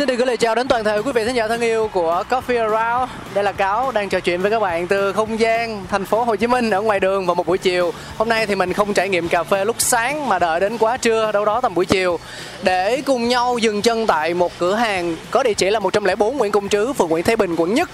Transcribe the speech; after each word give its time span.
Xin 0.00 0.08
được 0.08 0.14
gửi 0.14 0.26
lời 0.26 0.36
chào 0.36 0.54
đến 0.54 0.68
toàn 0.68 0.84
thể 0.84 0.98
quý 0.98 1.12
vị 1.12 1.24
khán 1.24 1.34
giả 1.34 1.48
thân 1.48 1.60
yêu 1.60 1.88
của 1.92 2.24
Coffee 2.30 2.70
Around. 2.70 3.10
Đây 3.34 3.44
là 3.44 3.52
Cáo 3.52 3.92
đang 3.92 4.08
trò 4.08 4.20
chuyện 4.20 4.42
với 4.42 4.50
các 4.50 4.60
bạn 4.60 4.86
từ 4.86 5.12
không 5.12 5.40
gian 5.40 5.84
thành 5.88 6.04
phố 6.04 6.24
Hồ 6.24 6.36
Chí 6.36 6.46
Minh 6.46 6.70
ở 6.70 6.80
ngoài 6.80 7.00
đường 7.00 7.26
vào 7.26 7.34
một 7.34 7.46
buổi 7.46 7.58
chiều. 7.58 7.92
Hôm 8.16 8.28
nay 8.28 8.46
thì 8.46 8.54
mình 8.54 8.72
không 8.72 8.94
trải 8.94 9.08
nghiệm 9.08 9.28
cà 9.28 9.42
phê 9.42 9.64
lúc 9.64 9.76
sáng 9.78 10.28
mà 10.28 10.38
đợi 10.38 10.60
đến 10.60 10.78
quá 10.78 10.96
trưa 10.96 11.32
đâu 11.32 11.44
đó 11.44 11.60
tầm 11.60 11.74
buổi 11.74 11.86
chiều 11.86 12.18
để 12.62 13.02
cùng 13.06 13.28
nhau 13.28 13.58
dừng 13.58 13.82
chân 13.82 14.06
tại 14.06 14.34
một 14.34 14.52
cửa 14.58 14.74
hàng 14.74 15.16
có 15.30 15.42
địa 15.42 15.54
chỉ 15.54 15.70
là 15.70 15.80
104 15.80 16.36
Nguyễn 16.36 16.52
Công 16.52 16.68
Trứ, 16.68 16.92
phường 16.92 17.08
Nguyễn 17.08 17.24
Thái 17.24 17.36
Bình, 17.36 17.56
quận 17.56 17.74
Nhất. 17.74 17.90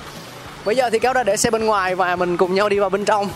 Bây 0.64 0.76
giờ 0.76 0.90
thì 0.90 0.98
Cáo 0.98 1.14
đã 1.14 1.22
để 1.22 1.36
xe 1.36 1.50
bên 1.50 1.66
ngoài 1.66 1.94
và 1.94 2.16
mình 2.16 2.36
cùng 2.36 2.54
nhau 2.54 2.68
đi 2.68 2.78
vào 2.78 2.90
bên 2.90 3.04
trong. 3.04 3.28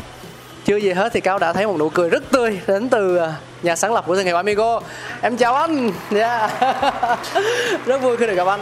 Chưa 0.65 0.77
gì 0.77 0.91
hết 0.93 1.13
thì 1.13 1.21
Cáo 1.21 1.39
đã 1.39 1.53
thấy 1.53 1.67
một 1.67 1.77
nụ 1.79 1.89
cười 1.89 2.11
rất 2.11 2.31
tươi 2.31 2.61
đến 2.67 2.89
từ 2.89 3.17
à, 3.17 3.35
nhà 3.63 3.77
sáng 3.77 3.95
lập 3.95 4.05
của 4.07 4.15
thương 4.15 4.25
hiệu 4.25 4.37
Amigo. 4.37 4.81
Em 5.23 5.37
chào 5.37 5.55
anh. 5.55 5.91
Yeah. 6.15 6.51
rất 7.87 8.03
vui 8.03 8.17
khi 8.17 8.27
được 8.27 8.35
gặp 8.35 8.47
anh. 8.47 8.61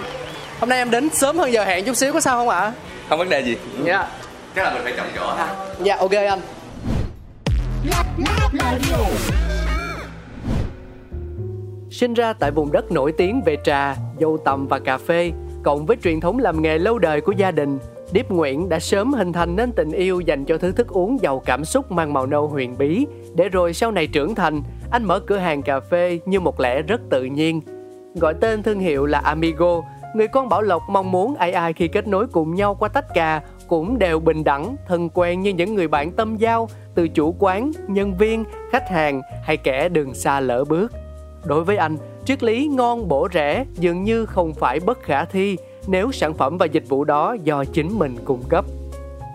Hôm 0.61 0.69
nay 0.69 0.79
em 0.79 0.91
đến 0.91 1.09
sớm 1.13 1.39
hơn 1.39 1.53
giờ 1.53 1.65
hẹn 1.65 1.85
chút 1.85 1.97
xíu 1.97 2.13
có 2.13 2.21
sao 2.21 2.39
không 2.39 2.49
ạ? 2.49 2.73
không 3.09 3.19
vấn 3.19 3.29
đề 3.29 3.41
gì 3.41 3.57
Dạ. 3.85 4.09
chắc 4.57 4.63
là 4.65 4.75
mình 4.75 4.83
phải 4.85 4.93
chọn 4.97 5.07
chỗ 5.17 5.35
ha 5.35 5.55
Dạ 5.83 5.97
ok 5.97 6.11
anh. 6.13 6.41
Sinh 11.91 12.15
ra 12.15 12.33
tại 12.33 12.51
vùng 12.51 12.73
đất 12.73 12.93
nổi 12.93 13.13
tiếng 13.13 13.43
về 13.47 13.57
trà, 13.65 13.97
dâu 14.21 14.39
tằm 14.45 14.67
và 14.67 14.79
cà 14.79 14.99
phê, 14.99 15.33
cộng 15.65 15.87
với 15.87 15.97
truyền 16.05 16.21
thống 16.21 16.39
làm 16.39 16.63
nghề 16.63 16.79
lâu 16.79 16.99
đời 16.99 17.21
của 17.21 17.33
gia 17.33 17.51
đình, 17.51 17.79
Điếp 18.13 18.31
Nguyễn 18.31 18.69
đã 18.69 18.79
sớm 18.79 19.13
hình 19.13 19.33
thành 19.33 19.57
nên 19.57 19.73
tình 19.73 19.93
yêu 19.93 20.21
dành 20.21 20.45
cho 20.45 20.59
thứ 20.59 20.73
thức 20.73 20.89
uống 20.89 21.23
giàu 21.23 21.43
cảm 21.47 21.65
xúc 21.65 21.93
mang 21.93 22.13
màu 22.13 22.27
nâu 22.27 22.49
huyền 22.49 22.79
bí, 22.79 23.07
để 23.35 23.49
rồi 23.49 23.75
sau 23.75 23.91
này 23.91 24.07
trưởng 24.07 24.35
thành, 24.35 24.63
anh 24.91 25.05
mở 25.05 25.20
cửa 25.20 25.36
hàng 25.36 25.62
cà 25.62 25.81
phê 25.81 26.20
như 26.27 26.41
một 26.41 26.61
lẽ 26.61 26.83
rất 26.83 27.00
tự 27.11 27.25
nhiên. 27.25 27.61
Gọi 28.14 28.34
tên 28.41 28.62
thương 28.62 28.78
hiệu 28.78 29.06
là 29.06 29.19
Amigo, 29.19 29.83
người 30.14 30.28
con 30.28 30.48
Bảo 30.48 30.62
Lộc 30.62 30.83
mong 30.89 31.11
muốn 31.11 31.34
ai 31.34 31.53
ai 31.53 31.72
khi 31.72 31.89
kết 31.89 32.08
nối 32.08 32.27
cùng 32.27 32.55
nhau 32.55 32.75
qua 32.75 32.89
tách 32.89 33.14
cà 33.14 33.42
cũng 33.69 33.98
đều 33.98 34.20
bình 34.20 34.45
đẳng, 34.45 34.77
thân 34.86 35.08
quen 35.14 35.40
như 35.40 35.51
những 35.51 35.74
người 35.74 35.89
bạn 35.89 36.13
tâm 36.13 36.36
giao, 36.36 36.68
từ 36.95 37.08
chủ 37.08 37.35
quán, 37.39 37.73
nhân 37.89 38.14
viên, 38.18 38.45
khách 38.73 38.89
hàng 38.89 39.23
hay 39.45 39.57
kẻ 39.57 39.89
đường 39.89 40.14
xa 40.14 40.40
lỡ 40.40 40.64
bước. 40.64 40.92
Đối 41.45 41.64
với 41.64 41.77
anh, 41.77 41.96
triết 42.24 42.42
lý 42.42 42.67
ngon 42.67 43.08
bổ 43.08 43.29
rẻ 43.33 43.64
dường 43.74 44.05
như 44.05 44.27
không 44.27 44.55
phải 44.55 44.80
bất 44.80 45.02
khả 45.02 45.24
thi 45.24 45.57
nếu 45.86 46.13
sản 46.13 46.34
phẩm 46.34 46.58
và 46.58 46.67
dịch 46.67 46.89
vụ 46.89 47.05
đó 47.05 47.36
do 47.45 47.64
chính 47.64 47.98
mình 47.98 48.17
cung 48.24 48.42
cấp. 48.48 48.64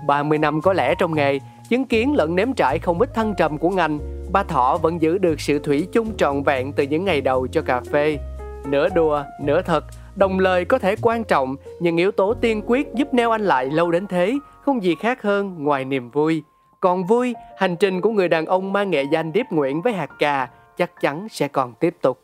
30 0.08 0.38
năm 0.38 0.62
có 0.62 0.74
lẽ 0.74 0.96
trong 0.96 1.16
nghề, 1.16 1.40
chứng 1.70 1.86
kiến 1.86 2.16
lẫn 2.16 2.36
nếm 2.36 2.54
trải 2.54 2.80
không 2.80 3.00
ít 3.00 3.14
thăng 3.14 3.34
trầm 3.38 3.58
của 3.58 3.70
ngành, 3.70 4.00
ba 4.34 4.44
Thọ 4.44 4.78
vẫn 4.82 5.02
giữ 5.02 5.18
được 5.18 5.42
sự 5.42 5.60
thủy 5.60 5.88
chung 5.92 6.18
trọn 6.18 6.44
vẹn 6.44 6.74
từ 6.74 6.84
những 6.84 7.06
ngày 7.06 7.22
đầu 7.22 7.48
cho 7.48 7.62
cà 7.62 7.82
phê. 7.92 8.18
Nửa 8.66 8.90
đùa, 8.90 9.24
nửa 9.42 9.62
thật, 9.62 9.84
đồng 10.16 10.40
lời 10.40 10.66
có 10.66 10.80
thể 10.80 10.96
quan 11.02 11.24
trọng, 11.24 11.56
nhưng 11.80 11.98
yếu 11.98 12.12
tố 12.12 12.34
tiên 12.34 12.62
quyết 12.68 12.94
giúp 12.94 13.14
neo 13.14 13.32
anh 13.32 13.42
lại 13.42 13.66
lâu 13.66 13.92
đến 13.92 14.08
thế, 14.08 14.38
không 14.62 14.84
gì 14.84 14.96
khác 14.96 15.22
hơn 15.22 15.64
ngoài 15.64 15.86
niềm 15.86 16.10
vui. 16.10 16.44
Còn 16.80 17.06
vui, 17.06 17.34
hành 17.58 17.76
trình 17.76 18.02
của 18.02 18.12
người 18.12 18.30
đàn 18.30 18.46
ông 18.46 18.74
mang 18.74 18.90
nghệ 18.90 19.04
danh 19.04 19.34
Điếp 19.34 19.46
Nguyễn 19.52 19.82
với 19.82 19.94
hạt 19.94 20.10
cà 20.20 20.50
chắc 20.78 21.02
chắn 21.02 21.28
sẽ 21.30 21.48
còn 21.48 21.74
tiếp 21.74 21.96
tục. 22.02 22.23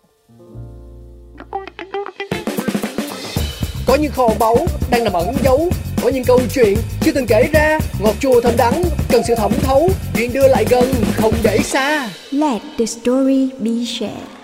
Có 3.89 3.95
những 3.95 4.11
kho 4.11 4.29
báu 4.39 4.57
đang 4.89 5.03
nằm 5.03 5.13
ẩn 5.13 5.35
giấu. 5.43 5.69
Có 6.03 6.09
những 6.09 6.23
câu 6.23 6.39
chuyện 6.53 6.77
chưa 7.01 7.11
từng 7.11 7.25
kể 7.27 7.49
ra. 7.53 7.79
Ngọt 7.99 8.15
chua 8.19 8.41
thơm 8.41 8.53
đắng, 8.57 8.83
cần 9.09 9.23
sự 9.27 9.35
thẩm 9.35 9.51
thấu. 9.61 9.89
Chuyện 10.15 10.33
đưa 10.33 10.47
lại 10.47 10.65
gần, 10.69 10.93
không 11.15 11.33
để 11.43 11.57
xa. 11.57 12.09
Let 12.31 12.61
the 12.77 12.85
story 12.85 13.49
be 13.59 13.71
shared. 13.85 14.38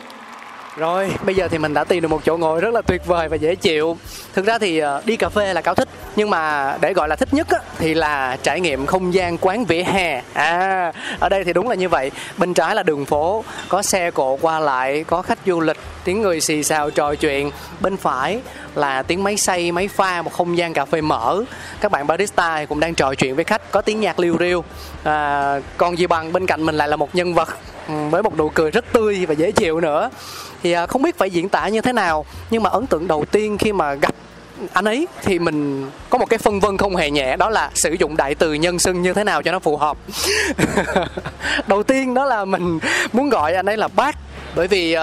Rồi, 0.77 1.11
bây 1.25 1.35
giờ 1.35 1.47
thì 1.47 1.57
mình 1.57 1.73
đã 1.73 1.83
tìm 1.83 2.01
được 2.01 2.07
một 2.07 2.21
chỗ 2.25 2.37
ngồi 2.37 2.61
rất 2.61 2.73
là 2.73 2.81
tuyệt 2.81 3.05
vời 3.05 3.29
và 3.29 3.35
dễ 3.35 3.55
chịu. 3.55 3.97
Thực 4.33 4.45
ra 4.45 4.57
thì 4.57 4.79
ờ, 4.79 5.01
đi 5.05 5.15
cà 5.15 5.29
phê 5.29 5.53
là 5.53 5.61
cáo 5.61 5.75
thích, 5.75 5.89
nhưng 6.15 6.29
mà 6.29 6.73
để 6.81 6.93
gọi 6.93 7.07
là 7.07 7.15
thích 7.15 7.33
nhất 7.33 7.47
á, 7.49 7.59
thì 7.77 7.93
là 7.93 8.37
trải 8.43 8.59
nghiệm 8.59 8.85
không 8.85 9.13
gian 9.13 9.37
quán 9.37 9.65
vỉa 9.65 9.83
hè. 9.83 10.21
À, 10.33 10.91
ở 11.19 11.29
đây 11.29 11.43
thì 11.43 11.53
đúng 11.53 11.69
là 11.69 11.75
như 11.75 11.89
vậy. 11.89 12.11
Bên 12.37 12.53
trái 12.53 12.75
là 12.75 12.83
đường 12.83 13.05
phố, 13.05 13.43
có 13.69 13.81
xe 13.81 14.11
cộ 14.11 14.37
qua 14.41 14.59
lại, 14.59 15.03
có 15.03 15.21
khách 15.21 15.39
du 15.45 15.61
lịch, 15.61 15.77
tiếng 16.03 16.21
người 16.21 16.41
xì 16.41 16.63
xào 16.63 16.91
trò 16.91 17.15
chuyện. 17.15 17.51
Bên 17.79 17.97
phải 17.97 18.39
là 18.75 19.03
tiếng 19.03 19.23
máy 19.23 19.37
xay, 19.37 19.71
máy 19.71 19.87
pha, 19.87 20.21
một 20.21 20.33
không 20.33 20.57
gian 20.57 20.73
cà 20.73 20.85
phê 20.85 21.01
mở. 21.01 21.43
Các 21.81 21.91
bạn 21.91 22.07
barista 22.07 22.65
cũng 22.65 22.79
đang 22.79 22.95
trò 22.95 23.13
chuyện 23.15 23.35
với 23.35 23.43
khách, 23.43 23.71
có 23.71 23.81
tiếng 23.81 23.99
nhạc 23.99 24.19
liêu 24.19 24.37
riêu. 24.39 24.63
À, 25.03 25.59
còn 25.77 25.97
gì 25.97 26.07
bằng 26.07 26.33
bên 26.33 26.45
cạnh 26.47 26.65
mình 26.65 26.75
lại 26.75 26.87
là 26.87 26.95
một 26.95 27.15
nhân 27.15 27.33
vật 27.33 27.49
ừ, 27.87 27.93
với 28.09 28.23
một 28.23 28.37
nụ 28.37 28.49
cười 28.49 28.71
rất 28.71 28.85
tươi 28.93 29.25
và 29.25 29.33
dễ 29.33 29.51
chịu 29.51 29.81
nữa 29.81 30.09
thì 30.65 30.71
à, 30.71 30.87
không 30.87 31.01
biết 31.01 31.17
phải 31.17 31.29
diễn 31.29 31.49
tả 31.49 31.67
như 31.67 31.81
thế 31.81 31.93
nào 31.93 32.25
nhưng 32.49 32.63
mà 32.63 32.69
ấn 32.69 32.87
tượng 32.87 33.07
đầu 33.07 33.25
tiên 33.31 33.57
khi 33.57 33.73
mà 33.73 33.93
gặp 33.93 34.15
anh 34.73 34.85
ấy 34.85 35.07
thì 35.23 35.39
mình 35.39 35.89
có 36.09 36.17
một 36.17 36.29
cái 36.29 36.39
phân 36.39 36.59
vân 36.59 36.77
không 36.77 36.95
hề 36.95 37.09
nhẹ 37.09 37.35
đó 37.37 37.49
là 37.49 37.69
sử 37.73 37.95
dụng 37.99 38.17
đại 38.17 38.35
từ 38.35 38.53
nhân 38.53 38.79
xưng 38.79 39.01
như 39.01 39.13
thế 39.13 39.23
nào 39.23 39.43
cho 39.43 39.51
nó 39.51 39.59
phù 39.59 39.77
hợp. 39.77 39.97
Đầu 41.67 41.83
tiên 41.83 42.13
đó 42.13 42.25
là 42.25 42.45
mình 42.45 42.79
muốn 43.13 43.29
gọi 43.29 43.53
anh 43.53 43.65
ấy 43.65 43.77
là 43.77 43.87
bác 43.87 44.15
bởi 44.55 44.67
vì 44.67 44.95
uh, 44.95 45.01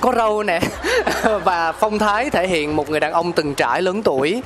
có 0.00 0.12
râu 0.16 0.42
nè 0.42 0.60
và 1.44 1.72
phong 1.72 1.98
thái 1.98 2.30
thể 2.30 2.46
hiện 2.46 2.76
một 2.76 2.90
người 2.90 3.00
đàn 3.00 3.12
ông 3.12 3.32
từng 3.32 3.54
trải 3.54 3.82
lớn 3.82 4.02
tuổi. 4.02 4.42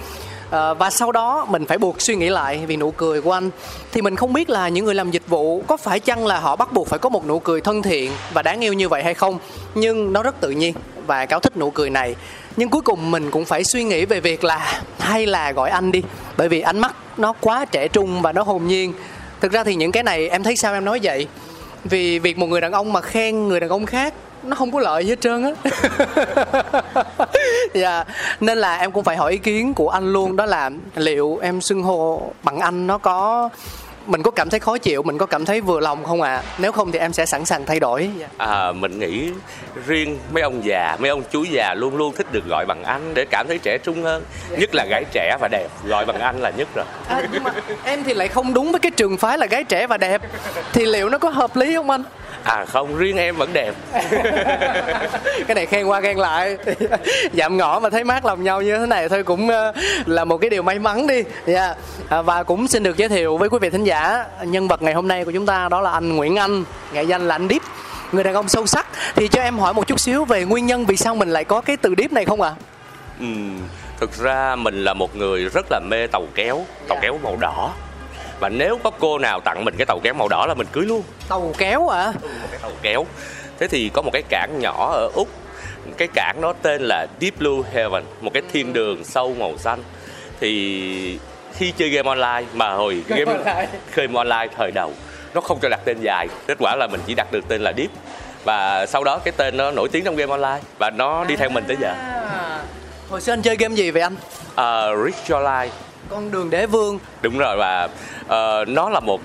Ờ, 0.54 0.74
và 0.74 0.90
sau 0.90 1.12
đó 1.12 1.46
mình 1.50 1.66
phải 1.66 1.78
buộc 1.78 2.00
suy 2.00 2.16
nghĩ 2.16 2.28
lại 2.28 2.64
vì 2.66 2.76
nụ 2.76 2.90
cười 2.90 3.20
của 3.20 3.32
anh. 3.32 3.50
Thì 3.92 4.02
mình 4.02 4.16
không 4.16 4.32
biết 4.32 4.50
là 4.50 4.68
những 4.68 4.84
người 4.84 4.94
làm 4.94 5.10
dịch 5.10 5.28
vụ 5.28 5.62
có 5.66 5.76
phải 5.76 6.00
chăng 6.00 6.26
là 6.26 6.40
họ 6.40 6.56
bắt 6.56 6.72
buộc 6.72 6.88
phải 6.88 6.98
có 6.98 7.08
một 7.08 7.26
nụ 7.26 7.38
cười 7.38 7.60
thân 7.60 7.82
thiện 7.82 8.12
và 8.32 8.42
đáng 8.42 8.64
yêu 8.64 8.72
như 8.72 8.88
vậy 8.88 9.02
hay 9.02 9.14
không? 9.14 9.38
Nhưng 9.74 10.12
nó 10.12 10.22
rất 10.22 10.40
tự 10.40 10.50
nhiên 10.50 10.74
và 11.06 11.26
cáo 11.26 11.40
thích 11.40 11.56
nụ 11.56 11.70
cười 11.70 11.90
này. 11.90 12.14
Nhưng 12.56 12.68
cuối 12.68 12.80
cùng 12.80 13.10
mình 13.10 13.30
cũng 13.30 13.44
phải 13.44 13.64
suy 13.64 13.84
nghĩ 13.84 14.04
về 14.04 14.20
việc 14.20 14.44
là 14.44 14.82
hay 14.98 15.26
là 15.26 15.52
gọi 15.52 15.70
anh 15.70 15.92
đi, 15.92 16.02
bởi 16.36 16.48
vì 16.48 16.60
ánh 16.60 16.78
mắt 16.78 16.94
nó 17.16 17.32
quá 17.40 17.64
trẻ 17.64 17.88
trung 17.88 18.22
và 18.22 18.32
nó 18.32 18.42
hồn 18.42 18.66
nhiên. 18.66 18.92
Thực 19.40 19.52
ra 19.52 19.64
thì 19.64 19.74
những 19.74 19.92
cái 19.92 20.02
này 20.02 20.28
em 20.28 20.42
thấy 20.42 20.56
sao 20.56 20.74
em 20.74 20.84
nói 20.84 21.00
vậy? 21.02 21.26
Vì 21.84 22.18
việc 22.18 22.38
một 22.38 22.46
người 22.46 22.60
đàn 22.60 22.72
ông 22.72 22.92
mà 22.92 23.00
khen 23.00 23.48
người 23.48 23.60
đàn 23.60 23.70
ông 23.70 23.86
khác 23.86 24.14
nó 24.46 24.56
không 24.56 24.72
có 24.72 24.80
lợi 24.80 25.04
gì 25.04 25.10
hết 25.10 25.20
trơn 25.20 25.42
á. 25.42 25.52
Dạ 27.74 28.04
nên 28.40 28.58
là 28.58 28.76
em 28.76 28.92
cũng 28.92 29.04
phải 29.04 29.16
hỏi 29.16 29.32
ý 29.32 29.38
kiến 29.38 29.74
của 29.74 29.88
anh 29.88 30.12
luôn 30.12 30.36
đó 30.36 30.46
là 30.46 30.70
liệu 30.94 31.38
em 31.42 31.60
xưng 31.60 31.82
hô 31.82 32.32
bằng 32.42 32.58
anh 32.58 32.86
nó 32.86 32.98
có 32.98 33.48
mình 34.06 34.22
có 34.22 34.30
cảm 34.30 34.50
thấy 34.50 34.60
khó 34.60 34.78
chịu 34.78 35.02
mình 35.02 35.18
có 35.18 35.26
cảm 35.26 35.44
thấy 35.44 35.60
vừa 35.60 35.80
lòng 35.80 36.04
không 36.04 36.22
ạ? 36.22 36.34
À? 36.34 36.42
nếu 36.58 36.72
không 36.72 36.92
thì 36.92 36.98
em 36.98 37.12
sẽ 37.12 37.26
sẵn 37.26 37.44
sàng 37.44 37.66
thay 37.66 37.80
đổi. 37.80 38.10
Dạ. 38.18 38.26
à, 38.36 38.72
mình 38.72 38.98
nghĩ 38.98 39.30
riêng 39.86 40.18
mấy 40.32 40.42
ông 40.42 40.64
già 40.64 40.96
mấy 41.00 41.10
ông 41.10 41.22
chú 41.30 41.44
già 41.44 41.74
luôn 41.74 41.96
luôn 41.96 42.14
thích 42.16 42.32
được 42.32 42.48
gọi 42.48 42.66
bằng 42.66 42.84
anh 42.84 43.14
để 43.14 43.24
cảm 43.30 43.48
thấy 43.48 43.58
trẻ 43.58 43.78
trung 43.78 44.02
hơn. 44.02 44.24
Nhất 44.58 44.74
là 44.74 44.86
gái 44.90 45.04
trẻ 45.12 45.36
và 45.40 45.48
đẹp 45.48 45.68
gọi 45.84 46.06
bằng 46.06 46.20
anh 46.20 46.40
là 46.40 46.50
nhất 46.50 46.68
rồi. 46.74 46.84
À, 47.08 47.22
nhưng 47.32 47.44
mà 47.44 47.50
em 47.84 48.04
thì 48.04 48.14
lại 48.14 48.28
không 48.28 48.54
đúng 48.54 48.70
với 48.72 48.80
cái 48.80 48.90
trường 48.90 49.16
phái 49.16 49.38
là 49.38 49.46
gái 49.46 49.64
trẻ 49.64 49.86
và 49.86 49.96
đẹp. 49.96 50.22
Thì 50.72 50.86
liệu 50.86 51.08
nó 51.08 51.18
có 51.18 51.28
hợp 51.28 51.56
lý 51.56 51.74
không 51.74 51.90
anh 51.90 52.02
à 52.44 52.64
không 52.64 52.96
riêng 52.96 53.16
em 53.16 53.36
vẫn 53.36 53.52
đẹp 53.52 53.74
cái 55.46 55.54
này 55.54 55.66
khen 55.66 55.86
qua 55.86 56.00
khen 56.00 56.18
lại 56.18 56.56
dạm 57.32 57.56
ngõ 57.56 57.80
mà 57.80 57.90
thấy 57.90 58.04
mát 58.04 58.24
lòng 58.24 58.42
nhau 58.44 58.62
như 58.62 58.78
thế 58.78 58.86
này 58.86 59.08
thôi 59.08 59.22
cũng 59.22 59.48
ờ, 59.48 59.72
là 60.06 60.24
một 60.24 60.38
cái 60.38 60.50
điều 60.50 60.62
may 60.62 60.78
mắn 60.78 61.06
đi 61.06 61.22
yeah. 61.46 61.76
à, 62.08 62.22
và 62.22 62.42
cũng 62.42 62.68
xin 62.68 62.82
được 62.82 62.96
giới 62.96 63.08
thiệu 63.08 63.36
với 63.36 63.48
quý 63.48 63.58
vị 63.60 63.70
thính 63.70 63.84
giả 63.84 64.24
nhân 64.42 64.68
vật 64.68 64.82
ngày 64.82 64.94
hôm 64.94 65.08
nay 65.08 65.24
của 65.24 65.32
chúng 65.32 65.46
ta 65.46 65.68
đó 65.68 65.80
là 65.80 65.90
anh 65.90 66.16
Nguyễn 66.16 66.36
Anh 66.36 66.64
nghệ 66.92 67.02
danh 67.02 67.28
là 67.28 67.34
anh 67.34 67.48
Deep 67.48 67.62
người 68.12 68.24
đàn 68.24 68.34
ông 68.34 68.48
sâu 68.48 68.66
sắc 68.66 68.86
thì 69.14 69.28
cho 69.28 69.42
em 69.42 69.58
hỏi 69.58 69.74
một 69.74 69.86
chút 69.86 70.00
xíu 70.00 70.24
về 70.24 70.44
nguyên 70.44 70.66
nhân 70.66 70.86
vì 70.86 70.96
sao 70.96 71.14
mình 71.14 71.28
lại 71.30 71.44
có 71.44 71.60
cái 71.60 71.76
từ 71.76 71.94
deep 71.98 72.12
này 72.12 72.24
không 72.24 72.40
ạ 72.42 72.48
à? 72.48 72.60
Ừm, 73.20 73.60
thực 74.00 74.12
ra 74.18 74.56
mình 74.56 74.84
là 74.84 74.94
một 74.94 75.16
người 75.16 75.44
rất 75.44 75.66
là 75.70 75.80
mê 75.80 76.06
tàu 76.06 76.26
kéo 76.34 76.64
tàu 76.88 76.96
Dạ. 76.96 77.00
kéo 77.02 77.18
màu 77.22 77.36
đỏ 77.36 77.72
và 78.40 78.48
nếu 78.48 78.78
có 78.82 78.90
cô 78.90 79.18
nào 79.18 79.40
tặng 79.40 79.64
mình 79.64 79.74
cái 79.78 79.86
tàu 79.86 80.00
kéo 80.02 80.14
màu 80.14 80.28
đỏ 80.28 80.46
là 80.46 80.54
mình 80.54 80.66
cưới 80.72 80.84
luôn. 80.84 81.02
Tàu 81.28 81.52
kéo 81.58 81.88
à 81.88 82.12
một 82.22 82.48
cái 82.50 82.60
tàu 82.62 82.72
kéo. 82.82 83.06
Thế 83.58 83.68
thì 83.68 83.90
có 83.92 84.02
một 84.02 84.10
cái 84.12 84.22
cảng 84.28 84.58
nhỏ 84.60 84.92
ở 84.92 85.10
úc. 85.14 85.28
Cái 85.96 86.08
cảng 86.14 86.40
đó 86.40 86.54
tên 86.62 86.82
là 86.82 87.06
Deep 87.20 87.38
Blue 87.38 87.70
Heaven 87.72 88.04
một 88.20 88.30
cái 88.34 88.42
thiên 88.52 88.72
đường 88.72 89.04
sâu 89.04 89.34
màu 89.38 89.58
xanh. 89.58 89.82
Thì 90.40 91.18
khi 91.56 91.72
chơi 91.76 91.88
game 91.88 92.08
online 92.08 92.44
mà 92.54 92.70
hồi 92.70 93.02
game 93.08 93.24
online. 93.24 93.68
game 93.94 94.14
online 94.14 94.48
thời 94.56 94.70
đầu 94.70 94.92
nó 95.34 95.40
không 95.40 95.58
cho 95.62 95.68
đặt 95.68 95.80
tên 95.84 96.00
dài. 96.00 96.28
Kết 96.46 96.56
quả 96.60 96.76
là 96.76 96.86
mình 96.86 97.00
chỉ 97.06 97.14
đặt 97.14 97.32
được 97.32 97.48
tên 97.48 97.60
là 97.60 97.72
Deep. 97.76 97.90
Và 98.44 98.86
sau 98.86 99.04
đó 99.04 99.18
cái 99.18 99.32
tên 99.36 99.56
nó 99.56 99.70
nổi 99.70 99.88
tiếng 99.92 100.04
trong 100.04 100.16
game 100.16 100.30
online 100.30 100.60
và 100.78 100.90
nó 100.90 101.24
đi 101.24 101.36
theo 101.36 101.50
mình 101.50 101.64
tới 101.68 101.76
giờ. 101.80 101.88
À. 101.88 102.60
hồi 103.10 103.20
xưa 103.20 103.32
anh 103.32 103.42
chơi 103.42 103.56
game 103.56 103.74
gì 103.74 103.90
vậy 103.90 104.02
anh? 104.02 104.14
Uh, 104.14 105.04
Rich 105.04 105.30
Your 105.30 105.44
Life 105.44 105.68
con 106.08 106.30
đường 106.30 106.50
đế 106.50 106.66
vương. 106.66 106.98
Đúng 107.22 107.38
rồi 107.38 107.56
và 107.56 107.88
ờ, 108.28 108.64
nó 108.68 108.90
là 108.90 109.00
một 109.00 109.20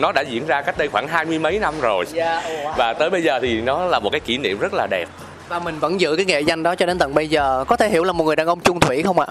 nó 0.00 0.12
đã 0.12 0.22
diễn 0.22 0.46
ra 0.46 0.62
cách 0.62 0.78
đây 0.78 0.88
khoảng 0.88 1.08
hai 1.08 1.24
mươi 1.24 1.38
mấy 1.38 1.58
năm 1.58 1.74
rồi. 1.80 2.04
Dạ 2.12 2.42
và 2.76 2.92
tới 2.92 3.10
bây 3.10 3.22
giờ 3.22 3.38
thì 3.42 3.60
nó 3.60 3.86
là 3.86 3.98
một 3.98 4.10
cái 4.10 4.20
kỷ 4.20 4.38
niệm 4.38 4.58
rất 4.58 4.74
là 4.74 4.86
đẹp. 4.90 5.08
Và 5.48 5.58
mình 5.58 5.78
vẫn 5.78 6.00
giữ 6.00 6.16
cái 6.16 6.24
nghệ 6.24 6.40
danh 6.40 6.62
đó 6.62 6.74
cho 6.74 6.86
đến 6.86 6.98
tận 6.98 7.14
bây 7.14 7.28
giờ. 7.28 7.64
Có 7.68 7.76
thể 7.76 7.88
hiểu 7.88 8.04
là 8.04 8.12
một 8.12 8.24
người 8.24 8.36
đàn 8.36 8.46
ông 8.46 8.60
chung 8.60 8.80
thủy 8.80 9.02
không 9.02 9.18
ạ? 9.18 9.26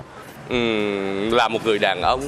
Ừm, 0.50 1.32
là 1.32 1.48
một 1.48 1.66
người 1.66 1.80
đàn 1.80 2.02
ông 2.02 2.22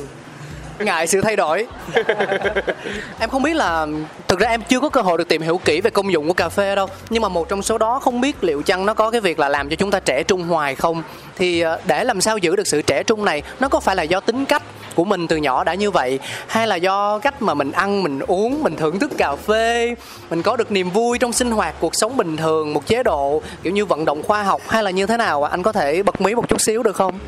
ngại 0.80 1.08
sự 1.08 1.22
thay 1.22 1.36
đổi. 1.36 1.68
Em 3.20 3.30
không 3.30 3.44
biết 3.44 3.54
là 3.54 3.88
thực 4.28 4.40
ra 4.40 4.50
em 4.50 4.62
chưa 4.70 4.80
có 4.80 4.90
cơ 4.90 5.02
hội 5.02 5.18
được 5.18 5.28
tìm 5.28 5.42
hiểu 5.42 5.60
kỹ 5.66 5.82
về 5.82 5.90
công 5.90 6.12
dụng 6.12 6.28
của 6.28 6.34
cà 6.34 6.50
phê 6.50 6.76
đâu. 6.76 6.88
Nhưng 7.10 7.22
mà 7.22 7.30
một 7.30 7.50
trong 7.50 7.62
số 7.62 7.78
đó 7.78 8.00
không 8.00 8.22
biết 8.22 8.44
liệu 8.44 8.62
chăng 8.62 8.86
nó 8.86 8.94
có 8.94 9.12
cái 9.12 9.22
việc 9.22 9.40
là 9.40 9.50
làm 9.50 9.70
cho 9.70 9.76
chúng 9.76 9.92
ta 9.92 10.00
trẻ 10.00 10.24
trung 10.24 10.44
hoài 10.44 10.76
không. 10.76 11.04
Thì 11.36 11.62
ờ, 11.62 11.80
để 11.86 12.04
làm 12.04 12.22
sao 12.22 12.38
giữ 12.38 12.56
được 12.56 12.68
sự 12.68 12.82
trẻ 12.82 13.04
trung 13.04 13.26
này 13.26 13.44
nó 13.60 13.70
có 13.70 13.80
phải 13.80 13.96
là 13.96 14.04
do 14.04 14.20
tính 14.20 14.46
cách 14.46 14.64
của 14.96 15.06
mình 15.06 15.28
từ 15.28 15.38
nhỏ 15.38 15.64
đã 15.64 15.74
như 15.74 15.92
vậy? 15.92 16.20
Hay 16.48 16.68
là 16.68 16.76
do 16.76 17.20
cách 17.20 17.42
mà 17.42 17.54
mình 17.54 17.72
ăn 17.72 18.04
mình 18.04 18.20
uống 18.20 18.64
mình 18.64 18.76
thưởng 18.76 19.00
thức 19.00 19.12
cà 19.18 19.36
phê 19.36 19.96
mình 20.30 20.42
có 20.42 20.56
được 20.58 20.72
niềm 20.72 20.90
vui 20.90 21.18
trong 21.18 21.34
sinh 21.34 21.52
hoạt 21.52 21.76
cuộc 21.80 21.96
sống 21.96 22.18
bình 22.18 22.38
thường 22.38 22.74
một 22.74 22.86
chế 22.88 23.04
độ 23.04 23.42
kiểu 23.64 23.74
như 23.74 23.86
vận 23.86 24.06
động 24.06 24.24
khoa 24.24 24.44
học 24.44 24.62
hay 24.68 24.84
là 24.84 24.92
như 24.92 25.06
thế 25.06 25.18
nào 25.18 25.44
anh 25.44 25.64
có 25.64 25.72
thể 25.72 26.04
bật 26.04 26.22
mí 26.22 26.36
một 26.36 26.50
chút 26.50 26.62
xíu 26.62 26.84
được 26.84 26.96
không 26.96 27.20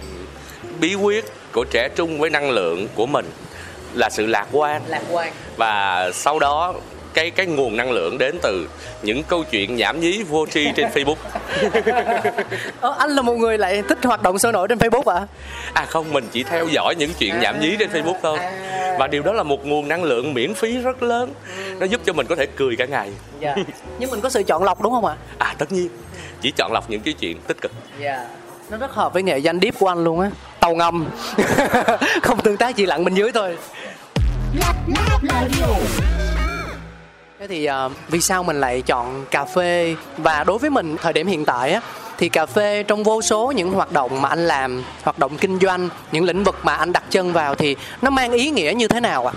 bí 0.80 0.96
quyết 0.96 1.26
của 1.54 1.66
trẻ 1.72 1.90
trung 1.96 2.20
với 2.20 2.30
năng 2.30 2.50
lượng 2.52 2.88
của 2.96 3.06
mình 3.06 3.26
là 3.94 4.10
sự 4.10 4.26
lạc 4.26 4.48
quan 4.52 4.82
lạc 4.88 5.02
quan 5.12 5.34
và 5.58 6.10
sau 6.14 6.40
đó 6.40 6.74
cái 7.14 7.32
cái 7.32 7.46
nguồn 7.46 7.78
năng 7.78 7.92
lượng 7.92 8.18
đến 8.18 8.36
từ 8.42 8.70
những 9.02 9.24
câu 9.24 9.44
chuyện 9.52 9.76
nhảm 9.76 10.00
nhí 10.00 10.24
vô 10.24 10.46
tri 10.46 10.68
trên 10.76 10.86
Facebook 10.94 11.16
Ờ, 12.82 12.96
anh 13.00 13.10
là 13.10 13.22
một 13.22 13.34
người 13.34 13.58
lại 13.58 13.84
thích 13.90 13.98
hoạt 14.04 14.24
động 14.24 14.40
sôi 14.40 14.52
nổi 14.52 14.68
trên 14.68 14.78
Facebook 14.78 15.14
ạ? 15.16 15.28
à 15.74 15.86
không 15.86 16.14
mình 16.14 16.28
chỉ 16.32 16.44
theo 16.44 16.68
dõi 16.68 16.96
những 16.98 17.12
chuyện 17.20 17.40
nhảm 17.40 17.60
nhí 17.60 17.76
trên 17.80 17.90
Facebook 17.90 18.16
thôi 18.22 18.40
và 19.00 19.08
điều 19.08 19.24
đó 19.24 19.34
là 19.34 19.44
một 19.44 19.66
nguồn 19.66 19.88
năng 19.88 20.04
lượng 20.04 20.34
miễn 20.34 20.54
phí 20.54 20.78
rất 20.78 21.04
lớn 21.04 21.34
nó 21.80 21.86
giúp 21.86 22.02
cho 22.06 22.14
mình 22.14 22.26
có 22.30 22.36
thể 22.36 22.46
cười 22.56 22.76
cả 22.76 22.86
ngày 22.86 23.12
Dạ. 23.40 23.56
Nhưng 24.00 24.12
mình 24.12 24.22
có 24.22 24.30
sự 24.30 24.44
chọn 24.44 24.64
lọc 24.64 24.82
đúng 24.82 24.92
không 24.92 25.06
ạ? 25.06 25.16
à 25.38 25.56
tất 25.58 25.72
nhiên 25.72 25.90
chỉ 26.42 26.52
chọn 26.52 26.72
lọc 26.72 26.90
những 26.90 27.02
cái 27.02 27.14
chuyện 27.14 27.38
tích 27.48 27.62
cực 27.62 27.72
Dạ. 28.00 28.26
Nó 28.70 28.78
rất 28.78 28.92
hợp 28.92 29.14
với 29.14 29.24
nghệ 29.24 29.38
danh 29.38 29.60
deep 29.62 29.80
của 29.80 29.88
anh 29.88 30.04
luôn 30.04 30.20
á. 30.20 30.30
Tàu 30.66 30.76
ngầm. 30.76 31.06
không 32.24 32.42
tương 32.42 32.58
tác 32.58 32.76
chỉ 32.76 32.86
lặn 32.86 33.06
bên 33.06 33.16
dưới 33.16 33.32
thôi. 33.32 33.58
Thế 37.40 37.48
thì 37.48 37.70
uh, 37.70 37.92
vì 38.10 38.22
sao 38.22 38.44
mình 38.44 38.62
lại 38.62 38.82
chọn 38.82 39.26
cà 39.32 39.46
phê 39.46 39.96
và 40.18 40.44
đối 40.44 40.58
với 40.58 40.70
mình 40.70 40.98
thời 41.02 41.14
điểm 41.14 41.28
hiện 41.28 41.46
tại 41.46 41.74
á 41.74 41.82
thì 42.18 42.30
cà 42.30 42.46
phê 42.46 42.84
trong 42.84 43.04
vô 43.04 43.22
số 43.22 43.54
những 43.56 43.72
hoạt 43.72 43.92
động 43.92 44.22
mà 44.22 44.30
anh 44.30 44.48
làm, 44.48 44.84
hoạt 45.04 45.20
động 45.20 45.38
kinh 45.38 45.60
doanh, 45.60 45.90
những 46.12 46.24
lĩnh 46.24 46.44
vực 46.44 46.56
mà 46.64 46.76
anh 46.76 46.94
đặt 46.94 47.04
chân 47.10 47.34
vào 47.34 47.56
thì 47.56 47.76
nó 48.02 48.10
mang 48.10 48.32
ý 48.32 48.50
nghĩa 48.50 48.74
như 48.76 48.88
thế 48.88 49.00
nào 49.00 49.28
ạ? 49.28 49.34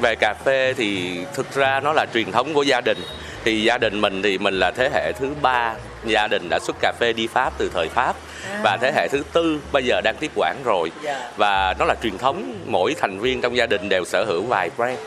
về 0.00 0.14
cà 0.14 0.34
phê 0.44 0.74
thì 0.76 1.18
thực 1.34 1.54
ra 1.54 1.80
nó 1.80 1.92
là 1.92 2.06
truyền 2.14 2.32
thống 2.32 2.54
của 2.54 2.62
gia 2.62 2.80
đình 2.80 2.98
thì 3.44 3.62
gia 3.62 3.78
đình 3.78 4.00
mình 4.00 4.22
thì 4.22 4.38
mình 4.38 4.54
là 4.54 4.70
thế 4.70 4.90
hệ 4.94 5.12
thứ 5.12 5.34
ba 5.42 5.74
gia 6.04 6.28
đình 6.28 6.48
đã 6.48 6.58
xuất 6.58 6.76
cà 6.80 6.92
phê 7.00 7.12
đi 7.12 7.26
pháp 7.26 7.52
từ 7.58 7.70
thời 7.74 7.88
pháp. 7.88 8.16
Và 8.62 8.78
thế 8.80 8.92
hệ 8.96 9.08
thứ 9.08 9.22
tư 9.32 9.60
bây 9.72 9.84
giờ 9.84 10.00
đang 10.04 10.16
tiếp 10.20 10.30
quản 10.34 10.56
rồi. 10.64 10.92
Dạ. 11.02 11.30
và 11.36 11.74
nó 11.78 11.84
là 11.84 11.94
truyền 12.02 12.18
thống 12.18 12.54
mỗi 12.66 12.94
thành 13.00 13.18
viên 13.20 13.40
trong 13.40 13.56
gia 13.56 13.66
đình 13.66 13.88
đều 13.88 14.04
sở 14.04 14.24
hữu 14.24 14.42
vài 14.42 14.70
brand. 14.76 14.98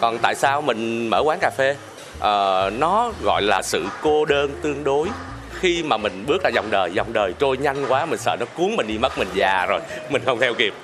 Còn 0.00 0.18
tại 0.18 0.34
sao 0.34 0.62
mình 0.62 1.08
mở 1.08 1.22
quán 1.24 1.38
cà 1.40 1.50
phê? 1.50 1.76
Ờ, 2.18 2.70
nó 2.78 3.12
gọi 3.22 3.42
là 3.42 3.62
sự 3.62 3.86
cô 4.02 4.24
đơn 4.24 4.50
tương 4.62 4.84
đối. 4.84 5.08
Khi 5.60 5.82
mà 5.82 5.96
mình 5.96 6.24
bước 6.26 6.42
ra 6.42 6.50
dòng 6.50 6.70
đời 6.70 6.90
dòng 6.92 7.12
đời 7.12 7.34
trôi 7.38 7.56
nhanh 7.56 7.86
quá 7.88 8.06
mình 8.06 8.18
sợ 8.18 8.36
nó 8.40 8.46
cuốn 8.46 8.76
mình 8.76 8.86
đi 8.86 8.98
mất 8.98 9.18
mình 9.18 9.28
già 9.34 9.66
rồi 9.66 9.80
mình 10.10 10.22
không 10.24 10.40
theo 10.40 10.54
kịp. 10.54 10.74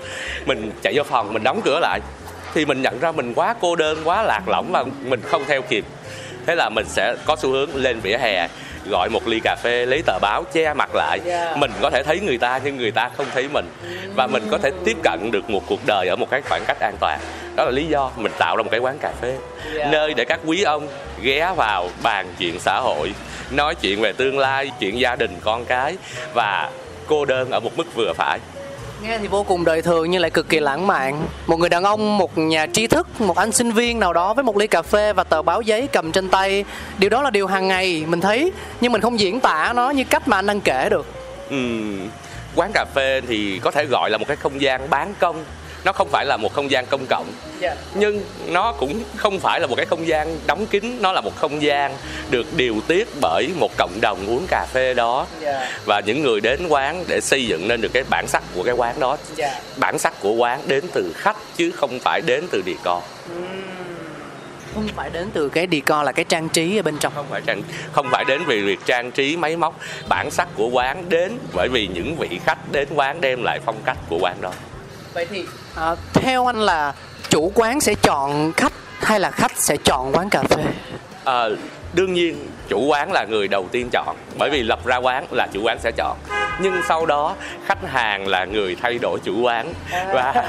Mình 0.47 0.73
chạy 0.83 0.93
vô 0.97 1.03
phòng 1.03 1.33
mình 1.33 1.43
đóng 1.43 1.61
cửa 1.65 1.79
lại. 1.83 2.01
Thì 2.55 2.65
mình 2.65 2.83
nhận 2.83 2.99
ra 3.01 3.13
mình 3.13 3.35
quá 3.35 3.55
cô 3.61 3.77
đơn 3.77 3.99
quá 4.05 4.23
lạc 4.23 4.43
lõng 4.49 4.73
và 4.73 4.85
mình 5.05 5.21
không 5.23 5.45
theo 5.47 5.63
kịp. 5.63 5.85
Thế 6.47 6.55
là 6.55 6.69
mình 6.69 6.87
sẽ 6.89 7.15
có 7.25 7.37
xu 7.37 7.51
hướng 7.51 7.77
lên 7.77 8.01
vỉa 8.01 8.17
hè 8.19 8.49
gọi 8.91 9.09
một 9.11 9.27
ly 9.27 9.41
cà 9.45 9.57
phê 9.63 9.87
lấy 9.87 10.03
tờ 10.07 10.19
báo 10.19 10.45
che 10.53 10.75
mặt 10.75 10.95
lại. 10.95 11.21
Yeah. 11.27 11.57
mình 11.57 11.71
có 11.83 11.91
thể 11.91 12.03
thấy 12.03 12.21
người 12.21 12.39
ta 12.39 12.61
nhưng 12.65 12.77
người 12.77 12.91
ta 12.91 13.11
không 13.17 13.27
thấy 13.35 13.49
mình. 13.53 13.67
Và 14.15 14.27
mình 14.27 14.43
có 14.51 14.59
thể 14.59 14.71
tiếp 14.85 14.97
cận 15.03 15.31
được 15.31 15.51
một 15.51 15.63
cuộc 15.67 15.81
đời 15.87 16.09
ở 16.09 16.17
một 16.17 16.31
cái 16.31 16.43
khoảng 16.49 16.65
cách 16.67 16.81
an 16.81 16.95
toàn. 17.01 17.21
Đó 17.57 17.65
là 17.65 17.71
lý 17.71 17.87
do 17.87 18.11
mình 18.17 18.33
tạo 18.39 18.57
ra 18.57 18.63
một 18.63 18.71
cái 18.71 18.81
quán 18.81 18.99
cà 18.99 19.13
phê. 19.21 19.37
Yeah. 19.77 19.93
nơi 19.93 20.15
để 20.15 20.25
các 20.25 20.41
quý 20.47 20.63
ông 20.63 20.89
ghé 21.23 21.53
vào 21.57 21.91
bàn 22.03 22.27
chuyện 22.39 22.61
xã 22.61 22.81
hội 22.81 23.13
nói 23.51 23.75
chuyện 23.75 24.01
về 24.01 24.13
tương 24.13 24.39
lai 24.39 24.71
chuyện 24.81 25.01
gia 25.01 25.17
đình 25.17 25.31
con 25.45 25.65
cái 25.65 25.97
và 26.35 26.71
cô 27.07 27.25
đơn 27.25 27.51
ở 27.51 27.61
một 27.61 27.71
mức 27.77 27.95
vừa 27.95 28.13
phải 28.17 28.39
Nghe 29.03 29.19
thì 29.19 29.29
vô 29.29 29.43
cùng 29.43 29.65
đời 29.65 29.83
thường 29.83 30.11
nhưng 30.11 30.21
lại 30.23 30.31
cực 30.31 30.49
kỳ 30.49 30.61
lãng 30.61 30.87
mạn. 30.87 31.27
Một 31.47 31.57
người 31.59 31.69
đàn 31.69 31.85
ông, 31.85 32.19
một 32.19 32.39
nhà 32.39 32.67
tri 32.73 32.87
thức, 32.87 33.21
một 33.21 33.37
anh 33.37 33.53
sinh 33.53 33.73
viên 33.73 34.01
nào 34.01 34.13
đó 34.13 34.35
với 34.35 34.45
một 34.45 34.57
ly 34.57 34.67
cà 34.67 34.83
phê 34.83 35.13
và 35.13 35.25
tờ 35.25 35.43
báo 35.43 35.63
giấy 35.63 35.89
cầm 35.93 36.13
trên 36.13 36.29
tay. 36.29 36.65
Điều 36.99 37.11
đó 37.11 37.23
là 37.23 37.31
điều 37.31 37.47
hàng 37.47 37.69
ngày 37.69 38.05
mình 38.09 38.21
thấy 38.21 38.53
Nhưng 38.81 38.93
mình 38.93 39.01
không 39.01 39.21
diễn 39.21 39.41
tả 39.41 39.73
nó 39.77 39.91
như 39.91 40.05
cách 40.05 40.29
mà 40.29 40.39
anh 40.39 40.47
đang 40.47 40.61
kể 40.61 40.89
được. 40.91 41.07
Ừ, 41.51 41.57
quán 42.55 42.71
cà 42.75 42.85
phê 42.95 43.21
thì 43.29 43.59
có 43.59 43.71
thể 43.71 43.85
gọi 43.85 44.11
là 44.11 44.19
một 44.19 44.25
cái 44.29 44.37
không 44.37 44.61
gian 44.61 44.91
bán 44.91 45.15
công 45.19 45.45
nó 45.85 45.93
không 45.93 46.09
phải 46.09 46.27
là 46.27 46.37
một 46.37 46.53
không 46.53 46.71
gian 46.71 46.87
công 46.87 47.07
cộng. 47.07 47.27
Nhưng 47.95 48.23
nó 48.47 48.73
cũng 48.73 49.03
không 49.17 49.41
phải 49.41 49.61
là 49.61 49.67
một 49.67 49.75
cái 49.77 49.87
không 49.87 50.07
gian 50.07 50.39
đóng 50.47 50.67
kín 50.67 50.99
nó 51.01 51.13
là 51.13 51.21
một 51.21 51.37
không 51.37 51.63
gian 51.63 51.95
được 52.31 52.47
điều 52.57 52.81
tiết 52.87 53.09
bởi 53.21 53.49
một 53.61 53.71
cộng 53.79 54.01
đồng 54.01 54.27
uống 54.27 54.47
cà 54.49 54.67
phê 54.73 54.95
đó. 54.95 55.27
Và 55.85 56.01
những 56.01 56.23
người 56.23 56.41
đến 56.41 56.67
quán 56.69 57.05
để 57.09 57.21
xây 57.21 57.47
dựng 57.47 57.69
nên 57.69 57.81
được 57.81 57.93
cái 57.93 58.05
bản 58.11 58.27
sắc 58.29 58.43
của 58.55 58.63
cái 58.63 58.75
quán 58.75 59.01
đó. 59.01 59.17
Bản 59.77 59.99
sắc 59.99 60.21
của 60.21 60.33
quán 60.33 60.61
đến 60.67 60.85
từ 60.93 61.13
khách 61.17 61.37
chứ 61.57 61.71
không 61.71 61.99
phải 61.99 62.21
đến 62.27 62.47
từ 62.51 62.63
decor. 62.67 63.03
Không 64.75 64.89
phải 64.97 65.11
đến 65.11 65.31
từ 65.35 65.49
cái 65.49 65.67
decor 65.71 66.07
là 66.07 66.13
cái 66.13 66.25
trang 66.25 66.49
trí 66.49 66.77
ở 66.77 66.83
bên 66.83 66.99
trong. 66.99 67.13
Không 67.15 67.27
phải 67.31 67.41
trang 67.47 67.63
không 67.93 68.09
phải 68.13 68.25
đến 68.25 68.43
vì 68.47 68.61
việc 68.63 68.79
trang 68.87 69.11
trí 69.11 69.37
máy 69.37 69.57
móc. 69.57 69.81
Bản 70.09 70.31
sắc 70.31 70.49
của 70.55 70.69
quán 70.69 71.05
đến 71.09 71.39
bởi 71.53 71.69
vì 71.69 71.87
những 71.87 72.17
vị 72.17 72.41
khách 72.47 72.73
đến 72.73 72.89
quán 72.95 73.21
đem 73.21 73.43
lại 73.43 73.61
phong 73.65 73.77
cách 73.85 73.99
của 74.09 74.19
quán 74.21 74.37
đó 74.41 74.53
Vậy 75.15 75.27
thì 75.31 75.45
à, 75.77 75.95
theo 76.15 76.47
anh 76.47 76.61
là 76.61 76.95
chủ 77.31 77.53
quán 77.55 77.81
sẽ 77.81 77.95
chọn 78.03 78.53
khách 78.57 78.73
hay 79.01 79.21
là 79.21 79.31
khách 79.31 79.53
sẽ 79.57 79.77
chọn 79.85 80.13
quán 80.13 80.31
cà 80.31 80.43
phê? 80.43 80.63
Ờ, 81.25 81.57
đương 81.93 82.15
nhiên 82.15 82.47
chủ 82.69 82.87
quán 82.87 83.13
là 83.13 83.25
người 83.25 83.49
đầu 83.49 83.69
tiên 83.73 83.89
chọn 83.93 84.17
bởi 84.39 84.51
vì 84.51 84.63
lập 84.63 84.87
ra 84.87 84.97
quán 84.97 85.27
là 85.31 85.47
chủ 85.53 85.61
quán 85.63 85.79
sẽ 85.81 85.91
chọn. 85.97 86.19
Nhưng 86.61 86.75
sau 86.89 87.07
đó 87.07 87.35
khách 87.67 87.79
hàng 87.87 88.29
là 88.29 88.45
người 88.45 88.77
thay 88.83 88.99
đổi 88.99 89.19
chủ 89.25 89.43
quán. 89.43 89.73
Và 89.91 90.49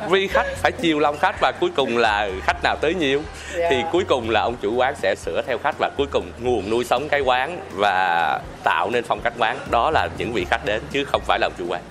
vì 0.10 0.26
khách 0.26 0.46
phải 0.56 0.72
chiều 0.72 0.98
lòng 0.98 1.18
khách 1.18 1.36
và 1.40 1.52
cuối 1.60 1.70
cùng 1.76 1.98
là 1.98 2.28
khách 2.42 2.56
nào 2.62 2.76
tới 2.80 2.94
nhiều 2.94 3.22
thì 3.70 3.76
cuối 3.92 4.04
cùng 4.08 4.30
là 4.30 4.40
ông 4.40 4.56
chủ 4.62 4.74
quán 4.74 4.94
sẽ 5.02 5.14
sửa 5.14 5.42
theo 5.46 5.58
khách 5.58 5.74
và 5.78 5.90
cuối 5.96 6.06
cùng 6.10 6.32
nguồn 6.40 6.70
nuôi 6.70 6.84
sống 6.84 7.08
cái 7.08 7.20
quán 7.20 7.60
và 7.74 8.40
tạo 8.64 8.90
nên 8.90 9.04
phong 9.04 9.20
cách 9.20 9.32
quán. 9.38 9.58
Đó 9.70 9.90
là 9.90 10.08
những 10.18 10.32
vị 10.32 10.46
khách 10.50 10.64
đến 10.64 10.82
chứ 10.90 11.04
không 11.04 11.22
phải 11.26 11.38
là 11.38 11.46
ông 11.46 11.54
chủ 11.58 11.64
quán 11.68 11.82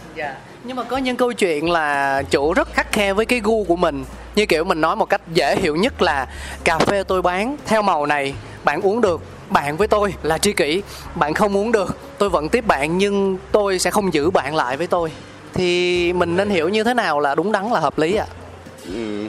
nhưng 0.68 0.78
mà 0.78 0.84
có 0.84 0.98
những 0.98 1.16
câu 1.16 1.34
chuyện 1.34 1.70
là 1.70 2.22
chủ 2.30 2.54
rất 2.54 2.74
khắc 2.74 2.92
khe 2.92 3.14
với 3.14 3.26
cái 3.26 3.40
gu 3.44 3.64
của 3.64 3.76
mình. 3.76 4.06
Như 4.36 4.46
kiểu 4.46 4.64
mình 4.64 4.82
nói 4.82 4.96
một 4.96 5.10
cách 5.10 5.22
dễ 5.34 5.56
hiểu 5.56 5.76
nhất 5.76 6.02
là, 6.02 6.28
Cà 6.64 6.80
phê 6.80 7.04
tôi 7.04 7.22
bán 7.22 7.58
theo 7.66 7.82
màu 7.82 8.06
này, 8.06 8.34
Bạn 8.64 8.82
uống 8.82 9.02
được, 9.02 9.22
bạn 9.50 9.78
với 9.78 9.88
tôi. 9.88 10.14
Là 10.24 10.38
tri 10.38 10.54
kỷ, 10.54 10.82
Bạn 11.16 11.34
không 11.34 11.58
uống 11.58 11.72
được, 11.72 11.98
Tôi 12.18 12.30
vẫn 12.30 12.50
tiếp 12.50 12.68
bạn, 12.68 12.98
nhưng 12.98 13.38
tôi 13.52 13.80
sẽ 13.80 13.92
không 13.92 14.14
giữ 14.14 14.30
bạn 14.30 14.56
lại 14.56 14.78
với 14.78 14.88
tôi. 14.88 15.12
Thì 15.54 16.14
mình 16.14 16.36
nên 16.38 16.50
hiểu 16.50 16.70
như 16.70 16.84
thế 16.84 16.94
nào 16.94 17.20
là 17.20 17.36
đúng 17.36 17.52
đắn 17.52 17.72
là 17.72 17.80
hợp 17.80 17.98
lý 17.98 18.16
ạ? 18.16 18.26
À? 18.30 18.36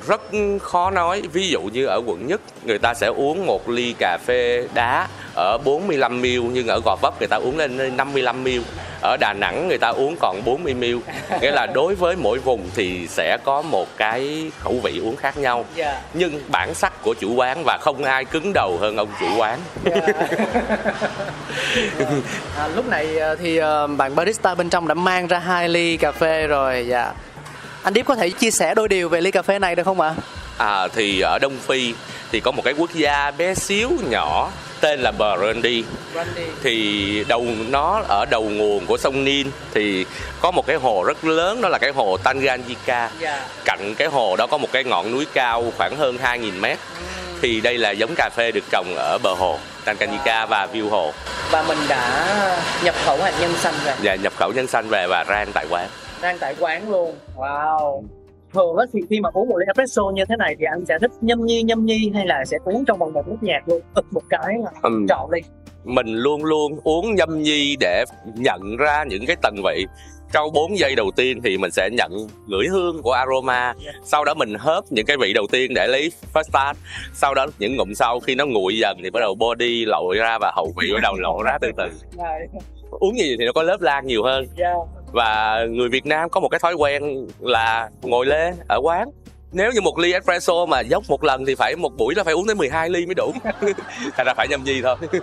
rất 0.07 0.21
khó 0.63 0.91
nói. 0.91 1.23
Ví 1.33 1.49
dụ 1.49 1.61
như 1.61 1.87
ở 1.87 2.01
quận 2.07 2.27
nhất, 2.27 2.41
người 2.65 2.79
ta 2.79 2.95
sẽ 2.95 3.07
uống 3.07 3.47
một 3.47 3.69
ly 3.69 3.95
cà 3.99 4.19
phê 4.27 4.69
đá 4.75 5.09
ở 5.37 5.59
45 5.59 6.21
ml 6.21 6.27
nhưng 6.53 6.67
ở 6.67 6.81
Gò 6.85 6.97
Vấp 6.97 7.19
người 7.19 7.29
ta 7.29 7.37
uống 7.37 7.59
lên 7.59 7.97
55 7.97 8.45
ml 8.45 8.49
ở 9.03 9.17
Đà 9.21 9.33
Nẵng 9.33 9.69
người 9.69 9.79
ta 9.79 9.89
uống 9.89 10.17
còn 10.21 10.43
40 10.45 10.75
ml 10.75 10.85
nghĩa 11.41 11.51
là 11.51 11.67
đối 11.67 11.95
với 11.95 12.17
mỗi 12.17 12.39
vùng 12.39 12.71
thì 12.75 13.09
sẽ 13.09 13.39
có 13.45 13.63
một 13.63 13.89
cái 13.97 14.51
khẩu 14.59 14.81
vị 14.83 14.99
uống 14.99 15.17
khác 15.17 15.37
nhau. 15.37 15.65
Dạ. 15.75 16.01
nhưng 16.15 16.43
bản 16.49 16.75
sắc 16.75 17.03
của 17.03 17.15
chủ 17.21 17.35
quán 17.35 17.63
và 17.65 17.79
không 17.81 18.05
ai 18.05 18.25
cứng 18.25 18.53
đầu 18.53 18.79
hơn 18.81 18.97
ông 18.97 19.09
chủ 19.21 19.27
quán. 19.39 19.59
À, 22.57 22.69
lúc 22.75 22.89
này 22.89 23.19
ờ, 23.19 23.37
thì 23.37 23.57
ờ, 23.57 23.87
bạn 23.87 24.15
barista 24.15 24.55
bên 24.55 24.71
trong 24.71 24.89
đã 24.89 24.95
mang 24.95 25.27
ra 25.27 25.39
hai 25.39 25.69
ly 25.69 25.97
cà 25.97 26.13
phê 26.13 26.47
rồi 26.47 26.87
dạ. 26.89 27.13
Anh 27.83 27.95
Điếp 27.95 28.07
có 28.07 28.15
thể 28.15 28.31
chia 28.31 28.51
sẻ 28.51 28.75
đôi 28.75 28.89
điều 28.89 29.09
về 29.09 29.21
ly 29.21 29.31
cà 29.31 29.43
phê 29.43 29.59
này 29.59 29.75
được 29.75 29.83
không 29.83 30.01
ạ? 30.01 30.15
À, 30.59 30.89
thì 30.95 31.21
ở 31.21 31.39
Đông 31.39 31.59
Phi 31.59 31.95
thì 32.33 32.41
có 32.41 32.51
một 32.51 32.63
cái 32.65 32.75
quốc 32.79 32.91
gia 32.95 33.31
bé 33.31 33.55
xíu 33.55 33.91
nhỏ 34.11 34.51
tên 34.81 35.01
là 35.01 35.13
Burundi 35.13 35.85
thì 36.63 37.25
đầu 37.29 37.47
nó 37.69 38.03
ở 38.09 38.25
đầu 38.31 38.43
nguồn 38.43 38.87
của 38.87 38.99
sông 38.99 39.25
Nin. 39.25 39.51
Thì 39.75 40.07
có 40.41 40.51
một 40.51 40.67
cái 40.67 40.77
hồ 40.77 41.05
rất 41.07 41.25
lớn 41.25 41.61
đó 41.61 41.69
là 41.69 41.79
cái 41.79 41.91
hồ 41.91 42.17
Tanganyika 42.17 43.11
dạ. 43.21 43.47
Cạnh 43.65 43.95
cái 43.95 44.09
hồ 44.09 44.37
đó 44.37 44.47
có 44.47 44.59
một 44.59 44.69
cái 44.73 44.85
ngọn 44.85 45.13
núi 45.13 45.27
cao 45.33 45.73
khoảng 45.77 45.97
hơn 45.97 46.19
2.000 46.23 46.61
mét. 46.61 46.79
Thì 47.43 47.61
đây 47.61 47.79
là 47.79 47.91
giống 47.91 48.15
cà 48.17 48.31
phê 48.37 48.53
được 48.53 48.65
trồng 48.71 48.95
ở 48.97 49.19
bờ 49.23 49.35
hồ 49.35 49.59
Tanganyika 49.85 50.47
và 50.47 50.69
view 50.73 50.89
hồ. 50.89 51.13
Và 51.51 51.63
mình 51.63 51.79
đã 51.89 52.27
nhập 52.85 52.95
khẩu 53.05 53.23
hạt 53.23 53.33
nhân 53.41 53.55
xanh 53.57 53.75
về 53.85 53.95
và 54.03 54.15
nhập 54.15 54.33
khẩu 54.37 54.53
nhân 54.53 54.67
xanh 54.67 54.89
về 54.89 55.07
và 55.07 55.25
rang 55.29 55.53
tại 55.53 55.67
quán. 55.71 55.89
Đang 56.21 56.39
tại 56.39 56.55
quán 56.59 56.91
luôn. 56.91 57.15
Wow 57.37 58.03
thường 58.57 58.77
á 58.77 58.85
thì 58.93 59.01
khi 59.11 59.21
mà 59.21 59.29
uống 59.33 59.49
một 59.49 59.57
ly 59.59 59.65
espresso 59.67 60.03
như 60.15 60.25
thế 60.29 60.37
này 60.37 60.57
thì 60.59 60.65
anh 60.65 60.85
sẽ 60.89 60.99
thích 61.01 61.11
nhâm 61.21 61.45
nhi 61.47 61.63
nhâm 61.63 61.87
nhi 61.87 62.11
hay 62.15 62.27
là 62.27 62.45
sẽ 62.45 62.57
uống 62.65 62.85
trong 62.85 62.99
vòng 62.99 63.13
một 63.13 63.29
nút 63.29 63.43
nhạc 63.43 63.69
luôn? 63.69 63.81
Ực 63.95 64.07
một 64.11 64.23
cái 64.31 64.55
là 64.65 64.71
Ừm. 64.83 65.07
chọn 65.09 65.31
ly 65.31 65.41
mình 65.85 66.07
luôn 66.07 66.45
luôn 66.45 66.81
uống 66.85 67.15
nhâm 67.15 67.43
nhi 67.43 67.77
để 67.81 68.05
nhận 68.35 68.77
ra 68.77 69.05
những 69.09 69.27
cái 69.27 69.37
tầng 69.43 69.57
vị. 69.65 69.87
Sau 70.33 70.51
4 70.51 70.79
giây 70.79 70.95
đầu 70.95 71.11
tiên 71.17 71.41
thì 71.45 71.59
mình 71.59 71.71
sẽ 71.71 71.89
nhận 71.93 72.13
ngửi 72.47 72.67
hương 72.67 73.03
của 73.03 73.13
aroma. 73.13 73.75
Sau 74.05 74.25
đó 74.25 74.35
mình 74.35 74.55
hớp 74.59 74.85
những 74.91 75.07
cái 75.07 75.17
vị 75.21 75.33
đầu 75.33 75.47
tiên 75.53 75.75
để 75.75 75.87
lấy 75.87 76.13
first 76.35 76.43
start 76.43 76.79
sau 77.15 77.35
đó 77.35 77.47
những 77.59 77.77
ngụm 77.77 77.93
sau 77.95 78.21
khi 78.21 78.35
nó 78.35 78.47
nguội 78.47 78.79
dần 78.79 78.99
thì 79.03 79.11
bắt 79.11 79.21
đầu 79.21 79.35
body 79.35 79.85
lội 79.85 80.17
ra 80.17 80.39
và 80.41 80.53
hậu 80.57 80.73
vị 80.81 80.91
bắt 80.95 81.01
đầu 81.03 81.15
lộ 81.19 81.43
ra 81.43 81.59
từ 81.61 81.71
từ. 81.77 81.85
Uống 82.91 83.15
vậy 83.19 83.37
thì 83.39 83.45
nó 83.47 83.53
có 83.53 83.63
lớp 83.63 83.81
lan 83.81 84.07
nhiều 84.07 84.23
hơn 84.23 84.47
và 85.13 85.61
người 85.71 85.89
Việt 85.89 86.07
Nam 86.07 86.31
có 86.31 86.41
một 86.41 86.49
cái 86.49 86.61
thói 86.61 86.75
quen 86.75 87.27
là 87.41 87.91
ngồi 88.03 88.27
lê 88.27 88.53
ở 88.69 88.81
quán. 88.83 89.09
Nếu 89.53 89.73
như 89.73 89.81
một 89.81 89.99
ly 89.99 90.13
espresso 90.13 90.67
mà 90.67 90.81
dốc 90.81 91.05
một 91.09 91.25
lần 91.25 91.47
thì 91.47 91.55
phải 91.55 91.77
một 91.77 91.93
buổi 91.97 92.15
là 92.15 92.25
phải 92.25 92.35
uống 92.35 92.47
tới 92.47 92.55
12 92.55 92.91
ly 92.91 93.07
mới 93.07 93.15
đủ. 93.15 93.33
Thành 94.17 94.27
ra 94.27 94.35
phải 94.37 94.49
nhâm 94.49 94.65
nhi 94.65 94.83
thôi. 94.83 94.97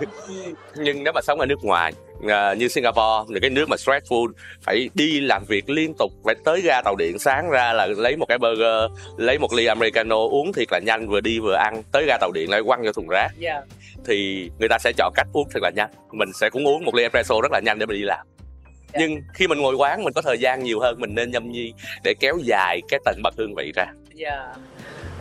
Nhưng 0.76 1.04
nếu 1.04 1.12
mà 1.12 1.20
sống 1.22 1.40
ở 1.40 1.46
nước 1.46 1.64
ngoài 1.64 1.92
à, 2.28 2.54
như 2.54 2.68
Singapore 2.68 3.24
những 3.28 3.40
cái 3.40 3.50
nước 3.50 3.68
mà 3.68 3.76
stressful 3.76 4.32
phải 4.62 4.90
đi 4.94 5.20
làm 5.20 5.44
việc 5.44 5.70
liên 5.70 5.94
tục 5.98 6.12
phải 6.24 6.34
tới 6.44 6.60
ga 6.60 6.82
tàu 6.82 6.96
điện 6.96 7.18
sáng 7.18 7.50
ra 7.50 7.72
là 7.72 7.86
lấy 7.86 8.16
một 8.16 8.26
cái 8.28 8.38
burger 8.38 8.90
lấy 9.16 9.38
một 9.38 9.52
ly 9.52 9.66
americano 9.66 10.16
uống 10.16 10.52
thiệt 10.52 10.68
là 10.72 10.78
nhanh 10.78 11.08
vừa 11.08 11.20
đi 11.20 11.38
vừa 11.38 11.54
ăn 11.54 11.82
tới 11.92 12.04
ga 12.06 12.18
tàu 12.20 12.30
điện 12.32 12.50
lại 12.50 12.62
quăng 12.66 12.82
vô 12.82 12.92
thùng 12.92 13.08
rác. 13.08 13.28
Dạ. 13.38 13.60
Thì 14.06 14.50
người 14.58 14.68
ta 14.68 14.78
sẽ 14.78 14.92
chọn 14.96 15.12
cách 15.14 15.26
uống 15.32 15.48
thật 15.50 15.60
là 15.62 15.70
nhanh. 15.76 15.90
Mình 16.12 16.28
sẽ 16.40 16.50
cũng 16.50 16.66
uống 16.66 16.84
một 16.84 16.94
ly 16.94 17.02
espresso 17.02 17.40
rất 17.42 17.52
là 17.52 17.60
nhanh 17.60 17.78
để 17.78 17.86
mình 17.86 17.96
đi 17.96 18.04
làm. 18.04 18.26
Nhưng 18.98 19.22
khi 19.34 19.46
mình 19.46 19.58
ngồi 19.58 19.74
quán 19.74 20.04
mình 20.04 20.12
có 20.12 20.22
thời 20.22 20.38
gian 20.38 20.64
nhiều 20.64 20.80
hơn 20.80 21.00
mình 21.00 21.14
nên 21.14 21.30
nhâm 21.30 21.52
nhi 21.52 21.72
để 22.04 22.14
kéo 22.20 22.38
dài 22.42 22.80
cái 22.88 23.00
tầng 23.04 23.22
bậc 23.22 23.34
hương 23.36 23.54
vị 23.54 23.72
ra. 23.76 23.84
Dạ. 24.14 24.54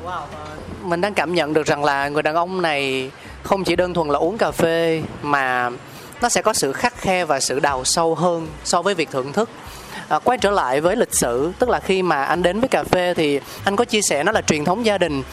Wow 0.06 0.22
mình 0.84 1.02
đang 1.02 1.14
cảm 1.14 1.36
nhận 1.36 1.54
được 1.54 1.68
rằng 1.68 1.84
là 1.84 2.10
người 2.10 2.24
đàn 2.24 2.36
ông 2.36 2.62
này 2.62 3.12
không 3.44 3.64
chỉ 3.64 3.76
đơn 3.76 3.94
thuần 3.94 4.08
là 4.08 4.20
uống 4.20 4.38
cà 4.38 4.52
phê 4.52 5.02
mà 5.22 5.70
nó 6.22 6.30
sẽ 6.30 6.42
có 6.42 6.54
sự 6.54 6.72
khắc 6.72 6.98
khe 6.98 7.26
và 7.26 7.40
sự 7.40 7.60
đào 7.60 7.84
sâu 7.84 8.16
hơn 8.16 8.48
so 8.64 8.82
với 8.82 8.94
việc 8.94 9.10
thưởng 9.12 9.34
thức. 9.34 9.50
À, 10.10 10.20
quay 10.20 10.38
trở 10.38 10.52
lại 10.52 10.82
với 10.82 10.96
lịch 10.96 11.14
sử 11.14 11.52
tức 11.60 11.70
là 11.70 11.80
khi 11.80 12.04
mà 12.04 12.24
anh 12.24 12.44
đến 12.44 12.60
với 12.60 12.70
cà 12.70 12.84
phê 12.84 13.14
thì 13.14 13.40
anh 13.64 13.76
có 13.76 13.86
chia 13.86 14.02
sẻ 14.02 14.24
nó 14.24 14.32
là 14.32 14.42
truyền 14.42 14.66
thống 14.66 14.86
gia 14.86 14.98
đình. 14.98 15.24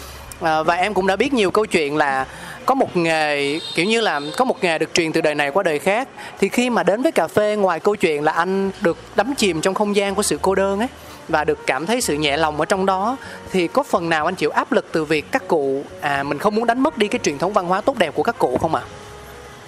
À, 0.40 0.62
và 0.62 0.74
em 0.74 0.94
cũng 0.94 1.06
đã 1.06 1.16
biết 1.16 1.32
nhiều 1.32 1.50
câu 1.50 1.66
chuyện 1.66 1.96
là 1.96 2.26
có 2.66 2.74
một 2.74 2.96
nghề 2.96 3.60
kiểu 3.74 3.86
như 3.86 4.00
là 4.00 4.20
có 4.36 4.44
một 4.44 4.64
nghề 4.64 4.78
được 4.78 4.94
truyền 4.94 5.12
từ 5.12 5.20
đời 5.20 5.34
này 5.34 5.50
qua 5.50 5.62
đời 5.62 5.78
khác 5.78 6.08
thì 6.38 6.48
khi 6.48 6.70
mà 6.70 6.82
đến 6.82 7.02
với 7.02 7.12
cà 7.12 7.28
phê 7.28 7.56
ngoài 7.56 7.80
câu 7.80 7.96
chuyện 7.96 8.24
là 8.24 8.32
anh 8.32 8.70
được 8.80 8.96
đắm 9.16 9.34
chìm 9.34 9.60
trong 9.60 9.74
không 9.74 9.96
gian 9.96 10.14
của 10.14 10.22
sự 10.22 10.38
cô 10.42 10.54
đơn 10.54 10.78
ấy 10.78 10.88
và 11.28 11.44
được 11.44 11.58
cảm 11.66 11.86
thấy 11.86 12.00
sự 12.00 12.14
nhẹ 12.14 12.36
lòng 12.36 12.60
ở 12.60 12.64
trong 12.64 12.86
đó 12.86 13.16
thì 13.52 13.68
có 13.68 13.82
phần 13.82 14.08
nào 14.08 14.24
anh 14.24 14.34
chịu 14.34 14.50
áp 14.50 14.72
lực 14.72 14.86
từ 14.92 15.04
việc 15.04 15.32
các 15.32 15.48
cụ 15.48 15.84
à 16.00 16.22
mình 16.22 16.38
không 16.38 16.54
muốn 16.54 16.66
đánh 16.66 16.82
mất 16.82 16.98
đi 16.98 17.08
cái 17.08 17.18
truyền 17.22 17.38
thống 17.38 17.52
văn 17.52 17.66
hóa 17.66 17.80
tốt 17.80 17.98
đẹp 17.98 18.14
của 18.14 18.22
các 18.22 18.38
cụ 18.38 18.58
không 18.60 18.74
ạ? 18.74 18.82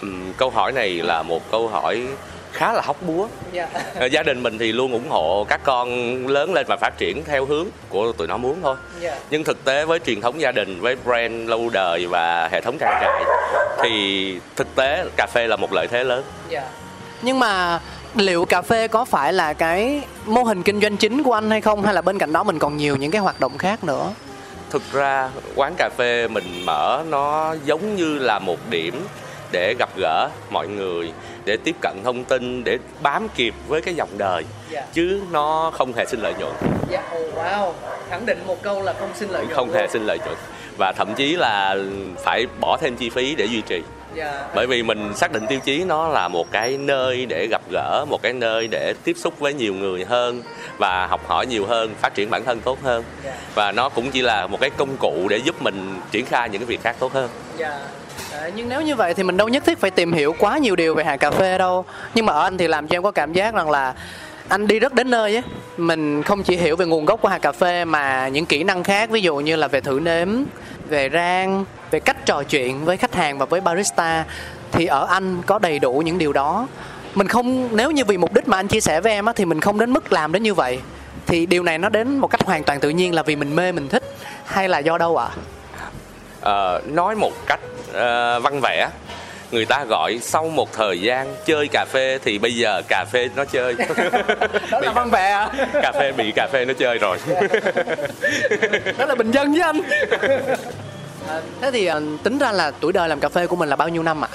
Ừm, 0.01 0.33
câu 0.37 0.51
hỏi 0.51 0.73
này 0.73 0.91
là 0.91 1.23
một 1.23 1.51
câu 1.51 1.69
hỏi 1.69 2.07
khá 2.53 2.73
là 2.73 2.81
hóc 2.85 2.97
búa 3.03 3.29
Dạ. 3.53 3.69
Ờ, 3.95 4.07
gia 4.07 4.23
đình 4.23 4.43
mình 4.43 4.59
thì 4.59 4.73
luôn 4.73 4.93
ủng 4.93 5.09
hộ 5.11 5.47
các 5.49 5.61
con 5.65 5.89
lớn 6.27 6.53
lên 6.55 6.67
và 6.69 6.77
phát 6.81 6.99
triển 6.99 7.25
theo 7.25 7.45
hướng 7.45 7.67
của 7.89 8.13
tụi 8.13 8.27
nó 8.27 8.37
muốn 8.37 8.57
thôi 8.63 8.77
Dạ. 9.01 9.19
nhưng 9.31 9.45
thực 9.45 9.65
tế 9.65 9.85
với 9.85 9.99
truyền 9.99 10.21
thống 10.21 10.41
gia 10.41 10.53
đình 10.53 10.81
với 10.81 10.97
brand 11.05 11.49
lâu 11.49 11.69
đời 11.73 12.07
và 12.07 12.49
hệ 12.53 12.61
thống 12.61 12.77
trang 12.81 12.99
trại 13.01 13.23
thì 13.83 14.37
thực 14.57 14.75
tế 14.75 15.05
cà 15.17 15.27
phê 15.33 15.47
là 15.47 15.57
một 15.57 15.73
lợi 15.73 15.87
thế 15.91 16.05
lớn 16.05 16.25
Dạ. 16.49 16.63
Nhưng 17.23 17.39
mà 17.39 17.81
liệu 18.15 18.45
cà 18.45 18.63
phê 18.63 18.89
có 18.89 19.05
phải 19.05 19.33
là 19.33 19.53
cái 19.53 20.01
mô 20.27 20.43
hình 20.43 20.63
kinh 20.63 20.81
doanh 20.81 20.97
chính 20.97 21.23
của 21.23 21.33
anh 21.33 21.51
hay 21.51 21.61
không 21.61 21.83
hay 21.83 21.95
là 21.95 22.03
bên 22.03 22.19
cạnh 22.19 22.33
đó 22.33 22.43
mình 22.43 22.59
còn 22.59 22.77
nhiều 22.77 22.97
những 22.97 23.11
cái 23.11 23.21
hoạt 23.21 23.41
động 23.41 23.59
khác 23.59 23.85
nữa? 23.85 24.11
thực 24.71 24.83
ra 24.93 25.29
quán 25.55 25.75
cà 25.79 25.91
phê 25.97 26.29
mình 26.29 26.63
mở 26.67 27.03
nó 27.09 27.55
giống 27.65 27.97
như 27.97 28.19
là 28.19 28.39
một 28.39 28.57
điểm 28.71 29.07
để 29.53 29.75
gặp 29.79 29.89
gỡ 29.97 30.29
mọi 30.51 30.69
người 30.69 31.13
để 31.45 31.57
tiếp 31.65 31.77
cận 31.81 31.97
thông 32.05 32.25
tin 32.25 32.65
để 32.65 32.79
bám 33.03 33.29
kịp 33.35 33.55
với 33.69 33.81
cái 33.83 33.95
dòng 33.95 34.19
đời 34.19 34.45
Dạ. 34.71 34.83
chứ 34.93 35.21
nó 35.31 35.71
không 35.75 35.93
hề 35.97 36.05
xin 36.07 36.21
lợi 36.21 36.35
nhuận 36.39 36.53
Dạ, 36.91 37.03
oh, 37.17 37.35
wow. 37.37 37.73
Khẳng 38.11 38.27
định 38.27 38.39
một 38.47 38.63
câu 38.63 38.83
là 38.83 38.93
không 39.01 39.11
xin 39.15 39.29
lợi 39.29 39.45
nhuận. 39.45 39.57
không 39.57 39.73
hề 39.73 39.87
xin 39.89 40.03
lợi 40.07 40.19
nhuận 40.19 40.37
và 40.79 40.93
thậm 40.93 41.15
chí 41.15 41.37
là 41.37 41.77
phải 42.25 42.47
bỏ 42.61 42.77
thêm 42.81 42.97
chi 42.97 43.11
phí 43.11 43.35
để 43.35 43.45
duy 43.45 43.61
trì 43.61 43.83
Dạ. 44.15 44.45
bởi 44.55 44.67
vì 44.67 44.83
mình 44.83 45.13
xác 45.17 45.33
định 45.33 45.47
tiêu 45.49 45.59
chí 45.65 45.85
nó 45.85 46.09
là 46.09 46.29
một 46.29 46.51
cái 46.51 46.77
nơi 46.77 47.27
để 47.27 47.47
gặp 47.51 47.63
gỡ 47.71 48.05
một 48.11 48.23
cái 48.23 48.33
nơi 48.33 48.69
để 48.71 48.95
tiếp 49.05 49.17
xúc 49.19 49.39
với 49.39 49.55
nhiều 49.55 49.75
người 49.75 50.05
hơn 50.05 50.43
và 50.79 51.07
học 51.07 51.21
hỏi 51.29 51.47
nhiều 51.47 51.67
hơn 51.67 51.95
phát 52.01 52.15
triển 52.15 52.31
bản 52.31 52.45
thân 52.45 52.61
tốt 52.61 52.79
hơn 52.83 53.05
Dạ. 53.25 53.33
và 53.55 53.73
nó 53.73 53.89
cũng 53.89 54.11
chỉ 54.11 54.23
là 54.23 54.47
một 54.47 54.61
cái 54.61 54.71
công 54.71 54.97
cụ 54.97 55.27
để 55.31 55.37
giúp 55.37 55.63
mình 55.63 56.01
triển 56.11 56.27
khai 56.27 56.49
những 56.49 56.61
cái 56.61 56.67
việc 56.67 56.83
khác 56.83 56.97
tốt 56.99 57.13
hơn 57.13 57.29
Dạ. 57.57 57.79
Nhưng 58.55 58.69
nếu 58.69 58.83
như 58.83 58.97
vậy 58.97 59.15
thì 59.15 59.23
mình 59.23 59.37
đâu 59.37 59.49
nhất 59.49 59.65
thiết 59.67 59.81
phải 59.81 59.91
tìm 59.91 60.13
hiểu 60.13 60.35
quá 60.39 60.59
nhiều 60.59 60.77
điều 60.77 60.95
về 60.95 61.05
hạt 61.05 61.17
cà 61.17 61.31
phê 61.31 61.59
đâu. 61.59 61.85
Nhưng 62.15 62.27
mà 62.27 62.33
ở 62.33 62.43
anh 62.43 62.59
thì 62.59 62.69
làm 62.69 62.89
cho 62.89 62.97
em 62.97 63.03
có 63.03 63.11
cảm 63.11 63.33
giác 63.33 63.55
rằng 63.55 63.71
là 63.71 63.95
anh 64.49 64.67
đi 64.67 64.79
rất 64.79 64.95
đến 64.95 65.11
nơi 65.11 65.37
ấy. 65.37 65.43
Mình 65.77 66.23
không 66.23 66.43
chỉ 66.43 66.57
hiểu 66.57 66.77
về 66.77 66.87
nguồn 66.87 67.05
gốc 67.05 67.21
của 67.23 67.29
hạt 67.29 67.39
cà 67.39 67.53
phê 67.53 67.85
mà 67.85 68.29
những 68.29 68.47
kỹ 68.47 68.65
năng 68.65 68.85
khác 68.85 69.11
ví 69.11 69.21
dụ 69.21 69.37
như 69.37 69.57
là 69.57 69.69
về 69.69 69.81
thử 69.81 70.01
nếm 70.03 70.29
về 70.89 71.11
rang 71.13 71.65
về 71.91 72.01
cách 72.01 72.27
trò 72.27 72.43
chuyện 72.43 72.85
với 72.85 72.97
khách 72.97 73.15
hàng 73.15 73.39
và 73.39 73.47
với 73.47 73.61
barista 73.61 74.25
thì 74.73 74.87
ở 74.87 75.07
anh 75.07 75.43
có 75.47 75.59
đầy 75.59 75.79
đủ 75.79 76.03
những 76.05 76.19
điều 76.19 76.33
đó. 76.33 76.67
Mình 77.15 77.29
không 77.29 77.77
nếu 77.77 77.91
như 77.91 78.05
vì 78.05 78.17
mục 78.17 78.35
đích 78.35 78.49
mà 78.49 78.57
anh 78.57 78.69
chia 78.69 78.81
sẻ 78.81 79.01
với 79.01 79.13
em 79.13 79.27
á 79.27 79.33
thì 79.37 79.45
mình 79.45 79.61
không 79.61 79.79
đến 79.79 79.91
mức 79.91 80.13
làm 80.13 80.33
đến 80.33 80.43
như 80.43 80.55
vậy. 80.55 80.79
Thì 81.27 81.47
điều 81.47 81.63
này 81.63 81.79
nó 81.79 81.89
đến 81.89 82.19
một 82.19 82.29
cách 82.29 82.43
hoàn 82.45 82.65
toàn 82.65 82.81
tự 82.81 82.91
nhiên 82.91 83.15
là 83.15 83.23
vì 83.23 83.37
mình 83.37 83.57
mê 83.57 83.73
mình 83.73 83.89
thích 83.89 84.03
hay 84.45 84.69
là 84.69 84.79
do 84.79 84.99
đâu 84.99 85.17
ạ? 85.17 85.29
Ờ, 86.41 86.81
nói 86.87 87.15
một 87.15 87.33
cách 87.47 87.61
ờ, 87.93 88.41
văn 88.41 88.61
vẽ. 88.61 88.89
Người 89.53 89.65
ta 89.65 89.85
gọi 89.85 90.19
sau 90.23 90.49
một 90.49 90.73
thời 90.73 91.01
gian 91.01 91.35
chơi 91.47 91.69
cà 91.69 91.85
phê 91.93 92.19
thì 92.25 92.39
bây 92.39 92.57
giờ 92.57 92.83
cà 92.89 93.05
phê 93.13 93.29
nó 93.37 93.45
chơi. 93.45 93.75
Đó 94.71 94.81
là 94.81 94.93
văn 94.93 95.11
vẻ 95.11 95.31
ạ 95.31 95.51
cà 95.83 95.93
phê 95.93 96.13
bị 96.13 96.33
cà 96.37 96.49
phê 96.53 96.65
nó 96.65 96.75
chơi 96.79 96.99
rồi. 96.99 97.19
Đó 98.99 99.07
là 99.07 99.15
bình 99.15 99.31
dân 99.31 99.53
với 99.53 99.61
anh. 99.61 99.83
Thế 101.61 101.71
thì 101.71 101.87
à, 101.87 102.01
tính 102.23 102.39
ra 102.39 102.53
là 102.53 102.71
tuổi 102.81 102.93
đời 102.93 103.09
làm 103.09 103.21
cà 103.21 103.29
phê 103.29 103.47
của 103.47 103.57
mình 103.57 103.69
là 103.69 103.77
bao 103.77 103.89
nhiêu 103.89 104.03
năm 104.03 104.25
ạ? 104.25 104.29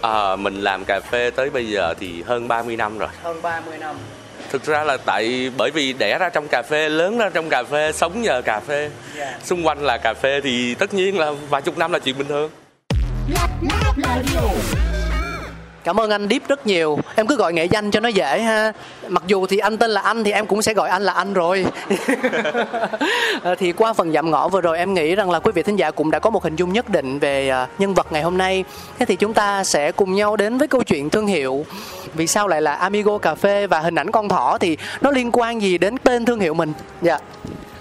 Ờ, 0.00 0.36
mình 0.36 0.60
làm 0.60 0.84
cà 0.84 1.00
phê 1.00 1.30
tới 1.30 1.50
bây 1.50 1.68
giờ 1.68 1.94
thì 2.00 2.22
hơn 2.22 2.48
30 2.48 2.76
năm 2.76 2.98
rồi. 2.98 3.08
Hơn 3.22 3.42
30 3.42 3.78
năm. 3.78 3.96
Thực 4.50 4.64
ra 4.64 4.84
là 4.84 4.96
tại 4.96 5.50
bởi 5.56 5.70
vì 5.70 5.92
đẻ 5.92 6.18
ra 6.18 6.28
trong 6.28 6.48
cà 6.48 6.62
phê 6.62 6.88
lớn 6.88 7.18
ra 7.18 7.30
trong 7.34 7.48
cà 7.48 7.62
phê 7.62 7.92
sống 7.92 8.22
nhờ 8.22 8.42
cà 8.44 8.60
phê. 8.60 8.90
Dạ. 9.16 9.38
xung 9.44 9.66
quanh 9.66 9.82
là 9.82 9.98
cà 9.98 10.14
phê 10.14 10.40
thì 10.44 10.74
tất 10.74 10.94
nhiên 10.94 11.18
là 11.18 11.32
vài 11.50 11.62
chục 11.62 11.78
năm 11.78 11.92
là 11.92 11.98
chuyện 11.98 12.18
bình 12.18 12.28
thường 12.28 12.50
Cảm 15.84 16.00
ơn 16.00 16.10
anh 16.10 16.28
Deep 16.30 16.48
rất 16.48 16.66
nhiều. 16.66 16.98
Em 17.14 17.26
cứ 17.26 17.36
gọi 17.36 17.52
nghệ 17.52 17.64
danh 17.64 17.90
cho 17.90 18.00
nó 18.00 18.08
dễ 18.08 18.40
ha. 18.40 18.72
Mặc 19.08 19.22
dù 19.26 19.46
thì 19.46 19.58
anh 19.58 19.76
tên 19.78 19.90
là 19.90 20.00
anh 20.00 20.24
thì 20.24 20.32
em 20.32 20.46
cũng 20.46 20.62
sẽ 20.62 20.74
gọi 20.74 20.88
anh 20.88 21.02
là 21.02 21.12
anh 21.12 21.32
rồi. 21.32 21.66
Ờ, 23.42 23.54
Thì 23.54 23.72
qua 23.72 23.92
phần 23.92 24.12
dạm 24.12 24.30
ngõ 24.30 24.48
vừa 24.48 24.60
rồi 24.60 24.78
em 24.78 24.94
nghĩ 24.94 25.14
rằng 25.14 25.30
là 25.30 25.40
quý 25.40 25.52
vị 25.54 25.62
thính 25.62 25.76
giả 25.76 25.90
cũng 25.90 26.10
đã 26.10 26.18
có 26.18 26.30
một 26.30 26.44
hình 26.44 26.56
dung 26.56 26.72
nhất 26.72 26.88
định 26.88 27.18
về 27.18 27.48
à, 27.48 27.66
nhân 27.78 27.94
vật 27.94 28.06
ngày 28.12 28.22
hôm 28.22 28.38
nay. 28.38 28.64
Thế 28.98 29.06
thì 29.06 29.16
chúng 29.16 29.34
ta 29.34 29.64
sẽ 29.64 29.92
cùng 29.92 30.14
nhau 30.14 30.36
đến 30.36 30.58
với 30.58 30.68
câu 30.68 30.82
chuyện 30.82 31.10
thương 31.10 31.26
hiệu. 31.26 31.66
Vì 32.14 32.26
sao 32.26 32.48
lại 32.48 32.62
là 32.62 32.74
Amigo 32.74 33.18
Cà 33.18 33.34
Phê 33.34 33.66
và 33.66 33.80
hình 33.80 33.94
ảnh 33.94 34.10
con 34.10 34.28
thỏ 34.28 34.58
thì 34.60 34.76
nó 35.00 35.10
liên 35.10 35.30
quan 35.32 35.62
gì 35.62 35.78
đến 35.78 35.98
tên 35.98 36.24
thương 36.24 36.40
hiệu 36.40 36.54
mình? 36.54 36.72
Dạ. 37.02 37.18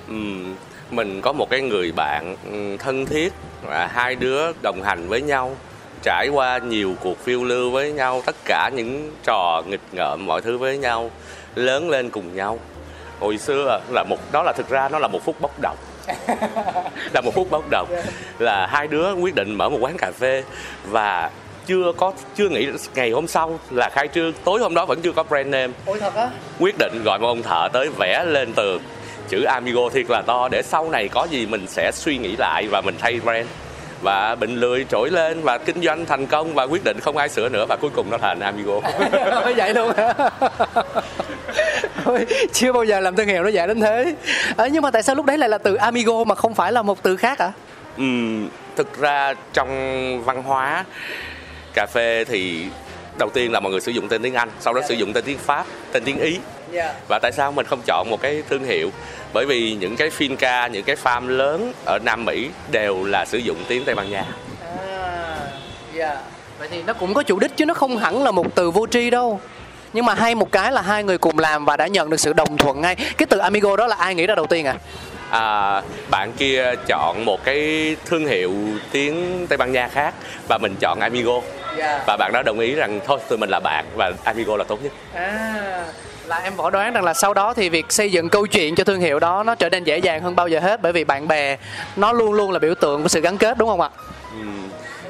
Ừm, 0.07 0.55
mình 0.91 1.21
có 1.21 1.33
một 1.33 1.49
cái 1.49 1.61
người 1.61 1.91
bạn 1.91 2.35
ừm, 2.51 2.77
thân 2.77 3.05
thiết 3.05 3.33
và 3.67 3.87
hai 3.87 4.15
đứa 4.15 4.51
đồng 4.61 4.83
hành 4.83 5.07
với 5.07 5.21
nhau 5.21 5.55
trải 6.03 6.27
qua 6.33 6.57
nhiều 6.57 6.95
cuộc 6.99 7.19
phiêu 7.23 7.43
lưu 7.43 7.71
với 7.71 7.91
nhau 7.91 8.21
tất 8.25 8.35
cả 8.45 8.69
những 8.73 9.11
trò 9.23 9.63
nghịch 9.67 9.81
ngợm 9.91 10.25
mọi 10.25 10.41
thứ 10.41 10.57
với 10.57 10.77
nhau 10.77 11.11
lớn 11.55 11.89
lên 11.89 12.09
cùng 12.09 12.35
nhau. 12.35 12.59
Hồi 13.19 13.37
xưa 13.37 13.81
là 13.89 14.03
một 14.09 14.17
đó 14.31 14.43
là 14.43 14.53
thực 14.57 14.69
ra 14.69 14.89
nó 14.89 14.99
là 14.99 15.07
một 15.07 15.19
phút 15.25 15.41
bốc 15.41 15.51
đồng. 15.61 15.77
Là 17.13 17.21
một 17.21 17.31
phút 17.35 17.51
bốc 17.51 17.63
đồng. 17.71 17.87
Là 18.39 18.67
hai 18.67 18.87
đứa 18.87 19.13
quyết 19.13 19.35
định 19.35 19.55
mở 19.55 19.69
một 19.69 19.77
quán 19.81 19.97
cà 19.97 20.11
phê 20.11 20.43
và 20.89 21.29
chưa 21.65 21.91
có 21.97 22.13
chưa 22.35 22.49
nghĩ 22.49 22.67
ngày 22.95 23.11
hôm 23.11 23.27
sau 23.27 23.59
là 23.71 23.89
khai 23.93 24.07
trương 24.07 24.33
tối 24.43 24.59
hôm 24.59 24.73
đó 24.73 24.85
vẫn 24.85 25.01
chưa 25.01 25.11
có 25.11 25.23
brand 25.23 25.47
name. 25.47 25.73
Ôi 25.85 25.99
thật 25.99 26.15
á? 26.15 26.29
Quyết 26.59 26.75
định 26.79 27.03
gọi 27.03 27.19
một 27.19 27.27
ông 27.27 27.43
thợ 27.43 27.69
tới 27.73 27.89
vẽ 27.99 28.23
lên 28.25 28.53
tường 28.53 28.81
chữ 29.29 29.43
Amigo 29.43 29.89
thiệt 29.89 30.05
là 30.09 30.21
to 30.21 30.47
để 30.51 30.61
sau 30.61 30.89
này 30.89 31.07
có 31.07 31.27
gì 31.31 31.45
mình 31.45 31.67
sẽ 31.67 31.91
suy 31.93 32.17
nghĩ 32.17 32.35
lại 32.35 32.67
và 32.71 32.81
mình 32.81 32.95
thay 32.99 33.19
brand. 33.19 33.47
Và 34.01 34.35
bệnh 34.35 34.55
lười 34.55 34.85
trỗi 34.89 35.09
lên 35.11 35.41
và 35.41 35.57
kinh 35.57 35.81
doanh 35.81 36.05
thành 36.05 36.27
công 36.27 36.53
và 36.53 36.63
quyết 36.63 36.83
định 36.83 36.99
không 36.99 37.17
ai 37.17 37.29
sửa 37.29 37.49
nữa 37.49 37.65
và 37.69 37.75
cuối 37.75 37.91
cùng 37.95 38.09
nó 38.09 38.17
thành 38.17 38.39
Amigo. 38.39 38.79
Vậy 39.55 39.73
luôn 39.73 39.91
hả? 39.97 40.13
Ôi, 42.05 42.25
chưa 42.53 42.71
bao 42.71 42.83
giờ 42.83 42.99
làm 42.99 43.15
thương 43.15 43.27
hiệu 43.27 43.43
nó 43.43 43.49
dễ 43.49 43.67
đến 43.67 43.81
thế. 43.81 44.15
À, 44.57 44.67
nhưng 44.67 44.81
mà 44.81 44.91
tại 44.91 45.03
sao 45.03 45.15
lúc 45.15 45.25
đấy 45.25 45.37
lại 45.37 45.49
là 45.49 45.57
từ 45.57 45.75
amigo 45.75 46.23
mà 46.23 46.35
không 46.35 46.53
phải 46.53 46.71
là 46.71 46.81
một 46.81 47.03
từ 47.03 47.17
khác 47.17 47.39
ạ? 47.39 47.45
À? 47.45 47.51
Ừm, 47.97 48.49
thực 48.75 48.99
ra 48.99 49.33
trong 49.53 49.69
văn 50.25 50.43
hóa 50.43 50.85
cà 51.73 51.85
phê 51.85 52.25
thì 52.27 52.65
đầu 53.19 53.29
tiên 53.29 53.51
là 53.51 53.59
mọi 53.59 53.71
người 53.71 53.81
sử 53.81 53.91
dụng 53.91 54.07
tên 54.07 54.21
tiếng 54.21 54.33
Anh 54.33 54.49
sau 54.59 54.73
đó 54.73 54.81
sử 54.87 54.93
dụng 54.93 55.13
tên 55.13 55.23
tiếng 55.23 55.37
Pháp 55.37 55.65
tên 55.91 56.03
tiếng 56.03 56.19
Ý 56.19 56.39
và 57.07 57.19
tại 57.19 57.31
sao 57.31 57.51
mình 57.51 57.65
không 57.65 57.81
chọn 57.85 58.09
một 58.09 58.21
cái 58.21 58.43
thương 58.49 58.63
hiệu? 58.63 58.89
Bởi 59.33 59.45
vì 59.45 59.77
những 59.79 59.95
cái 59.95 60.09
finca 60.17 60.69
những 60.69 60.83
cái 60.83 60.95
farm 61.03 61.27
lớn 61.27 61.73
ở 61.85 61.99
Nam 62.03 62.25
Mỹ 62.25 62.49
đều 62.71 63.03
là 63.03 63.25
sử 63.25 63.37
dụng 63.37 63.57
tiếng 63.67 63.85
Tây 63.85 63.95
Ban 63.95 64.09
Nha. 64.09 64.25
À, 64.77 65.37
yeah. 65.97 66.17
vậy 66.59 66.67
thì 66.71 66.83
nó 66.83 66.93
cũng 66.93 67.13
có 67.13 67.23
chủ 67.23 67.39
đích 67.39 67.57
chứ 67.57 67.65
nó 67.65 67.73
không 67.73 67.97
hẳn 67.97 68.23
là 68.23 68.31
một 68.31 68.55
từ 68.55 68.71
vô 68.71 68.87
tri 68.87 69.09
đâu. 69.09 69.39
Nhưng 69.93 70.05
mà 70.05 70.13
hay 70.13 70.35
một 70.35 70.51
cái 70.51 70.71
là 70.71 70.81
hai 70.81 71.03
người 71.03 71.17
cùng 71.17 71.39
làm 71.39 71.65
và 71.65 71.77
đã 71.77 71.87
nhận 71.87 72.09
được 72.09 72.19
sự 72.19 72.33
đồng 72.33 72.57
thuận 72.57 72.81
ngay. 72.81 72.95
Cái 72.95 73.25
từ 73.29 73.37
amigo 73.37 73.75
đó 73.75 73.87
là 73.87 73.95
ai 73.95 74.15
nghĩ 74.15 74.27
ra 74.27 74.35
đầu 74.35 74.47
tiên 74.47 74.65
à 74.65 74.75
à, 75.29 75.81
bạn 76.09 76.31
kia 76.37 76.73
chọn 76.87 77.25
một 77.25 77.43
cái 77.43 77.95
thương 78.05 78.25
hiệu 78.27 78.53
tiếng 78.91 79.47
Tây 79.49 79.57
Ban 79.57 79.71
Nha 79.71 79.87
khác 79.87 80.13
và 80.49 80.57
mình 80.57 80.75
chọn 80.79 80.99
Amigo. 80.99 81.41
Yeah. 81.77 82.01
và 82.07 82.17
bạn 82.17 82.31
đó 82.33 82.43
đồng 82.43 82.59
ý 82.59 82.75
rằng 82.75 82.99
thôi 83.05 83.19
tụi 83.29 83.37
mình 83.37 83.49
là 83.49 83.59
bạn 83.59 83.85
và 83.95 84.11
Amigo 84.23 84.57
là 84.57 84.63
tốt 84.63 84.79
nhất. 84.83 84.91
À 85.13 85.83
là 86.27 86.37
em 86.37 86.55
võ 86.55 86.69
đoán 86.69 86.93
rằng 86.93 87.03
là 87.03 87.13
sau 87.13 87.33
đó 87.33 87.53
thì 87.53 87.69
việc 87.69 87.85
xây 87.89 88.11
dựng 88.11 88.29
câu 88.29 88.47
chuyện 88.47 88.75
cho 88.75 88.83
thương 88.83 88.99
hiệu 88.99 89.19
đó 89.19 89.43
nó 89.43 89.55
trở 89.55 89.69
nên 89.69 89.83
dễ 89.83 89.97
dàng 89.97 90.21
hơn 90.21 90.35
bao 90.35 90.47
giờ 90.47 90.59
hết 90.59 90.81
bởi 90.81 90.91
vì 90.91 91.03
bạn 91.03 91.27
bè 91.27 91.57
nó 91.95 92.13
luôn 92.13 92.33
luôn 92.33 92.51
là 92.51 92.59
biểu 92.59 92.75
tượng 92.75 93.03
của 93.03 93.07
sự 93.07 93.21
gắn 93.21 93.37
kết 93.37 93.57
đúng 93.57 93.69
không 93.69 93.81
ạ? 93.81 93.89
Ừ. 94.31 94.45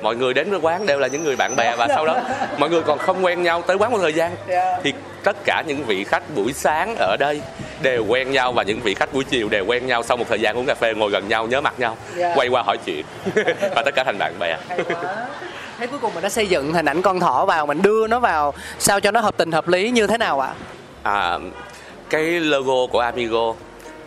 Mọi 0.01 0.15
người 0.15 0.33
đến 0.33 0.49
với 0.49 0.59
quán 0.59 0.85
đều 0.85 0.99
là 0.99 1.07
những 1.07 1.23
người 1.23 1.35
bạn 1.35 1.55
bè 1.55 1.75
và 1.75 1.87
sau 1.87 2.05
đó 2.05 2.17
mọi 2.57 2.69
người 2.69 2.81
còn 2.81 2.97
không 2.97 3.25
quen 3.25 3.43
nhau 3.43 3.61
tới 3.61 3.77
quán 3.77 3.91
một 3.91 3.97
thời 4.01 4.13
gian 4.13 4.35
yeah. 4.47 4.79
thì 4.83 4.93
tất 5.23 5.35
cả 5.45 5.63
những 5.67 5.83
vị 5.85 6.03
khách 6.03 6.23
buổi 6.35 6.53
sáng 6.53 6.95
ở 6.99 7.17
đây 7.19 7.41
đều 7.81 8.05
quen 8.05 8.31
nhau 8.31 8.51
và 8.51 8.63
những 8.63 8.79
vị 8.81 8.93
khách 8.93 9.13
buổi 9.13 9.23
chiều 9.23 9.49
đều 9.49 9.65
quen 9.65 9.87
nhau 9.87 10.03
sau 10.03 10.17
một 10.17 10.25
thời 10.29 10.39
gian 10.39 10.57
uống 10.57 10.65
cà 10.65 10.75
phê 10.75 10.93
ngồi 10.93 11.11
gần 11.11 11.27
nhau 11.27 11.47
nhớ 11.47 11.61
mặt 11.61 11.73
nhau 11.77 11.97
yeah. 12.17 12.37
quay 12.37 12.47
qua 12.47 12.61
hỏi 12.61 12.77
chuyện 12.85 13.05
và 13.75 13.81
tất 13.85 13.95
cả 13.95 14.03
thành 14.03 14.17
bạn 14.19 14.33
bè. 14.39 14.57
Thế 15.79 15.87
cuối 15.87 15.99
cùng 15.99 16.13
mình 16.13 16.23
đã 16.23 16.29
xây 16.29 16.47
dựng 16.47 16.73
hình 16.73 16.85
ảnh 16.85 17.01
con 17.01 17.19
thỏ 17.19 17.45
vào 17.45 17.65
mình 17.65 17.81
đưa 17.81 18.07
nó 18.07 18.19
vào 18.19 18.53
sao 18.79 18.99
cho 18.99 19.11
nó 19.11 19.19
hợp 19.19 19.37
tình 19.37 19.51
hợp 19.51 19.67
lý 19.67 19.91
như 19.91 20.07
thế 20.07 20.17
nào 20.17 20.39
ạ 20.39 20.47
à, 20.47 20.55
cái 22.09 22.39
logo 22.39 22.87
của 22.91 22.99
Amigo 22.99 23.53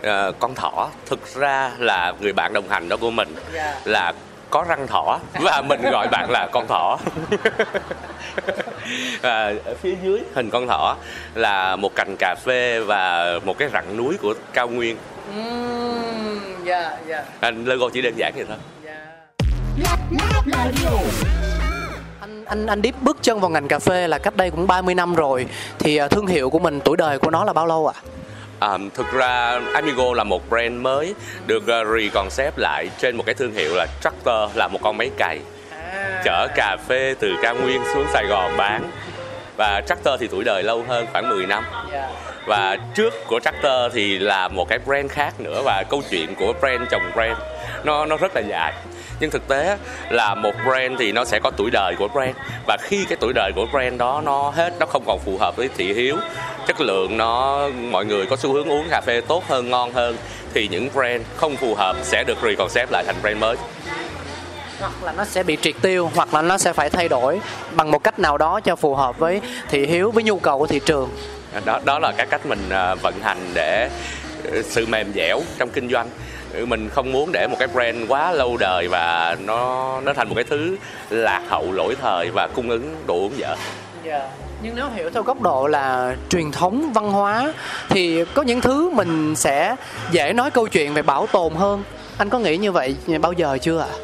à, 0.02 0.30
con 0.38 0.54
thỏ 0.54 0.88
thực 1.06 1.34
ra 1.34 1.70
là 1.78 2.12
người 2.20 2.32
bạn 2.32 2.52
đồng 2.52 2.68
hành 2.68 2.88
đó 2.88 2.96
của 2.96 3.10
mình 3.10 3.34
yeah. 3.54 3.86
là 3.86 4.12
có 4.50 4.64
răng 4.68 4.86
thỏ 4.86 5.18
và 5.40 5.62
mình 5.62 5.80
gọi 5.92 6.08
bạn 6.08 6.30
là 6.30 6.48
con 6.52 6.66
thỏ 6.68 6.98
à, 9.22 9.52
ở 9.64 9.74
phía 9.82 9.94
dưới 10.02 10.20
hình 10.34 10.50
con 10.50 10.66
thỏ 10.66 10.96
là 11.34 11.76
một 11.76 11.94
cành 11.96 12.16
cà 12.18 12.34
phê 12.44 12.80
và 12.80 13.32
một 13.44 13.58
cái 13.58 13.68
rặng 13.72 13.96
núi 13.96 14.16
của 14.22 14.34
cao 14.52 14.68
nguyên 14.68 14.96
mm, 15.34 16.66
yeah, 16.66 16.92
yeah. 17.08 17.24
À, 17.40 17.50
logo 17.50 17.88
chỉ 17.88 18.02
đơn 18.02 18.14
giản 18.16 18.32
vậy 18.36 18.44
thôi 18.48 18.56
yeah. 18.86 19.08
Anh 22.48 22.66
anh 22.66 22.82
Deep 22.82 22.94
bước 23.02 23.16
chân 23.22 23.40
vào 23.40 23.50
ngành 23.50 23.68
cà 23.68 23.78
phê 23.78 24.08
là 24.08 24.18
cách 24.18 24.36
đây 24.36 24.50
cũng 24.50 24.66
30 24.66 24.94
năm 24.94 25.14
rồi 25.14 25.46
thì 25.78 26.00
thương 26.10 26.26
hiệu 26.26 26.50
của 26.50 26.58
mình 26.58 26.80
tuổi 26.84 26.96
đời 26.96 27.18
của 27.18 27.30
nó 27.30 27.44
là 27.44 27.52
bao 27.52 27.66
lâu 27.66 27.86
ạ? 27.86 27.94
À? 28.60 28.68
À, 28.68 28.78
thực 28.94 29.06
ra 29.12 29.60
Amigo 29.74 30.14
là 30.14 30.24
một 30.24 30.50
brand 30.50 30.72
mới 30.72 31.14
được 31.46 31.62
uh, 31.62 31.68
re-concept 31.68 32.52
lại 32.56 32.90
trên 32.98 33.16
một 33.16 33.22
cái 33.26 33.34
thương 33.34 33.52
hiệu 33.52 33.74
là 33.74 33.86
Tractor 34.00 34.56
là 34.56 34.68
một 34.68 34.78
con 34.82 34.96
máy 34.96 35.10
cày 35.18 35.38
à. 35.70 36.22
chở 36.24 36.48
cà 36.54 36.76
phê 36.88 37.14
từ 37.20 37.34
cao 37.42 37.54
nguyên 37.54 37.80
xuống 37.94 38.06
Sài 38.12 38.26
Gòn 38.26 38.56
bán 38.56 38.90
và 39.56 39.80
Tractor 39.86 40.20
thì 40.20 40.28
tuổi 40.28 40.44
đời 40.44 40.62
lâu 40.62 40.84
hơn 40.88 41.06
khoảng 41.12 41.28
10 41.28 41.46
năm 41.46 41.64
yeah. 41.92 42.10
và 42.46 42.76
trước 42.94 43.14
của 43.26 43.40
Tractor 43.40 43.94
thì 43.94 44.18
là 44.18 44.48
một 44.48 44.68
cái 44.68 44.78
brand 44.86 45.10
khác 45.10 45.40
nữa 45.40 45.62
và 45.64 45.84
câu 45.90 46.02
chuyện 46.10 46.34
của 46.34 46.52
brand 46.60 46.82
chồng 46.90 47.02
brand 47.14 47.38
nó 47.84 48.06
nó 48.06 48.16
rất 48.16 48.32
là 48.34 48.40
dài 48.40 48.72
nhưng 49.20 49.30
thực 49.30 49.48
tế 49.48 49.78
là 50.10 50.34
một 50.34 50.52
brand 50.64 50.98
thì 50.98 51.12
nó 51.12 51.24
sẽ 51.24 51.40
có 51.42 51.50
tuổi 51.56 51.70
đời 51.70 51.94
của 51.98 52.08
brand. 52.08 52.36
Và 52.66 52.76
khi 52.80 53.04
cái 53.04 53.16
tuổi 53.20 53.32
đời 53.32 53.52
của 53.56 53.66
brand 53.72 53.98
đó 53.98 54.22
nó 54.24 54.50
hết 54.50 54.72
nó 54.80 54.86
không 54.86 55.02
còn 55.06 55.18
phù 55.18 55.38
hợp 55.38 55.56
với 55.56 55.68
thị 55.76 55.94
hiếu 55.94 56.16
chất 56.66 56.80
lượng 56.80 57.16
nó 57.16 57.68
mọi 57.90 58.04
người 58.04 58.26
có 58.26 58.36
xu 58.36 58.52
hướng 58.52 58.68
uống 58.68 58.86
cà 58.90 59.00
phê 59.06 59.20
tốt 59.20 59.44
hơn 59.48 59.70
ngon 59.70 59.92
hơn 59.92 60.16
thì 60.54 60.68
những 60.68 60.88
brand 60.94 61.22
không 61.36 61.56
phù 61.56 61.74
hợp 61.74 61.96
sẽ 62.02 62.24
được 62.24 62.38
reconcept 62.42 62.92
lại 62.92 63.04
thành 63.06 63.16
brand 63.22 63.38
mới. 63.38 63.56
Hoặc 64.80 64.92
là 65.02 65.12
nó 65.12 65.24
sẽ 65.24 65.42
bị 65.42 65.56
triệt 65.62 65.74
tiêu 65.82 66.10
hoặc 66.14 66.34
là 66.34 66.42
nó 66.42 66.58
sẽ 66.58 66.72
phải 66.72 66.90
thay 66.90 67.08
đổi 67.08 67.40
bằng 67.70 67.90
một 67.90 68.04
cách 68.04 68.18
nào 68.18 68.38
đó 68.38 68.60
cho 68.60 68.76
phù 68.76 68.94
hợp 68.94 69.18
với 69.18 69.40
thị 69.68 69.86
hiếu 69.86 70.10
với 70.10 70.24
nhu 70.24 70.38
cầu 70.38 70.58
của 70.58 70.66
thị 70.66 70.80
trường. 70.86 71.10
Đó 71.64 71.80
đó 71.84 71.98
là 71.98 72.12
cái 72.16 72.26
cách 72.26 72.46
mình 72.46 72.68
à, 72.70 72.94
vận 72.94 73.14
hành 73.22 73.38
để 73.54 73.90
ờ, 74.52 74.62
sự 74.62 74.86
mềm 74.86 75.12
dẻo 75.14 75.40
trong 75.58 75.70
kinh 75.70 75.90
doanh 75.90 76.08
mình 76.66 76.88
không 76.88 77.12
muốn 77.12 77.32
để 77.32 77.46
một 77.46 77.56
cái 77.58 77.68
brand 77.68 77.96
quá 78.08 78.32
lâu 78.32 78.56
đời 78.56 78.88
và 78.88 79.36
nó 79.44 80.00
nó 80.00 80.12
thành 80.12 80.28
một 80.28 80.34
cái 80.34 80.44
thứ 80.44 80.76
lạc 81.10 81.42
hậu 81.48 81.72
lỗi 81.72 81.96
thời 82.02 82.30
và 82.30 82.48
cung 82.54 82.70
ứng 82.70 82.96
đồ 83.06 83.14
uống 83.14 83.38
dở. 83.38 83.48
Yeah. 83.48 83.58
Dạ. 84.04 84.28
Nhưng 84.62 84.76
nếu 84.76 84.86
hiểu 84.94 85.10
theo 85.10 85.22
góc 85.22 85.40
độ 85.40 85.66
là 85.66 86.16
truyền 86.28 86.52
thống 86.52 86.92
văn 86.94 87.12
hóa 87.12 87.52
thì 87.88 88.24
có 88.24 88.42
những 88.42 88.60
thứ 88.60 88.90
mình 88.90 89.36
sẽ 89.36 89.76
dễ 90.10 90.32
nói 90.32 90.50
câu 90.50 90.68
chuyện 90.68 90.94
về 90.94 91.02
bảo 91.02 91.26
tồn 91.26 91.54
hơn. 91.54 91.82
Anh 92.18 92.30
có 92.30 92.38
nghĩ 92.38 92.56
như 92.56 92.72
vậy 92.72 92.96
bao 93.20 93.32
giờ 93.32 93.58
chưa 93.60 93.80
ạ? 93.80 93.86
À? 93.90 93.98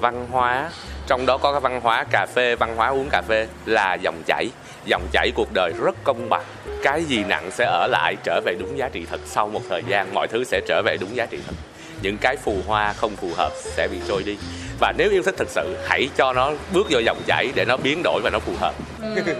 Văn 0.00 0.26
hóa 0.30 0.70
trong 1.06 1.26
đó 1.26 1.38
có 1.38 1.52
cái 1.52 1.60
văn 1.60 1.80
hóa 1.80 2.04
cà 2.10 2.26
phê, 2.34 2.56
văn 2.56 2.76
hóa 2.76 2.88
uống 2.88 3.08
cà 3.10 3.22
phê 3.28 3.46
là 3.64 3.94
dòng 3.94 4.22
chảy 4.26 4.48
dòng 4.86 5.06
chảy 5.12 5.30
cuộc 5.34 5.48
đời 5.54 5.72
rất 5.82 5.96
công 6.04 6.28
bằng. 6.28 6.44
Cái 6.82 7.04
gì 7.04 7.24
nặng 7.28 7.50
sẽ 7.50 7.64
ở 7.64 7.86
lại 7.90 8.16
trở 8.24 8.40
về 8.44 8.54
đúng 8.58 8.78
giá 8.78 8.88
trị 8.88 9.06
thật 9.10 9.20
sau 9.26 9.48
một 9.48 9.60
thời 9.68 9.82
gian. 9.88 10.14
Mọi 10.14 10.28
thứ 10.28 10.44
sẽ 10.44 10.60
trở 10.66 10.82
về 10.84 10.96
đúng 11.00 11.16
giá 11.16 11.26
trị 11.26 11.38
thật. 11.46 11.54
Những 12.02 12.16
cái 12.20 12.36
phù 12.36 12.56
hoa 12.66 12.92
không 12.92 13.16
phù 13.16 13.28
hợp 13.36 13.52
sẽ 13.56 13.88
bị 13.88 13.98
trôi 14.08 14.22
đi. 14.22 14.36
Và 14.80 14.92
nếu 14.98 15.10
yêu 15.10 15.22
thích 15.22 15.34
thực 15.38 15.48
sự 15.48 15.76
hãy 15.84 16.08
cho 16.16 16.32
nó 16.32 16.52
bước 16.72 16.86
vào 16.90 17.00
dòng 17.00 17.22
chảy 17.26 17.48
để 17.54 17.64
nó 17.64 17.76
biến 17.76 18.00
đổi 18.04 18.20
và 18.24 18.30
nó 18.30 18.38
phù 18.38 18.52
hợp. 18.60 18.74
Ừ. 19.02 19.22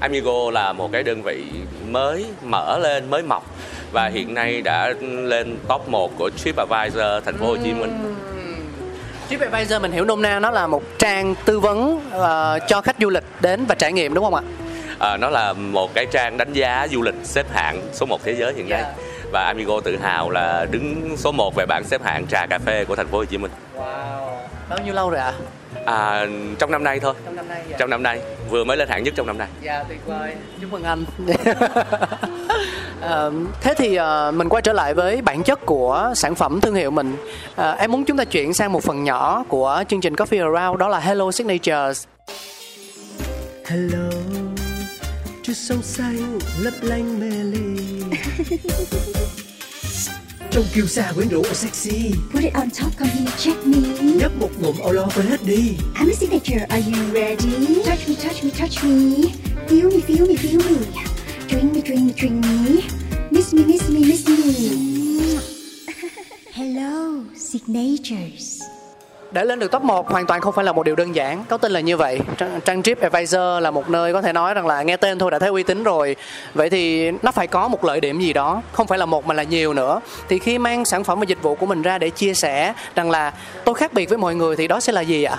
Amigo 0.00 0.50
là 0.50 0.72
một 0.72 0.92
cái 0.92 1.02
đơn 1.02 1.22
vị 1.22 1.44
mới 1.88 2.26
mở 2.42 2.78
lên 2.78 3.10
mới 3.10 3.22
mọc. 3.22 3.44
Và 3.92 4.08
hiện 4.08 4.34
nay 4.34 4.62
đã 4.62 4.92
lên 5.00 5.56
top 5.68 5.88
1 5.88 6.12
của 6.18 6.30
TripAdvisor 6.36 7.24
thành 7.24 7.36
phố 7.38 7.46
Hồ 7.46 7.56
Chí 7.64 7.72
Minh. 7.72 8.14
TripAdvisor 9.28 9.82
mình 9.82 9.92
hiểu 9.92 10.04
nôm 10.04 10.22
na 10.22 10.40
nó 10.40 10.50
là 10.50 10.66
một 10.66 10.82
trang 10.98 11.34
tư 11.44 11.60
vấn 11.60 11.96
uh, 11.96 12.68
cho 12.68 12.80
khách 12.80 12.96
du 13.00 13.10
lịch 13.10 13.24
đến 13.40 13.64
và 13.66 13.74
trải 13.74 13.92
nghiệm 13.92 14.14
đúng 14.14 14.24
không 14.24 14.34
ạ? 14.34 14.42
À, 14.98 15.16
nó 15.16 15.30
là 15.30 15.52
một 15.52 15.94
cái 15.94 16.06
trang 16.06 16.36
đánh 16.36 16.52
giá 16.52 16.86
du 16.90 17.02
lịch 17.02 17.14
xếp 17.22 17.46
hạng 17.52 17.80
số 17.92 18.06
1 18.06 18.24
thế 18.24 18.34
giới 18.34 18.54
hiện 18.54 18.68
nay. 18.68 18.82
Yeah. 18.82 18.94
Và 19.32 19.44
Amigo 19.44 19.80
tự 19.80 19.96
hào 19.96 20.30
là 20.30 20.66
đứng 20.70 21.16
số 21.16 21.32
1 21.32 21.54
về 21.54 21.66
bảng 21.66 21.84
xếp 21.84 22.02
hạng 22.04 22.26
trà 22.26 22.46
cà 22.46 22.58
phê 22.58 22.84
của 22.84 22.96
thành 22.96 23.08
phố 23.08 23.18
Hồ 23.18 23.24
Chí 23.24 23.38
Minh. 23.38 23.50
Wow. 23.76 24.36
Bao 24.68 24.78
nhiêu 24.84 24.94
lâu 24.94 25.10
rồi 25.10 25.20
ạ? 25.20 25.32
À? 25.84 25.94
à, 25.94 26.26
trong 26.58 26.70
năm 26.70 26.84
nay 26.84 27.00
thôi. 27.00 27.14
Trong 27.24 27.36
năm 27.36 27.48
nay. 27.48 27.62
Dạ. 27.70 27.76
Trong 27.78 27.90
năm 27.90 28.02
nay, 28.02 28.20
vừa 28.50 28.64
mới 28.64 28.76
lên 28.76 28.88
hạng 28.88 29.04
nhất 29.04 29.14
trong 29.16 29.26
năm 29.26 29.38
nay. 29.38 29.48
Dạ 29.62 29.84
tuyệt 29.88 30.00
vời. 30.06 30.34
Chúc 30.60 30.72
mừng 30.72 30.84
anh. 30.84 31.04
à, 33.08 33.30
thế 33.60 33.74
thì 33.78 33.96
à, 33.96 34.30
mình 34.30 34.48
quay 34.48 34.62
trở 34.62 34.72
lại 34.72 34.94
với 34.94 35.22
bản 35.22 35.42
chất 35.42 35.66
của 35.66 36.12
sản 36.16 36.34
phẩm 36.34 36.60
thương 36.60 36.74
hiệu 36.74 36.90
mình. 36.90 37.16
À, 37.56 37.70
em 37.70 37.92
muốn 37.92 38.04
chúng 38.04 38.16
ta 38.16 38.24
chuyển 38.24 38.54
sang 38.54 38.72
một 38.72 38.84
phần 38.84 39.04
nhỏ 39.04 39.44
của 39.48 39.84
chương 39.88 40.00
trình 40.00 40.14
Coffee 40.14 40.54
Around 40.54 40.80
đó 40.80 40.88
là 40.88 40.98
Hello 40.98 41.32
Signatures. 41.32 42.04
Hello, 43.66 44.10
chút 45.42 45.52
sông 45.52 45.82
xanh 45.82 46.38
lấp 46.60 46.74
lánh 46.82 47.20
mê 47.20 47.30
ly. 47.30 47.78
Trông 50.50 50.64
kiêu 50.74 50.86
sa 50.86 51.12
quyến 51.14 51.28
rũ 51.28 51.42
và 51.42 51.54
sexy 51.54 52.12
Put 52.32 52.42
it 52.42 52.54
on 52.54 52.70
top, 52.70 52.96
come 52.98 53.10
here, 53.10 53.30
check 53.38 53.66
me 53.66 53.78
Nhấp 54.02 54.32
một 54.40 54.48
ngụm 54.60 54.76
lo 54.92 55.06
quên 55.16 55.26
hết 55.26 55.40
đi 55.46 55.76
I'm 55.94 56.10
a 56.10 56.14
signature, 56.20 56.66
are 56.68 56.82
you 56.86 57.14
ready? 57.14 57.82
Touch 57.84 58.08
me, 58.08 58.14
touch 58.24 58.44
me, 58.44 58.50
touch 58.58 58.84
me 58.84 59.30
Feel 59.68 59.90
me, 59.90 60.00
feel 60.00 60.28
me, 60.28 60.34
feel 60.34 60.58
me 60.58 61.14
Drink 61.54 61.74
me, 61.74 61.80
drink 61.80 62.00
me, 62.06 62.12
drink 62.16 62.44
me. 62.44 62.82
Miss 63.30 63.54
me, 63.54 63.62
miss 63.66 63.90
me, 63.90 63.98
miss 63.98 64.28
me. 64.28 64.34
Hello, 66.52 67.22
signatures. 67.36 68.62
Để 69.32 69.44
lên 69.44 69.58
được 69.58 69.70
top 69.70 69.82
1 69.82 70.08
hoàn 70.08 70.26
toàn 70.26 70.40
không 70.40 70.54
phải 70.54 70.64
là 70.64 70.72
một 70.72 70.82
điều 70.82 70.96
đơn 70.96 71.14
giản. 71.14 71.44
Có 71.48 71.58
tin 71.58 71.72
là 71.72 71.80
như 71.80 71.96
vậy. 71.96 72.20
Trang, 72.36 72.60
Trang 72.64 72.82
Trip 72.82 73.00
Advisor 73.00 73.40
là 73.62 73.70
một 73.70 73.90
nơi 73.90 74.12
có 74.12 74.22
thể 74.22 74.32
nói 74.32 74.54
rằng 74.54 74.66
là 74.66 74.82
nghe 74.82 74.96
tên 74.96 75.18
thôi 75.18 75.30
đã 75.30 75.38
thấy 75.38 75.48
uy 75.48 75.62
tín 75.62 75.82
rồi. 75.82 76.16
Vậy 76.54 76.70
thì 76.70 77.10
nó 77.22 77.32
phải 77.32 77.46
có 77.46 77.68
một 77.68 77.84
lợi 77.84 78.00
điểm 78.00 78.20
gì 78.20 78.32
đó 78.32 78.62
không 78.72 78.86
phải 78.86 78.98
là 78.98 79.06
một 79.06 79.26
mà 79.26 79.34
là 79.34 79.42
nhiều 79.42 79.74
nữa. 79.74 80.00
Thì 80.28 80.38
khi 80.38 80.58
mang 80.58 80.84
sản 80.84 81.04
phẩm 81.04 81.18
và 81.20 81.24
dịch 81.24 81.42
vụ 81.42 81.54
của 81.54 81.66
mình 81.66 81.82
ra 81.82 81.98
để 81.98 82.10
chia 82.10 82.34
sẻ 82.34 82.74
rằng 82.94 83.10
là 83.10 83.32
tôi 83.64 83.74
khác 83.74 83.92
biệt 83.92 84.08
với 84.08 84.18
mọi 84.18 84.34
người 84.34 84.56
thì 84.56 84.68
đó 84.68 84.80
sẽ 84.80 84.92
là 84.92 85.00
gì 85.00 85.24
ạ? 85.24 85.36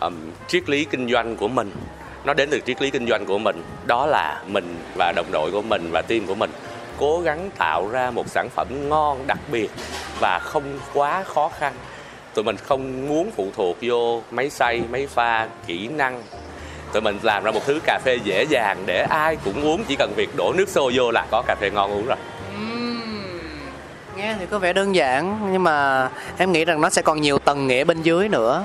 Um, 0.00 0.14
triết 0.48 0.68
lý 0.68 0.84
kinh 0.84 1.12
doanh 1.12 1.36
của 1.36 1.48
mình 1.48 1.70
nó 2.26 2.34
đến 2.34 2.48
từ 2.50 2.60
triết 2.66 2.82
lý 2.82 2.90
kinh 2.90 3.08
doanh 3.08 3.26
của 3.26 3.38
mình. 3.38 3.62
Đó 3.86 4.06
là 4.06 4.42
mình 4.46 4.76
và 4.98 5.12
đồng 5.16 5.26
đội 5.32 5.50
của 5.50 5.62
mình 5.62 5.90
và 5.92 6.02
team 6.02 6.26
của 6.26 6.34
mình 6.34 6.50
cố 6.98 7.20
gắng 7.20 7.50
tạo 7.58 7.88
ra 7.88 8.10
một 8.10 8.28
sản 8.28 8.48
phẩm 8.48 8.88
ngon, 8.88 9.26
đặc 9.26 9.38
biệt 9.52 9.70
và 10.20 10.38
không 10.38 10.78
quá 10.94 11.22
khó 11.22 11.50
khăn. 11.58 11.72
Tụi 12.34 12.44
mình 12.44 12.56
không 12.56 13.08
muốn 13.08 13.30
phụ 13.36 13.50
thuộc 13.56 13.76
vô 13.82 14.22
máy 14.30 14.50
xay, 14.50 14.82
máy 14.90 15.06
pha, 15.06 15.48
kỹ 15.66 15.88
năng. 15.88 16.22
Tụi 16.92 17.02
mình 17.02 17.18
làm 17.22 17.44
ra 17.44 17.50
một 17.50 17.60
thứ 17.66 17.80
cà 17.84 17.98
phê 18.04 18.18
dễ 18.24 18.44
dàng 18.44 18.82
để 18.86 19.02
ai 19.02 19.36
cũng 19.44 19.64
uống. 19.64 19.84
Chỉ 19.84 19.96
cần 19.96 20.12
việc 20.16 20.36
đổ 20.36 20.52
nước 20.56 20.68
sôi 20.68 20.92
vô 20.94 21.10
là 21.10 21.26
có 21.30 21.42
cà 21.46 21.54
phê 21.54 21.70
ngon 21.70 21.90
uống 21.90 22.06
rồi. 22.06 22.16
Nghe 24.16 24.34
thì 24.40 24.46
có 24.50 24.58
vẻ 24.58 24.72
đơn 24.72 24.94
giản, 24.94 25.48
nhưng 25.52 25.62
mà 25.62 26.08
em 26.38 26.52
nghĩ 26.52 26.64
rằng 26.64 26.80
nó 26.80 26.90
sẽ 26.90 27.02
còn 27.02 27.20
nhiều 27.20 27.38
tầng 27.38 27.66
nghĩa 27.66 27.84
bên 27.84 28.02
dưới 28.02 28.28
nữa 28.28 28.64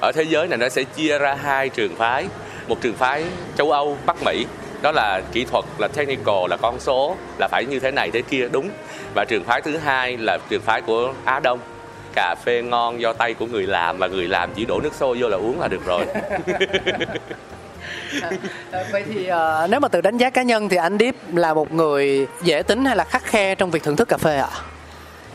ở 0.00 0.12
thế 0.12 0.22
giới 0.22 0.48
này 0.48 0.58
nó 0.58 0.68
sẽ 0.68 0.84
chia 0.84 1.18
ra 1.18 1.34
hai 1.34 1.68
trường 1.68 1.96
phái. 1.96 2.26
Một 2.68 2.80
trường 2.80 2.94
phái 2.94 3.24
châu 3.58 3.70
âu 3.70 3.96
bắc 4.06 4.22
mỹ 4.22 4.46
đó 4.82 4.92
là 4.92 5.20
kỹ 5.32 5.44
thuật 5.44 5.64
là 5.78 5.88
technical 5.88 6.48
là 6.50 6.56
con 6.56 6.80
số 6.80 7.16
là 7.38 7.48
phải 7.50 7.64
như 7.64 7.80
thế 7.80 7.90
này 7.90 8.10
thế 8.10 8.22
kia 8.22 8.48
đúng. 8.52 8.70
Và 9.14 9.24
trường 9.28 9.44
phái 9.44 9.62
thứ 9.62 9.76
hai 9.76 10.16
là 10.16 10.38
trường 10.48 10.62
phái 10.62 10.80
của 10.80 11.12
á 11.24 11.40
đông. 11.40 11.58
Cà 12.14 12.34
phê 12.44 12.62
ngon 12.62 13.00
do 13.00 13.12
tay 13.12 13.34
của 13.34 13.46
người 13.46 13.66
làm 13.66 13.98
và 13.98 14.06
người 14.06 14.28
làm 14.28 14.50
chỉ 14.54 14.64
đổ 14.64 14.80
nước 14.80 14.94
sôi 14.94 15.16
vô 15.20 15.28
là 15.28 15.36
uống 15.36 15.60
là 15.60 15.68
được 15.68 15.84
rồi. 15.86 16.06
Ờ, 18.70 18.84
vậy 18.92 19.04
thì 19.14 19.26
ờ, 19.26 19.66
nếu 19.70 19.80
mà 19.80 19.88
từ 19.88 20.00
đánh 20.00 20.16
giá 20.16 20.30
cá 20.30 20.42
nhân 20.42 20.68
thì 20.68 20.76
anh 20.76 20.98
Deep 20.98 21.14
là 21.34 21.54
một 21.54 21.72
người 21.72 22.26
dễ 22.42 22.62
tính 22.62 22.84
hay 22.84 22.96
là 22.96 23.04
khắc 23.04 23.24
khe 23.24 23.54
trong 23.54 23.70
việc 23.70 23.82
thưởng 23.82 23.96
thức 23.96 24.08
cà 24.08 24.16
phê 24.16 24.36
ạ? 24.38 24.48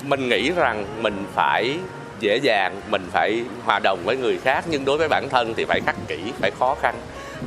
Mình 0.03 0.29
nghĩ 0.29 0.51
rằng 0.51 0.85
mình 1.01 1.25
phải 1.35 1.77
dễ 2.19 2.37
dàng 2.37 2.81
mình 2.89 3.07
phải 3.11 3.43
hòa 3.63 3.79
đồng 3.83 3.99
với 4.05 4.17
người 4.17 4.37
khác 4.43 4.65
nhưng 4.69 4.85
đối 4.85 4.97
với 4.97 5.07
bản 5.07 5.29
thân 5.29 5.53
thì 5.53 5.65
phải 5.65 5.81
khắc 5.85 5.95
kỹ 6.07 6.19
phải 6.41 6.51
khó 6.59 6.75
khăn. 6.81 6.95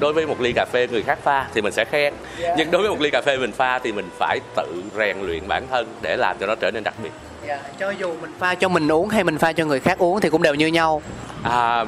Đối 0.00 0.12
với 0.12 0.26
một 0.26 0.40
ly 0.40 0.52
cà 0.52 0.66
phê 0.72 0.88
người 0.90 1.02
khác 1.02 1.18
pha 1.22 1.46
thì 1.54 1.62
mình 1.62 1.72
sẽ 1.72 1.85
khen 1.85 2.14
nhưng 2.56 2.70
đối 2.70 2.82
với 2.82 2.90
một 2.90 3.00
ly 3.00 3.11
cà 3.11 3.22
phê 3.26 3.37
mình 3.37 3.52
pha 3.52 3.78
thì 3.78 3.92
mình 3.92 4.08
phải 4.18 4.40
tự 4.56 4.82
rèn 4.98 5.16
luyện 5.20 5.48
bản 5.48 5.66
thân 5.70 5.87
để 6.02 6.16
làm 6.16 6.37
cho 6.40 6.46
nó 6.46 6.54
trở 6.54 6.70
nên 6.70 6.85
đặc 6.85 6.94
biệt. 7.02 7.11
Dạ, 7.46 7.58
cho 7.80 7.90
dù 7.90 8.14
mình 8.20 8.30
pha 8.38 8.54
cho 8.54 8.68
mình 8.68 8.92
uống 8.92 9.08
hay 9.08 9.24
mình 9.24 9.38
pha 9.38 9.52
cho 9.52 9.64
người 9.64 9.80
khác 9.80 9.98
uống 9.98 10.20
thì 10.20 10.30
cũng 10.30 10.42
đều 10.42 10.54
như 10.54 10.66
nhau. 10.66 11.02
À, 11.42 11.85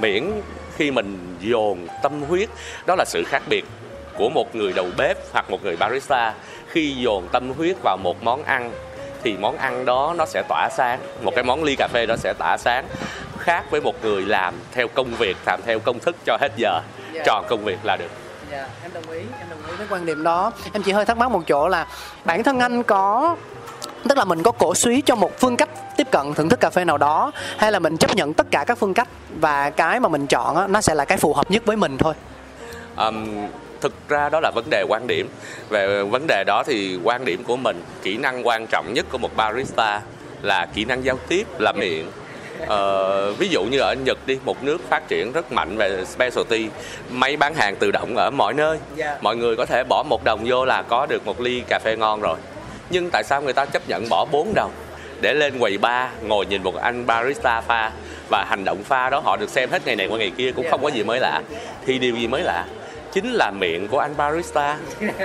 miễn 0.00 0.30
khi 0.76 0.90
mình 0.90 1.36
dồn 1.40 1.86
tâm 2.02 2.22
huyết 2.22 2.48
đó 2.86 2.94
là 2.98 3.04
sự 3.04 3.24
khác 3.26 3.42
biệt 3.48 3.64
của 4.18 4.30
một 4.30 4.54
người 4.54 4.72
đầu 4.72 4.86
bếp 4.98 5.16
hoặc 5.32 5.50
một 5.50 5.64
người 5.64 5.76
barista. 5.76 6.34
Khi 6.68 6.90
dồn 6.90 7.28
tâm 7.32 7.52
huyết 7.52 7.76
vào 7.82 7.96
một 7.96 8.22
món 8.22 8.44
ăn 8.44 8.70
thì 9.22 9.36
món 9.36 9.56
ăn 9.56 9.84
đó 9.84 10.14
nó 10.18 10.26
sẽ 10.26 10.42
tỏa 10.48 10.68
sáng 10.76 11.00
một 11.22 11.32
cái 11.34 11.44
món 11.44 11.64
ly 11.64 11.74
cà 11.78 11.88
phê 11.92 12.06
đó 12.06 12.16
sẽ 12.16 12.34
tỏa 12.38 12.56
sáng 12.58 12.84
khác 13.38 13.64
với 13.70 13.80
một 13.80 13.94
người 14.04 14.22
làm 14.22 14.54
theo 14.72 14.88
công 14.88 15.10
việc 15.14 15.36
làm 15.46 15.60
theo 15.66 15.78
công 15.78 15.98
thức 15.98 16.16
cho 16.26 16.38
hết 16.40 16.52
giờ 16.56 16.80
Dạ. 17.12 17.22
tròn 17.26 17.44
công 17.48 17.64
việc 17.64 17.78
là 17.82 17.96
được 17.96 18.10
Dạ, 18.52 18.66
em 18.82 18.90
đồng 18.94 19.10
ý, 19.10 19.18
em 19.18 19.48
đồng 19.50 19.58
ý 19.70 19.76
với 19.78 19.86
quan 19.90 20.06
điểm 20.06 20.22
đó. 20.22 20.52
Em 20.72 20.82
chỉ 20.82 20.92
hơi 20.92 21.04
thắc 21.04 21.16
mắc 21.16 21.30
một 21.30 21.42
chỗ 21.46 21.68
là 21.68 21.86
bản 22.24 22.42
thân 22.42 22.58
anh 22.58 22.82
có 22.82 23.36
tức 24.08 24.18
là 24.18 24.24
mình 24.24 24.42
có 24.42 24.50
cổ 24.50 24.74
suý 24.74 25.00
cho 25.00 25.14
một 25.14 25.40
phương 25.40 25.56
cách 25.56 25.68
tiếp 25.96 26.06
cận 26.10 26.34
thưởng 26.34 26.48
thức 26.48 26.60
cà 26.60 26.70
phê 26.70 26.84
nào 26.84 26.98
đó 26.98 27.32
hay 27.58 27.72
là 27.72 27.78
mình 27.78 27.96
chấp 27.96 28.14
nhận 28.14 28.34
tất 28.34 28.46
cả 28.50 28.64
các 28.66 28.78
phương 28.78 28.94
cách 28.94 29.08
và 29.40 29.70
cái 29.70 30.00
mà 30.00 30.08
mình 30.08 30.26
chọn 30.26 30.56
á, 30.56 30.66
nó 30.66 30.80
sẽ 30.80 30.94
là 30.94 31.04
cái 31.04 31.18
phù 31.18 31.34
hợp 31.34 31.50
nhất 31.50 31.62
với 31.66 31.76
mình 31.76 31.98
thôi. 31.98 32.14
Ừm, 32.96 33.46
thực 33.80 34.08
ra 34.08 34.28
đó 34.28 34.40
là 34.40 34.50
vấn 34.54 34.64
đề 34.70 34.84
quan 34.88 35.06
điểm. 35.06 35.28
Về 35.68 36.02
vấn 36.02 36.26
đề 36.26 36.44
đó 36.46 36.62
thì 36.66 36.98
quan 37.04 37.24
điểm 37.24 37.44
của 37.44 37.56
mình 37.56 37.82
kỹ 38.02 38.16
năng 38.16 38.46
quan 38.46 38.66
trọng 38.66 38.92
nhất 38.94 39.06
của 39.12 39.18
một 39.18 39.36
barista 39.36 40.00
là 40.42 40.66
kỹ 40.74 40.84
năng 40.84 41.04
giao 41.04 41.18
tiếp 41.28 41.46
là 41.58 41.72
miệng. 41.72 42.10
Ờ, 42.66 43.32
ví 43.32 43.48
dụ 43.48 43.62
như 43.62 43.78
ở 43.78 43.94
Nhật 44.04 44.18
đi 44.26 44.38
một 44.44 44.62
nước 44.62 44.80
phát 44.88 45.08
triển 45.08 45.32
rất 45.32 45.52
mạnh 45.52 45.76
về 45.76 46.04
specialty 46.04 46.68
máy 47.10 47.36
bán 47.36 47.54
hàng 47.54 47.76
tự 47.76 47.90
động 47.90 48.16
ở 48.16 48.30
mọi 48.30 48.54
nơi. 48.54 48.78
Dạ. 48.96 49.18
mọi 49.20 49.36
người 49.36 49.56
có 49.56 49.66
thể 49.66 49.84
bỏ 49.84 50.02
một 50.02 50.24
đồng 50.24 50.40
vô 50.46 50.64
là 50.64 50.82
có 50.82 51.06
được 51.06 51.26
một 51.26 51.40
ly 51.40 51.62
cà 51.68 51.78
phê 51.78 51.96
ngon 51.96 52.20
rồi. 52.20 52.38
Nhưng 52.90 53.10
tại 53.10 53.24
sao 53.24 53.42
người 53.42 53.52
ta 53.52 53.64
chấp 53.66 53.88
nhận 53.88 54.08
bỏ 54.08 54.26
4 54.32 54.52
đồng? 54.54 54.72
Để 55.20 55.34
lên 55.34 55.58
quầy 55.58 55.78
bar 55.78 56.08
ngồi 56.22 56.46
nhìn 56.46 56.62
một 56.62 56.76
anh 56.76 57.06
barista 57.06 57.60
pha 57.60 57.90
và 58.30 58.44
hành 58.48 58.64
động 58.64 58.84
pha 58.84 59.10
đó 59.10 59.20
họ 59.24 59.36
được 59.36 59.50
xem 59.50 59.70
hết 59.70 59.86
ngày 59.86 59.96
này 59.96 60.06
qua 60.06 60.18
ngày 60.18 60.32
kia 60.36 60.52
cũng 60.52 60.66
không 60.70 60.82
có 60.82 60.88
gì 60.88 61.04
mới 61.04 61.20
lạ. 61.20 61.42
Thì 61.86 61.98
điều 61.98 62.16
gì 62.16 62.26
mới 62.26 62.42
lạ 62.42 62.64
chính 63.12 63.32
là 63.32 63.50
miệng 63.50 63.88
của 63.88 63.98
anh 63.98 64.16
barista. 64.16 64.78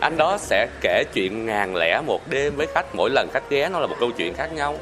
Anh 0.00 0.16
đó 0.16 0.38
sẽ 0.40 0.66
kể 0.80 1.04
chuyện 1.14 1.46
ngàn 1.46 1.76
lẻ 1.76 2.00
một 2.06 2.28
đêm 2.28 2.56
với 2.56 2.66
khách. 2.74 2.94
Mỗi 2.94 3.10
lần 3.10 3.28
khách 3.32 3.50
ghé 3.50 3.68
nó 3.68 3.78
là 3.80 3.86
một 3.86 3.96
câu 4.00 4.10
chuyện 4.10 4.34
khác 4.34 4.52
nhau. 4.52 4.78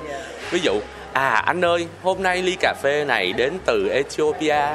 Ví 0.51 0.61
dụ 0.63 0.81
à 1.13 1.29
anh 1.29 1.65
ơi 1.65 1.87
hôm 2.03 2.23
nay 2.23 2.43
ly 2.43 2.57
cà 2.61 2.75
phê 2.83 3.05
này 3.05 3.33
đến 3.33 3.53
từ 3.67 3.89
Ethiopia 3.89 4.67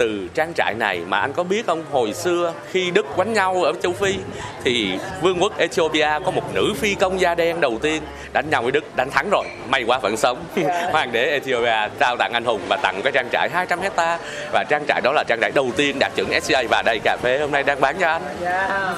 từ 0.00 0.28
trang 0.34 0.52
trại 0.56 0.74
này 0.74 1.00
mà 1.08 1.18
anh 1.18 1.32
có 1.32 1.42
biết 1.42 1.66
không? 1.66 1.84
Hồi 1.90 2.12
xưa 2.12 2.52
khi 2.70 2.90
Đức 2.90 3.06
quánh 3.16 3.32
nhau 3.32 3.62
ở 3.62 3.72
châu 3.82 3.92
Phi 3.92 4.18
thì 4.64 4.98
vương 5.22 5.42
quốc 5.42 5.58
Ethiopia 5.58 6.08
có 6.24 6.30
một 6.30 6.54
nữ 6.54 6.72
phi 6.76 6.94
công 6.94 7.20
da 7.20 7.34
đen 7.34 7.60
đầu 7.60 7.78
tiên 7.82 8.02
đánh 8.32 8.50
nhau 8.50 8.62
với 8.62 8.72
Đức 8.72 8.96
đánh 8.96 9.10
thắng 9.10 9.30
rồi. 9.30 9.44
May 9.68 9.84
quá 9.86 9.98
vẫn 9.98 10.16
sống. 10.16 10.44
Hoàng 10.92 11.12
đế 11.12 11.24
Ethiopia 11.24 11.88
trao 11.98 12.16
tặng 12.16 12.32
anh 12.32 12.44
hùng 12.44 12.60
và 12.68 12.76
tặng 12.82 13.00
cái 13.04 13.12
trang 13.12 13.28
trại 13.32 13.48
200 13.52 13.80
hecta 13.80 14.18
và 14.52 14.64
trang 14.68 14.84
trại 14.88 15.00
đó 15.04 15.12
là 15.12 15.24
trang 15.28 15.38
trại 15.40 15.50
đầu 15.54 15.70
tiên 15.76 15.96
đạt 15.98 16.12
chuẩn 16.16 16.40
SCA 16.40 16.62
và 16.70 16.82
đây 16.86 16.98
cà 17.04 17.16
phê 17.22 17.38
hôm 17.38 17.52
nay 17.52 17.62
đang 17.62 17.80
bán 17.80 17.96
cho 18.00 18.08
anh. 18.08 18.22
Dạ, 18.40 18.94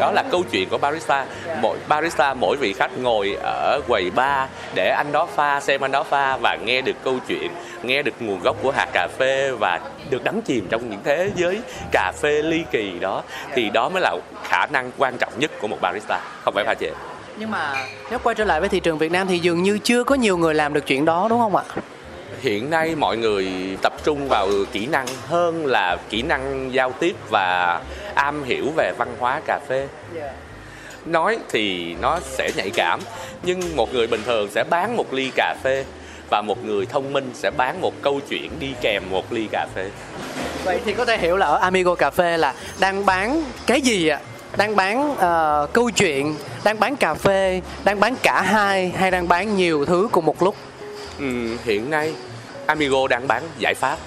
đó 0.00 0.12
là 0.12 0.24
câu 0.30 0.42
chuyện 0.52 0.68
của 0.68 0.78
barista. 0.78 1.26
Mỗi 1.60 1.76
barista 1.88 2.34
mỗi 2.34 2.56
vị 2.56 2.72
khách 2.72 2.98
ngồi 2.98 3.36
ở 3.42 3.80
quầy 3.88 4.10
bar 4.10 4.48
để 4.74 4.88
anh 4.88 5.12
đó 5.12 5.28
pha 5.34 5.60
xem 5.60 5.84
anh 5.84 5.92
đó 5.92 6.02
pha 6.02 6.36
và 6.36 6.56
nghe 6.64 6.80
được 6.80 6.96
câu 7.04 7.18
chuyện 7.28 7.50
nghe 7.82 8.02
được 8.02 8.14
nguồn 8.20 8.40
gốc 8.40 8.56
của 8.62 8.70
hạt 8.70 8.86
cà 8.92 9.08
phê 9.18 9.50
và 9.60 9.71
được 10.10 10.24
đắm 10.24 10.42
chìm 10.42 10.66
trong 10.70 10.90
những 10.90 11.00
thế 11.04 11.30
giới 11.36 11.60
cà 11.92 12.12
phê 12.22 12.42
ly 12.42 12.64
kỳ 12.70 12.98
đó 13.00 13.22
thì 13.54 13.70
đó 13.70 13.88
mới 13.88 14.02
là 14.02 14.16
khả 14.44 14.66
năng 14.66 14.90
quan 14.98 15.18
trọng 15.18 15.32
nhất 15.36 15.50
của 15.60 15.68
một 15.68 15.78
barista 15.80 16.20
không 16.44 16.54
phải 16.54 16.64
pha 16.64 16.74
trà 16.74 16.88
Nhưng 17.36 17.50
mà 17.50 17.74
nếu 18.10 18.18
quay 18.18 18.34
trở 18.34 18.44
lại 18.44 18.60
với 18.60 18.68
thị 18.68 18.80
trường 18.80 18.98
Việt 18.98 19.12
Nam 19.12 19.26
thì 19.26 19.38
dường 19.38 19.62
như 19.62 19.78
chưa 19.78 20.04
có 20.04 20.14
nhiều 20.14 20.36
người 20.36 20.54
làm 20.54 20.72
được 20.72 20.86
chuyện 20.86 21.04
đó 21.04 21.26
đúng 21.30 21.40
không 21.40 21.56
ạ? 21.56 21.64
hiện 22.42 22.70
nay 22.70 22.94
mọi 22.96 23.16
người 23.16 23.46
tập 23.82 23.92
trung 24.04 24.28
vào 24.28 24.48
kỹ 24.72 24.86
năng 24.86 25.06
hơn 25.26 25.66
là 25.66 25.96
kỹ 26.10 26.22
năng 26.22 26.74
giao 26.74 26.92
tiếp 26.92 27.16
và 27.30 27.80
am 28.14 28.44
hiểu 28.44 28.64
về 28.76 28.92
văn 28.98 29.08
hóa 29.18 29.40
cà 29.46 29.60
phê. 29.68 29.88
Nói 31.06 31.38
thì 31.48 31.94
nó 32.00 32.18
sẽ 32.22 32.50
nhạy 32.56 32.70
cảm 32.70 33.00
nhưng 33.42 33.76
một 33.76 33.94
người 33.94 34.06
bình 34.06 34.20
thường 34.26 34.48
sẽ 34.50 34.64
bán 34.70 34.96
một 34.96 35.12
ly 35.12 35.30
cà 35.36 35.54
phê 35.62 35.84
và 36.32 36.42
một 36.42 36.64
người 36.64 36.86
thông 36.86 37.12
minh 37.12 37.30
sẽ 37.34 37.50
bán 37.50 37.80
một 37.80 37.92
câu 38.02 38.20
chuyện 38.28 38.50
đi 38.60 38.74
kèm 38.80 39.02
một 39.10 39.32
ly 39.32 39.48
cà 39.52 39.66
phê 39.74 39.90
Vậy 40.64 40.80
thì 40.84 40.92
có 40.92 41.04
thể 41.04 41.18
hiểu 41.18 41.36
là 41.36 41.46
ở 41.46 41.56
Amigo 41.56 41.94
Cà 41.94 42.10
phê 42.10 42.36
là 42.36 42.54
đang 42.80 43.06
bán 43.06 43.44
cái 43.66 43.80
gì 43.80 44.08
ạ? 44.08 44.20
Đang 44.56 44.76
bán 44.76 45.16
ờ, 45.16 45.66
câu 45.72 45.90
chuyện, 45.90 46.36
đang 46.64 46.80
bán 46.80 46.96
cà 46.96 47.14
phê, 47.14 47.60
đang 47.84 48.00
bán 48.00 48.14
cả 48.22 48.42
hai 48.42 48.88
hay 48.88 49.10
đang 49.10 49.28
bán 49.28 49.56
nhiều 49.56 49.84
thứ 49.84 50.08
cùng 50.12 50.26
một 50.26 50.42
lúc? 50.42 50.56
Ừm, 51.18 51.58
hiện 51.64 51.90
nay 51.90 52.14
Amigo 52.66 53.08
đang 53.08 53.28
bán 53.28 53.42
giải 53.58 53.74
pháp 53.74 53.98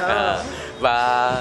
Ờ, 0.00 0.44
và 0.80 1.32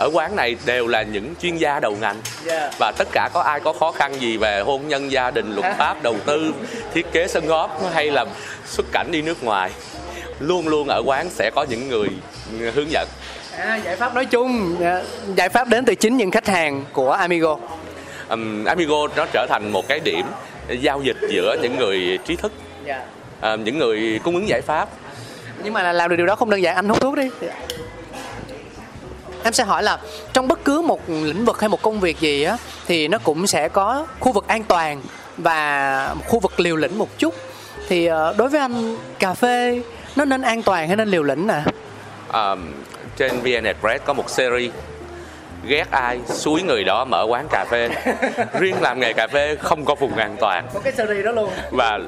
ở 0.00 0.10
quán 0.12 0.36
này 0.36 0.56
đều 0.66 0.86
là 0.86 1.02
những 1.02 1.34
chuyên 1.42 1.56
gia 1.56 1.80
đầu 1.80 1.96
ngành 2.00 2.16
Dạ. 2.44 2.70
và 2.78 2.92
tất 2.98 3.08
cả 3.12 3.28
có 3.32 3.40
ai 3.40 3.60
có 3.60 3.72
khó 3.72 3.92
khăn 3.92 4.20
gì 4.20 4.36
về 4.36 4.60
hôn 4.66 4.88
nhân 4.88 5.12
gia 5.12 5.30
đình 5.30 5.54
luật 5.54 5.74
pháp 5.78 6.02
đầu 6.02 6.16
tư 6.26 6.52
thiết 6.94 7.06
kế 7.12 7.28
sân 7.28 7.46
góp 7.46 7.80
hay 7.94 8.10
là 8.10 8.24
xuất 8.66 8.86
cảnh 8.92 9.08
đi 9.10 9.22
nước 9.22 9.42
ngoài 9.44 9.70
luôn 10.40 10.68
luôn 10.68 10.88
ở 10.88 11.02
quán 11.06 11.30
sẽ 11.30 11.50
có 11.54 11.66
những 11.68 11.88
người 11.88 12.08
hướng 12.74 12.90
dẫn 12.90 13.08
À, 13.58 13.76
giải 13.76 13.96
pháp 13.96 14.14
nói 14.14 14.24
chung, 14.26 14.76
dạ, 14.80 15.02
giải 15.36 15.48
pháp 15.48 15.68
đến 15.68 15.84
từ 15.84 15.94
chính 15.94 16.16
những 16.16 16.30
khách 16.30 16.46
hàng 16.48 16.84
của 16.92 17.10
Amigo. 17.10 17.56
um, 18.28 18.64
Amigo 18.64 18.96
nó 19.16 19.26
trở 19.32 19.46
thành 19.48 19.72
một 19.72 19.88
cái 19.88 20.00
điểm 20.00 20.26
giao 20.80 21.02
dịch 21.02 21.16
giữa 21.30 21.56
những 21.62 21.76
người 21.76 22.18
trí 22.26 22.36
thức 22.36 22.52
Dạ. 22.86 23.02
ờ, 23.40 23.56
những 23.56 23.78
người 23.78 24.20
cung 24.24 24.34
ứng 24.34 24.48
giải 24.48 24.60
pháp 24.60 24.88
Nhưng 25.64 25.72
mà 25.72 25.82
là 25.82 25.92
làm 25.92 26.10
được 26.10 26.16
điều 26.16 26.26
đó 26.26 26.36
không 26.36 26.50
đơn 26.50 26.62
giản, 26.62 26.76
anh 26.76 26.88
hút 26.88 27.00
thuốc 27.00 27.14
đi. 27.14 27.28
Em 29.44 29.52
sẽ 29.52 29.64
hỏi 29.64 29.82
là 29.82 29.98
trong 30.32 30.48
bất 30.48 30.64
cứ 30.64 30.80
một 30.80 31.00
lĩnh 31.08 31.44
vực 31.44 31.60
hay 31.60 31.68
một 31.68 31.82
công 31.82 32.00
việc 32.00 32.20
gì 32.20 32.42
á 32.42 32.56
thì 32.86 33.08
nó 33.08 33.18
cũng 33.18 33.46
sẽ 33.46 33.68
có 33.68 34.06
khu 34.20 34.32
vực 34.32 34.44
an 34.48 34.64
toàn 34.64 35.02
và 35.36 36.14
khu 36.28 36.40
vực 36.40 36.60
liều 36.60 36.76
lĩnh 36.76 36.98
một 36.98 37.18
chút. 37.18 37.34
Thì 37.88 38.06
ờ, 38.06 38.34
đối 38.38 38.48
với 38.48 38.60
anh 38.60 38.96
cà 39.18 39.34
phê 39.34 39.82
nó 40.16 40.24
nên 40.24 40.42
an 40.42 40.62
toàn 40.62 40.88
hay 40.88 40.96
nên 40.96 41.08
liều 41.08 41.22
lĩnh 41.22 41.46
nè? 41.46 41.62
um, 42.32 42.72
trên 43.16 43.40
VN 43.40 43.64
Express 43.64 44.04
có 44.04 44.12
một 44.12 44.30
series 44.30 44.72
ghét 45.66 45.90
ai 45.90 46.20
suối 46.26 46.62
người 46.62 46.84
đó 46.84 47.04
mở 47.04 47.26
quán 47.28 47.46
cà 47.50 47.64
phê. 47.70 47.88
Riêng 48.60 48.82
làm 48.82 49.00
nghề 49.00 49.12
cà 49.12 49.26
phê 49.26 49.56
không 49.60 49.84
có 49.84 49.94
vùng 49.94 50.16
an 50.16 50.36
toàn. 50.40 50.68
Có 50.74 50.80
cái 50.80 50.92
series 50.92 51.24
đó 51.24 51.32
luôn. 51.32 51.50
Và 51.70 51.98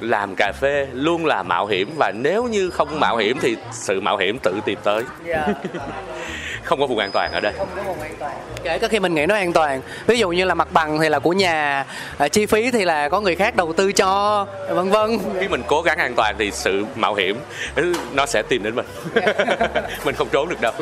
làm 0.00 0.34
cà 0.34 0.52
phê 0.52 0.86
luôn 0.92 1.26
là 1.26 1.42
mạo 1.42 1.66
hiểm 1.66 1.90
và 1.96 2.12
nếu 2.14 2.44
như 2.44 2.70
không 2.70 3.00
mạo 3.00 3.16
hiểm 3.16 3.38
thì 3.40 3.56
sự 3.72 4.00
mạo 4.00 4.16
hiểm 4.16 4.38
tự 4.38 4.60
tìm 4.64 4.78
tới. 4.84 5.02
Dạ 5.24 5.46
không 6.64 6.80
có 6.80 6.86
vùng 6.86 6.98
an 6.98 7.10
toàn 7.12 7.32
ở 7.32 7.40
đây. 7.40 7.52
Không 7.58 7.68
có 7.76 7.82
vùng 7.82 8.00
an 8.00 8.14
toàn. 8.18 8.32
Kể 8.64 8.78
cả 8.78 8.88
khi 8.88 9.00
mình 9.00 9.14
nghĩ 9.14 9.26
nó 9.26 9.34
an 9.34 9.52
toàn. 9.52 9.80
Ví 10.06 10.18
dụ 10.18 10.30
như 10.30 10.44
là 10.44 10.54
mặt 10.54 10.68
bằng 10.72 10.98
thì 11.00 11.08
là 11.08 11.18
của 11.18 11.32
nhà 11.32 11.84
à, 12.18 12.28
chi 12.28 12.46
phí 12.46 12.70
thì 12.70 12.84
là 12.84 13.08
có 13.08 13.20
người 13.20 13.36
khác 13.36 13.56
đầu 13.56 13.72
tư 13.72 13.92
cho 13.92 14.46
vân 14.68 14.90
vân. 14.90 15.18
Khi 15.40 15.48
mình 15.48 15.62
cố 15.66 15.82
gắng 15.82 15.98
an 15.98 16.14
toàn 16.14 16.34
thì 16.38 16.50
sự 16.50 16.84
mạo 16.94 17.14
hiểm 17.14 17.36
nó 18.12 18.26
sẽ 18.26 18.42
tìm 18.48 18.62
đến 18.62 18.74
mình. 18.74 18.86
Mình 20.04 20.14
không 20.14 20.28
trốn 20.32 20.48
được 20.48 20.60
đâu. 20.60 20.72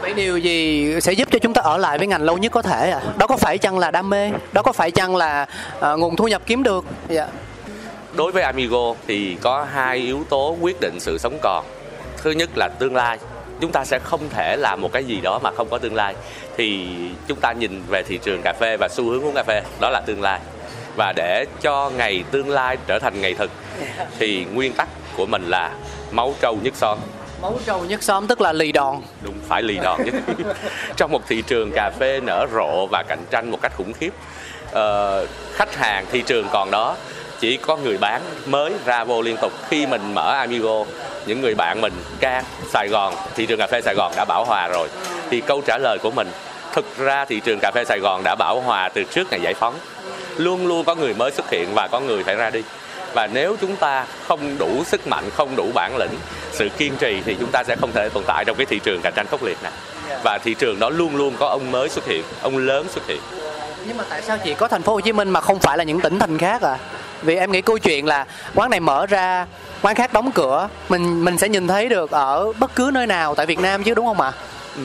Vậy 0.00 0.14
điều 0.14 0.38
gì 0.38 0.94
sẽ 1.00 1.12
giúp 1.12 1.28
cho 1.30 1.38
chúng 1.38 1.54
ta 1.54 1.62
ở 1.62 1.76
lại 1.76 1.98
với 1.98 2.06
ngành 2.06 2.22
lâu 2.22 2.38
nhất 2.38 2.52
có 2.52 2.62
thể 2.62 2.90
à 2.90 3.00
đó 3.18 3.26
có 3.26 3.36
phải 3.36 3.58
chăng 3.58 3.78
là 3.78 3.90
đam 3.90 4.10
mê? 4.10 4.30
Đó 4.52 4.62
có 4.62 4.72
phải 4.72 4.90
chăng 4.90 5.16
là 5.16 5.46
à, 5.80 5.92
nguồn 5.92 6.16
thu 6.16 6.28
nhập 6.28 6.42
kiếm 6.46 6.62
được? 6.62 6.84
Dạ. 7.08 7.26
Đối 8.12 8.32
với 8.32 8.42
amigo 8.42 8.94
thì 9.06 9.36
có 9.42 9.66
hai 9.72 9.96
yếu 9.98 10.24
tố 10.28 10.56
quyết 10.60 10.80
định 10.80 11.00
sự 11.00 11.18
sống 11.18 11.38
còn. 11.42 11.64
Thứ 12.22 12.30
nhất 12.30 12.50
là 12.56 12.68
tương 12.68 12.96
lai 12.96 13.18
chúng 13.60 13.72
ta 13.72 13.84
sẽ 13.84 13.98
không 13.98 14.28
thể 14.30 14.56
làm 14.56 14.80
một 14.80 14.92
cái 14.92 15.04
gì 15.04 15.20
đó 15.20 15.40
mà 15.42 15.50
không 15.50 15.68
có 15.70 15.78
tương 15.78 15.94
lai. 15.94 16.14
Thì 16.56 16.86
chúng 17.26 17.40
ta 17.40 17.52
nhìn 17.52 17.82
về 17.88 18.02
thị 18.02 18.18
trường 18.22 18.42
cà 18.42 18.52
phê 18.60 18.76
và 18.80 18.88
xu 18.90 19.04
hướng 19.04 19.24
uống 19.24 19.34
cà 19.34 19.42
phê 19.46 19.62
đó 19.80 19.90
là 19.90 20.00
tương 20.06 20.22
lai. 20.22 20.40
Và 20.96 21.12
để 21.16 21.46
cho 21.60 21.90
ngày 21.96 22.24
tương 22.30 22.50
lai 22.50 22.76
trở 22.86 22.98
thành 22.98 23.20
ngày 23.20 23.34
thực 23.34 23.50
thì 24.18 24.46
nguyên 24.54 24.72
tắc 24.72 24.88
của 25.16 25.26
mình 25.26 25.42
là 25.48 25.70
máu 26.10 26.34
trâu 26.40 26.58
nhất 26.62 26.74
son 26.76 26.98
máu 27.42 27.58
trâu 27.66 27.84
nhất 27.84 28.02
xóm 28.02 28.26
tức 28.26 28.40
là 28.40 28.52
lì 28.52 28.72
đòn. 28.72 29.00
Đúng 29.22 29.34
phải 29.48 29.62
lì 29.62 29.78
đòn 29.82 30.04
nhất. 30.04 30.14
Trong 30.96 31.12
một 31.12 31.22
thị 31.28 31.42
trường 31.46 31.70
cà 31.74 31.90
phê 31.98 32.20
nở 32.20 32.46
rộ 32.52 32.86
và 32.86 33.04
cạnh 33.08 33.24
tranh 33.30 33.50
một 33.50 33.58
cách 33.62 33.72
khủng 33.76 33.92
khiếp 33.92 34.10
uh, 34.70 35.28
khách 35.52 35.76
hàng 35.76 36.06
thị 36.12 36.22
trường 36.26 36.46
còn 36.52 36.70
đó 36.70 36.96
chỉ 37.40 37.56
có 37.56 37.76
người 37.76 37.98
bán 37.98 38.22
mới 38.46 38.72
ra 38.84 39.04
vô 39.04 39.22
liên 39.22 39.36
tục. 39.42 39.52
Khi 39.68 39.86
mình 39.86 40.14
mở 40.14 40.32
Amigo 40.38 40.84
những 41.28 41.40
người 41.40 41.54
bạn 41.54 41.80
mình 41.80 41.92
can 42.20 42.44
Sài 42.72 42.88
Gòn 42.88 43.14
thị 43.34 43.46
trường 43.46 43.58
cà 43.58 43.66
phê 43.66 43.80
Sài 43.80 43.94
Gòn 43.94 44.12
đã 44.16 44.24
bảo 44.24 44.44
hòa 44.44 44.68
rồi. 44.68 44.88
Thì 45.30 45.40
câu 45.40 45.62
trả 45.66 45.78
lời 45.78 45.98
của 45.98 46.10
mình 46.10 46.28
thực 46.72 46.98
ra 46.98 47.24
thị 47.24 47.40
trường 47.40 47.58
cà 47.60 47.70
phê 47.74 47.84
Sài 47.84 47.98
Gòn 47.98 48.22
đã 48.24 48.34
bảo 48.34 48.60
hòa 48.60 48.88
từ 48.88 49.04
trước 49.04 49.30
ngày 49.30 49.40
giải 49.40 49.54
phóng. 49.54 49.74
Luôn 50.36 50.66
luôn 50.66 50.84
có 50.84 50.94
người 50.94 51.14
mới 51.14 51.30
xuất 51.30 51.50
hiện 51.50 51.68
và 51.74 51.88
có 51.88 52.00
người 52.00 52.24
phải 52.24 52.34
ra 52.34 52.50
đi. 52.50 52.62
Và 53.14 53.26
nếu 53.26 53.56
chúng 53.60 53.76
ta 53.76 54.06
không 54.28 54.58
đủ 54.58 54.84
sức 54.86 55.06
mạnh 55.06 55.24
không 55.36 55.56
đủ 55.56 55.70
bản 55.74 55.96
lĩnh 55.96 56.16
sự 56.52 56.68
kiên 56.68 56.96
trì 56.96 57.22
thì 57.24 57.36
chúng 57.40 57.50
ta 57.52 57.64
sẽ 57.64 57.76
không 57.76 57.92
thể 57.92 58.08
tồn 58.08 58.24
tại 58.26 58.44
trong 58.44 58.56
cái 58.56 58.66
thị 58.66 58.80
trường 58.84 59.00
cạnh 59.02 59.12
tranh 59.16 59.26
khốc 59.30 59.42
liệt 59.42 59.58
này. 59.62 59.72
Và 60.24 60.38
thị 60.38 60.54
trường 60.54 60.78
đó 60.80 60.90
luôn 60.90 61.16
luôn 61.16 61.34
có 61.38 61.48
ông 61.48 61.70
mới 61.70 61.88
xuất 61.88 62.06
hiện 62.06 62.22
ông 62.42 62.58
lớn 62.58 62.86
xuất 62.88 63.06
hiện. 63.06 63.20
Nhưng 63.86 63.96
mà 63.96 64.04
tại 64.08 64.22
sao 64.22 64.38
chỉ 64.44 64.54
có 64.54 64.68
thành 64.68 64.82
phố 64.82 64.92
Hồ 64.92 65.00
Chí 65.00 65.12
Minh 65.12 65.30
mà 65.30 65.40
không 65.40 65.58
phải 65.58 65.78
là 65.78 65.84
những 65.84 66.00
tỉnh 66.00 66.18
thành 66.18 66.38
khác 66.38 66.62
à 66.62 66.78
vì 67.22 67.36
em 67.36 67.52
nghĩ 67.52 67.60
câu 67.60 67.78
chuyện 67.78 68.06
là 68.06 68.26
quán 68.54 68.70
này 68.70 68.80
mở 68.80 69.06
ra 69.06 69.46
quán 69.82 69.94
khác 69.94 70.12
đóng 70.12 70.30
cửa 70.34 70.68
mình 70.88 71.24
mình 71.24 71.38
sẽ 71.38 71.48
nhìn 71.48 71.68
thấy 71.68 71.88
được 71.88 72.10
ở 72.10 72.52
bất 72.58 72.74
cứ 72.74 72.90
nơi 72.94 73.06
nào 73.06 73.34
tại 73.34 73.46
Việt 73.46 73.58
Nam 73.58 73.82
chứ 73.82 73.94
đúng 73.94 74.06
không 74.06 74.20
ạ? 74.20 74.32
Ừ, 74.76 74.82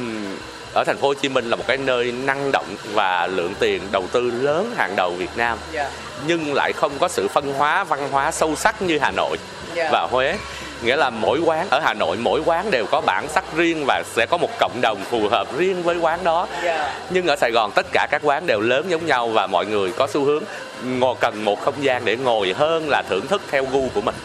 ở 0.73 0.83
thành 0.83 0.97
phố 0.97 1.07
Hồ 1.07 1.13
Chí 1.13 1.29
Minh 1.29 1.49
là 1.49 1.55
một 1.55 1.63
cái 1.67 1.77
nơi 1.77 2.11
năng 2.11 2.51
động 2.51 2.65
và 2.93 3.27
lượng 3.27 3.53
tiền 3.59 3.81
đầu 3.91 4.07
tư 4.11 4.31
lớn 4.31 4.73
hàng 4.77 4.95
đầu 4.95 5.11
Việt 5.11 5.37
Nam 5.37 5.57
yeah. 5.73 5.87
Dạ. 5.91 5.97
nhưng 6.27 6.53
lại 6.53 6.71
không 6.75 6.91
có 6.99 7.07
sự 7.07 7.27
phân 7.27 7.53
hóa 7.53 7.83
văn 7.83 8.09
hóa 8.11 8.31
sâu 8.31 8.55
sắc 8.55 8.81
như 8.81 8.99
Hà 9.01 9.11
Nội 9.11 9.37
yeah. 9.75 9.77
Dạ. 9.77 9.89
và 9.91 10.07
Huế 10.11 10.37
nghĩa 10.83 10.95
là 10.95 11.09
mỗi 11.09 11.39
quán 11.39 11.67
ở 11.69 11.79
Hà 11.79 11.93
Nội 11.93 12.17
mỗi 12.17 12.41
quán 12.45 12.71
đều 12.71 12.85
có 12.85 13.01
bản 13.01 13.27
sắc 13.29 13.43
riêng 13.55 13.85
và 13.87 14.03
sẽ 14.15 14.25
có 14.25 14.37
một 14.37 14.49
cộng 14.59 14.81
đồng 14.81 15.03
phù 15.09 15.27
hợp 15.27 15.57
riêng 15.57 15.83
với 15.83 15.97
quán 15.97 16.23
đó 16.23 16.47
yeah. 16.51 16.63
Dạ. 16.63 16.93
nhưng 17.09 17.27
ở 17.27 17.35
Sài 17.35 17.51
Gòn 17.51 17.71
tất 17.75 17.85
cả 17.91 18.07
các 18.11 18.21
quán 18.23 18.47
đều 18.47 18.59
lớn 18.59 18.85
giống 18.89 19.05
nhau 19.05 19.27
và 19.27 19.47
mọi 19.47 19.65
người 19.65 19.91
có 19.91 20.07
xu 20.07 20.23
hướng 20.25 20.43
ngồi 20.85 21.15
cần 21.19 21.45
một 21.45 21.61
không 21.61 21.83
gian 21.83 22.05
để 22.05 22.17
ngồi 22.17 22.53
hơn 22.53 22.89
là 22.89 23.03
thưởng 23.09 23.27
thức 23.27 23.41
theo 23.51 23.65
gu 23.71 23.89
của 23.95 24.01
mình. 24.01 24.15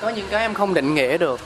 Có 0.00 0.08
những 0.08 0.26
cái 0.30 0.40
em 0.40 0.54
không 0.54 0.74
định 0.74 0.94
nghĩa 0.94 1.18
được. 1.18 1.40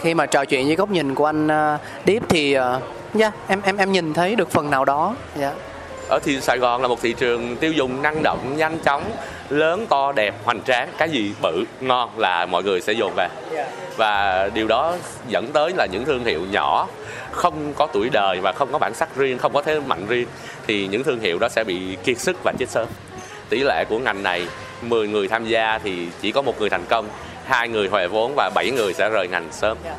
Khi 0.00 0.14
mà 0.14 0.26
trò 0.26 0.44
chuyện 0.44 0.66
với 0.66 0.76
góc 0.76 0.90
nhìn 0.90 1.14
của 1.14 1.26
anh 1.26 1.46
uh, 1.46 1.80
Điếp 2.04 2.22
thì 2.28 2.52
yeah, 2.52 3.34
em 3.48 3.60
em 3.64 3.76
em 3.76 3.92
nhìn 3.92 4.14
thấy 4.14 4.36
được 4.36 4.50
phần 4.50 4.70
nào 4.70 4.84
đó. 4.84 5.14
Yeah. 5.40 5.54
ở 6.08 6.18
thì 6.24 6.40
Sài 6.40 6.58
Gòn 6.58 6.82
là 6.82 6.88
một 6.88 7.02
thị 7.02 7.12
trường 7.12 7.56
tiêu 7.56 7.72
dùng 7.72 8.02
năng 8.02 8.22
động 8.22 8.54
nhanh 8.56 8.78
chóng 8.78 9.04
lớn 9.52 9.86
to 9.88 10.12
đẹp 10.12 10.34
hoành 10.44 10.62
tráng 10.62 10.88
cái 10.98 11.10
gì 11.10 11.32
bự 11.42 11.64
ngon 11.80 12.18
là 12.18 12.46
mọi 12.46 12.62
người 12.62 12.80
sẽ 12.80 12.92
dồn 12.92 13.12
về. 13.16 13.28
Và 13.96 14.48
điều 14.54 14.68
đó 14.68 14.96
dẫn 15.28 15.52
tới 15.52 15.72
là 15.76 15.86
những 15.92 16.04
thương 16.04 16.24
hiệu 16.24 16.40
nhỏ 16.50 16.88
không 17.30 17.72
có 17.76 17.86
tuổi 17.92 18.10
đời 18.12 18.40
và 18.40 18.52
không 18.52 18.72
có 18.72 18.78
bản 18.78 18.94
sắc 18.94 19.16
riêng 19.16 19.38
không 19.38 19.52
có 19.52 19.62
thế 19.62 19.80
mạnh 19.80 20.06
riêng 20.08 20.26
thì 20.66 20.86
những 20.86 21.04
thương 21.04 21.20
hiệu 21.20 21.38
đó 21.38 21.48
sẽ 21.48 21.64
bị 21.64 21.96
kiệt 22.04 22.18
sức 22.18 22.36
và 22.44 22.52
chết 22.58 22.68
sớm. 22.68 22.88
Tỷ 23.48 23.62
lệ 23.64 23.84
của 23.88 23.98
ngành 23.98 24.22
này 24.22 24.46
10 24.82 25.08
người 25.08 25.28
tham 25.28 25.44
gia 25.44 25.78
thì 25.78 26.08
chỉ 26.20 26.32
có 26.32 26.42
một 26.42 26.60
người 26.60 26.70
thành 26.70 26.84
công 26.88 27.08
hai 27.44 27.68
người 27.68 27.88
huề 27.88 28.06
vốn 28.06 28.32
và 28.36 28.50
bảy 28.54 28.70
người 28.70 28.94
sẽ 28.94 29.08
rời 29.08 29.28
ngành 29.28 29.48
sớm. 29.52 29.78
Dạ. 29.84 29.94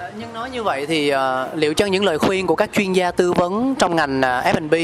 Ờ, 0.00 0.10
nhưng 0.18 0.32
nói 0.32 0.50
như 0.50 0.62
vậy 0.62 0.86
thì 0.86 1.14
uh, 1.14 1.18
liệu 1.54 1.74
cho 1.74 1.86
những 1.86 2.04
lời 2.04 2.18
khuyên 2.18 2.46
của 2.46 2.54
các 2.54 2.70
chuyên 2.72 2.92
gia 2.92 3.10
tư 3.10 3.32
vấn 3.32 3.74
trong 3.78 3.96
ngành 3.96 4.22
ờ, 4.22 4.38
uh, 4.38 4.56
F&B 4.56 4.74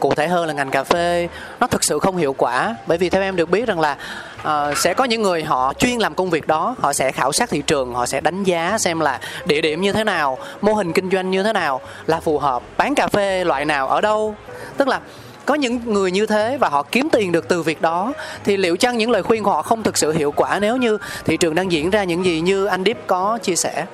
cụ 0.00 0.14
thể 0.14 0.28
hơn 0.28 0.46
là 0.46 0.52
ngành 0.52 0.70
cà 0.70 0.84
phê 0.84 1.28
nó 1.60 1.66
thực 1.66 1.84
sự 1.84 1.98
không 1.98 2.16
hiệu 2.16 2.34
quả? 2.38 2.76
Bởi 2.86 2.98
vì 2.98 3.08
theo 3.08 3.22
em 3.22 3.36
được 3.36 3.50
biết 3.50 3.66
rằng 3.66 3.80
là 3.80 3.96
uh, 4.42 4.78
sẽ 4.78 4.94
có 4.94 5.04
những 5.04 5.22
người 5.22 5.44
họ 5.44 5.72
chuyên 5.78 5.98
làm 5.98 6.14
công 6.14 6.30
việc 6.30 6.46
đó 6.46 6.74
họ 6.78 6.92
sẽ 6.92 7.12
khảo 7.12 7.32
sát 7.32 7.50
thị 7.50 7.62
trường 7.66 7.94
họ 7.94 8.06
sẽ 8.06 8.20
đánh 8.20 8.44
giá 8.44 8.78
xem 8.78 9.00
là 9.00 9.20
địa 9.44 9.60
điểm 9.60 9.80
như 9.80 9.92
thế 9.92 10.04
nào 10.04 10.38
mô 10.60 10.74
hình 10.74 10.92
kinh 10.92 11.10
doanh 11.10 11.30
như 11.30 11.42
thế 11.42 11.52
nào 11.52 11.80
là 12.06 12.20
phù 12.20 12.38
hợp 12.38 12.62
bán 12.76 12.94
cà 12.94 13.08
phê 13.08 13.44
loại 13.44 13.64
nào 13.64 13.88
ở 13.88 14.00
đâu. 14.00 14.34
Tức 14.76 14.88
là 14.88 15.00
có 15.46 15.54
những 15.54 15.80
người 15.86 16.10
như 16.10 16.26
thế 16.26 16.58
và 16.60 16.68
họ 16.68 16.82
kiếm 16.82 17.08
tiền 17.12 17.32
được 17.32 17.48
từ 17.48 17.62
việc 17.62 17.82
đó 17.82 18.12
thì 18.44 18.56
liệu 18.56 18.76
chăng 18.76 18.98
những 18.98 19.10
lời 19.10 19.22
khuyên 19.22 19.42
của 19.42 19.50
họ 19.50 19.62
không 19.62 19.82
thực 19.82 19.98
sự 19.98 20.12
hiệu 20.12 20.32
quả 20.36 20.58
nếu 20.60 20.76
như 20.76 20.98
thị 21.24 21.36
trường 21.36 21.54
đang 21.54 21.72
diễn 21.72 21.90
ra 21.90 22.04
những 22.04 22.24
gì 22.24 22.40
như 22.40 22.66
anh 22.66 22.84
Deep 22.84 23.06
có 23.06 23.38
chia 23.42 23.56
sẻ? 23.56 23.84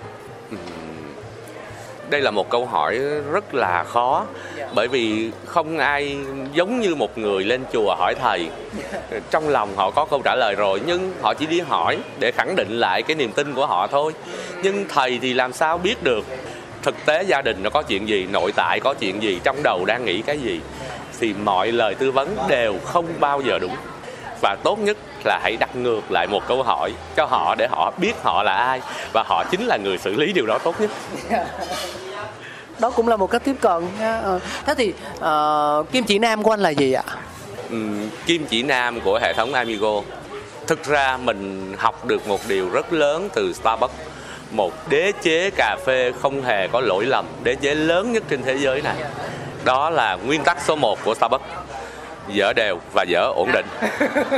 Đây 2.11 2.21
là 2.21 2.31
một 2.31 2.51
câu 2.51 2.67
hỏi 2.67 2.99
rất 3.33 3.55
là 3.55 3.85
khó 3.85 4.27
bởi 4.75 4.89
vì 4.89 5.31
không 5.45 5.79
ai 5.79 6.17
giống 6.53 6.81
như 6.81 6.95
một 6.95 7.19
người 7.19 7.45
lên 7.45 7.65
chùa 7.73 7.95
hỏi 7.99 8.15
thầy. 8.23 8.49
Trong 9.31 9.49
lòng 9.49 9.77
họ 9.77 9.91
có 9.91 10.05
câu 10.05 10.23
trả 10.25 10.35
lời 10.35 10.55
rồi 10.55 10.81
nhưng 10.87 11.13
họ 11.23 11.35
chỉ 11.35 11.47
đi 11.47 11.61
hỏi 11.61 11.99
để 12.19 12.33
khẳng 12.33 12.57
định 12.57 12.79
lại 12.79 13.03
cái 13.03 13.17
niềm 13.17 13.33
tin 13.33 13.55
của 13.55 13.67
họ 13.67 13.87
thôi. 13.87 14.13
Nhưng 14.63 14.85
thầy 14.89 15.19
thì 15.23 15.35
làm 15.35 15.53
sao 15.53 15.79
biết 15.79 16.03
được? 16.03 16.25
Thực 16.83 16.95
tế 17.07 17.23
gia 17.23 17.43
đình 17.43 17.63
nó 17.63 17.71
có 17.71 17.83
chuyện 17.83 18.09
gì 18.09 18.27
nội 18.33 18.53
tại 18.57 18.81
có 18.81 18.95
chuyện 18.95 19.23
gì 19.23 19.41
trong 19.45 19.57
đầu 19.63 19.85
đang 19.85 20.05
nghĩ 20.05 20.23
cái 20.23 20.39
gì? 20.39 20.61
Thì 21.21 21.35
mọi 21.45 21.73
lời 21.73 21.95
tư 21.95 22.11
vấn 22.11 22.37
đều 22.49 22.75
không 22.85 23.07
bao 23.21 23.41
giờ 23.41 23.59
đúng 23.59 23.77
và 24.43 24.57
tốt 24.63 24.79
nhất 24.79 24.97
là 25.25 25.41
hãy 25.43 25.57
đặt 25.61 25.77
ngược 25.77 26.11
lại 26.11 26.27
một 26.27 26.43
câu 26.49 26.63
hỏi 26.63 26.93
cho 27.17 27.27
họ 27.27 27.55
để 27.59 27.67
họ 27.71 27.93
biết 27.97 28.13
họ 28.23 28.43
là 28.43 28.53
ai 28.53 28.81
và 29.13 29.25
họ 29.27 29.45
chính 29.51 29.67
là 29.67 29.77
người 29.77 29.99
xử 29.99 30.17
lý 30.17 30.33
điều 30.33 30.47
đó 30.47 30.59
tốt 30.59 30.75
nhất. 30.81 30.91
Đó 32.79 32.91
cũng 32.91 33.09
là 33.09 33.17
một 33.17 33.31
cách 33.31 33.43
tiếp 33.45 33.57
cận 33.61 33.89
ờ, 34.01 34.41
thế 34.67 34.75
thì 34.75 34.93
uh, 35.19 35.93
kim 35.93 36.05
chỉ 36.05 36.19
nam 36.19 36.43
của 36.43 36.53
anh 36.53 36.61
là 36.61 36.71
gì 36.71 36.93
ạ? 36.93 37.03
Um, 37.71 38.09
kim 38.27 38.47
chỉ 38.47 38.63
nam 38.63 39.01
của 39.01 39.19
hệ 39.23 39.33
thống 39.33 39.55
amigo. 39.55 40.03
Thực 40.67 40.85
ra 40.85 41.17
mình 41.17 41.75
học 41.79 42.07
được 42.07 42.29
một 42.29 42.41
điều 42.49 42.71
rất 42.71 42.93
lớn 42.93 43.29
từ 43.35 43.53
starbucks. 43.53 43.95
Một 44.51 44.73
đế 44.89 45.13
chế 45.23 45.51
cà 45.51 45.77
phê 45.87 46.13
không 46.21 46.43
hề 46.43 46.69
có 46.69 46.81
lỗi 46.81 47.07
lầm 47.07 47.27
đế 47.43 47.55
chế 47.55 47.75
lớn 47.75 48.13
nhất 48.13 48.23
trên 48.29 48.43
thế 48.43 48.59
giới 48.59 48.83
này. 48.83 48.97
Đó 49.65 49.91
là 49.91 50.17
nguyên 50.17 50.45
tắc 50.45 50.59
số 50.67 50.77
1 50.77 50.99
của 51.05 51.15
Starbucks 51.15 51.45
dở 52.29 52.53
đều 52.53 52.79
và 52.93 53.03
dở 53.03 53.33
ổn 53.35 53.51
định. 53.53 53.67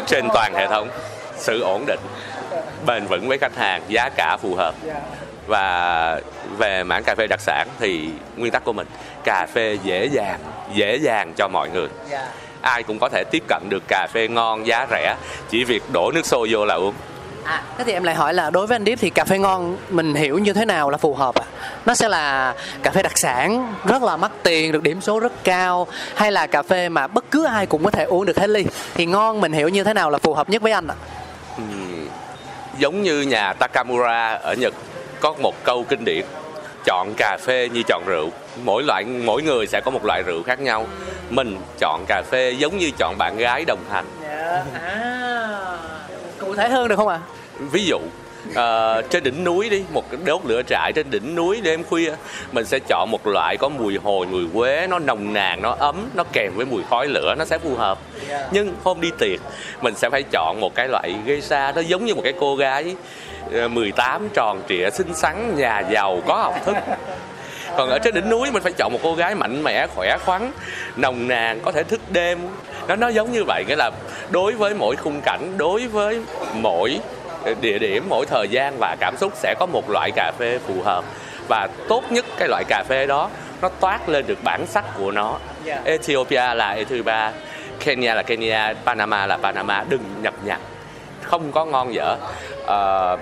Trên 0.06 0.28
toàn 0.34 0.54
hệ 0.54 0.66
thống 0.66 0.88
sự 1.36 1.62
ổn 1.62 1.84
định 1.86 2.00
bền 2.86 3.06
vững 3.06 3.28
với 3.28 3.38
khách 3.38 3.56
hàng 3.56 3.82
giá 3.88 4.08
cả 4.16 4.36
phù 4.42 4.54
hợp. 4.54 4.74
Và 5.46 6.20
về 6.58 6.82
mảng 6.84 7.02
cà 7.04 7.14
phê 7.14 7.26
đặc 7.26 7.40
sản 7.40 7.68
thì 7.80 8.08
nguyên 8.36 8.52
tắc 8.52 8.64
của 8.64 8.72
mình 8.72 8.86
cà 9.24 9.46
phê 9.54 9.78
dễ 9.82 10.06
dàng 10.06 10.38
dễ 10.74 10.96
dàng 10.96 11.32
cho 11.36 11.48
mọi 11.48 11.68
người. 11.70 11.88
Ai 12.60 12.82
cũng 12.82 12.98
có 12.98 13.08
thể 13.08 13.24
tiếp 13.30 13.42
cận 13.48 13.62
được 13.68 13.82
cà 13.88 14.06
phê 14.12 14.28
ngon 14.28 14.66
giá 14.66 14.86
rẻ 14.90 15.16
chỉ 15.50 15.64
việc 15.64 15.82
đổ 15.92 16.10
nước 16.14 16.26
sôi 16.26 16.48
vô 16.50 16.64
là 16.64 16.74
uống 16.74 16.94
À, 17.44 17.62
thế 17.78 17.84
thì 17.84 17.92
em 17.92 18.02
lại 18.02 18.14
hỏi 18.14 18.34
là 18.34 18.50
đối 18.50 18.66
với 18.66 18.74
anh 18.74 18.84
Điếp 18.84 18.98
thì 19.00 19.10
cà 19.10 19.24
phê 19.24 19.38
ngon 19.38 19.76
mình 19.90 20.14
hiểu 20.14 20.38
như 20.38 20.52
thế 20.52 20.64
nào 20.64 20.90
là 20.90 20.96
phù 20.96 21.14
hợp 21.14 21.34
à? 21.34 21.44
Nó 21.86 21.94
sẽ 21.94 22.08
là 22.08 22.54
cà 22.82 22.90
phê 22.90 23.02
đặc 23.02 23.18
sản 23.18 23.74
rất 23.84 24.02
là 24.02 24.16
mắc 24.16 24.30
tiền, 24.42 24.72
được 24.72 24.82
điểm 24.82 25.00
số 25.00 25.20
rất 25.20 25.32
cao 25.44 25.86
hay 26.14 26.32
là 26.32 26.46
cà 26.46 26.62
phê 26.62 26.88
mà 26.88 27.06
bất 27.06 27.24
cứ 27.30 27.44
ai 27.44 27.66
cũng 27.66 27.84
có 27.84 27.90
thể 27.90 28.04
uống 28.04 28.24
được 28.24 28.38
hết 28.38 28.50
ly 28.50 28.64
thì 28.94 29.06
ngon 29.06 29.40
mình 29.40 29.52
hiểu 29.52 29.68
như 29.68 29.84
thế 29.84 29.94
nào 29.94 30.10
là 30.10 30.18
phù 30.18 30.34
hợp 30.34 30.50
nhất 30.50 30.62
với 30.62 30.72
anh 30.72 30.86
ạ? 30.86 30.94
À? 30.98 31.06
Ừ, 31.56 31.62
giống 32.78 33.02
như 33.02 33.22
nhà 33.22 33.52
Takamura 33.52 34.34
ở 34.34 34.54
Nhật 34.54 34.74
có 35.20 35.34
một 35.42 35.64
câu 35.64 35.84
kinh 35.88 36.04
điển 36.04 36.24
chọn 36.84 37.14
cà 37.16 37.38
phê 37.46 37.68
như 37.72 37.82
chọn 37.88 38.02
rượu 38.06 38.30
mỗi 38.64 38.82
loại 38.82 39.04
mỗi 39.04 39.42
người 39.42 39.66
sẽ 39.66 39.80
có 39.84 39.90
một 39.90 40.04
loại 40.04 40.22
rượu 40.22 40.42
khác 40.42 40.60
nhau 40.60 40.86
mình 41.30 41.58
chọn 41.78 42.04
cà 42.08 42.22
phê 42.30 42.50
giống 42.50 42.78
như 42.78 42.90
chọn 42.98 43.14
bạn 43.18 43.36
gái 43.36 43.64
đồng 43.64 43.84
hành 43.90 44.04
yeah. 44.22 44.64
Dạ. 44.74 44.80
à 44.80 45.19
cụ 46.50 46.56
thể 46.56 46.68
hơn 46.68 46.88
được 46.88 46.96
không 46.96 47.08
ạ? 47.08 47.20
À? 47.22 47.26
Ví 47.72 47.84
dụ 47.84 47.98
À, 48.54 49.02
trên 49.10 49.22
đỉnh 49.22 49.44
núi 49.44 49.70
đi 49.70 49.84
một 49.92 50.10
cái 50.10 50.20
đốt 50.24 50.40
lửa 50.44 50.62
trại 50.66 50.92
trên 50.94 51.10
đỉnh 51.10 51.34
núi 51.34 51.60
đêm 51.60 51.84
khuya 51.84 52.12
mình 52.52 52.64
sẽ 52.64 52.78
chọn 52.88 53.10
một 53.10 53.26
loại 53.26 53.56
có 53.56 53.68
mùi 53.68 53.98
hồi 53.98 54.26
mùi 54.26 54.44
quế 54.54 54.86
nó 54.90 54.98
nồng 54.98 55.32
nàn 55.32 55.62
nó 55.62 55.76
ấm 55.78 56.10
nó 56.14 56.24
kèm 56.32 56.52
với 56.56 56.66
mùi 56.66 56.82
khói 56.90 57.06
lửa 57.08 57.34
nó 57.38 57.44
sẽ 57.44 57.58
phù 57.58 57.74
hợp 57.74 57.98
nhưng 58.52 58.74
hôm 58.84 59.00
đi 59.00 59.10
tiệc 59.18 59.40
mình 59.82 59.94
sẽ 59.94 60.10
phải 60.10 60.22
chọn 60.22 60.60
một 60.60 60.74
cái 60.74 60.88
loại 60.88 61.14
gây 61.26 61.40
xa 61.40 61.72
nó 61.76 61.80
giống 61.80 62.04
như 62.04 62.14
một 62.14 62.22
cái 62.24 62.34
cô 62.40 62.56
gái 62.56 62.96
ờ, 63.52 63.68
18 63.68 64.28
tròn 64.34 64.62
trịa 64.68 64.90
xinh 64.90 65.14
xắn 65.14 65.56
nhà 65.56 65.82
giàu 65.90 66.22
có 66.26 66.36
học 66.36 66.54
thức 66.66 66.76
còn 67.76 67.90
ở 67.90 67.98
trên 67.98 68.14
đỉnh 68.14 68.30
núi 68.30 68.50
mình 68.50 68.62
phải 68.62 68.72
chọn 68.72 68.92
một 68.92 68.98
cô 69.02 69.14
gái 69.14 69.34
mạnh 69.34 69.62
mẽ 69.62 69.86
khỏe 69.86 70.16
khoắn 70.24 70.52
nồng 70.96 71.28
nàn 71.28 71.60
có 71.64 71.72
thể 71.72 71.82
thức 71.82 72.00
đêm. 72.10 72.38
Nó 72.88 72.96
nó 72.96 73.08
giống 73.08 73.32
như 73.32 73.44
vậy 73.46 73.64
nghĩa 73.68 73.76
là 73.76 73.90
đối 74.30 74.52
với 74.52 74.74
mỗi 74.74 74.96
khung 74.96 75.20
cảnh 75.20 75.54
đối 75.56 75.86
với 75.86 76.20
mỗi 76.52 77.00
địa 77.60 77.78
điểm 77.78 78.06
mỗi 78.08 78.26
thời 78.26 78.48
gian 78.48 78.74
và 78.78 78.96
cảm 79.00 79.16
xúc 79.16 79.32
sẽ 79.36 79.54
có 79.58 79.66
một 79.66 79.90
loại 79.90 80.10
cà 80.10 80.32
phê 80.38 80.58
phù 80.66 80.82
hợp. 80.84 81.04
Và 81.48 81.68
tốt 81.88 82.04
nhất 82.10 82.24
cái 82.38 82.48
loại 82.48 82.64
cà 82.68 82.84
phê 82.88 83.06
đó 83.06 83.30
nó 83.62 83.68
toát 83.68 84.08
lên 84.08 84.26
được 84.26 84.38
bản 84.44 84.66
sắc 84.66 84.84
của 84.98 85.10
nó. 85.10 85.38
Ethiopia 85.84 86.54
là 86.54 86.70
Ethiopia 86.70 87.30
Kenya 87.84 88.14
là 88.14 88.22
Kenya 88.22 88.74
Panama 88.84 89.26
là 89.26 89.36
Panama. 89.36 89.84
Đừng 89.88 90.02
nhập 90.22 90.34
nhằng. 90.44 90.60
Không 91.22 91.52
có 91.52 91.64
ngon 91.64 91.94
dở. 91.94 92.16
Ờ, 92.66 93.16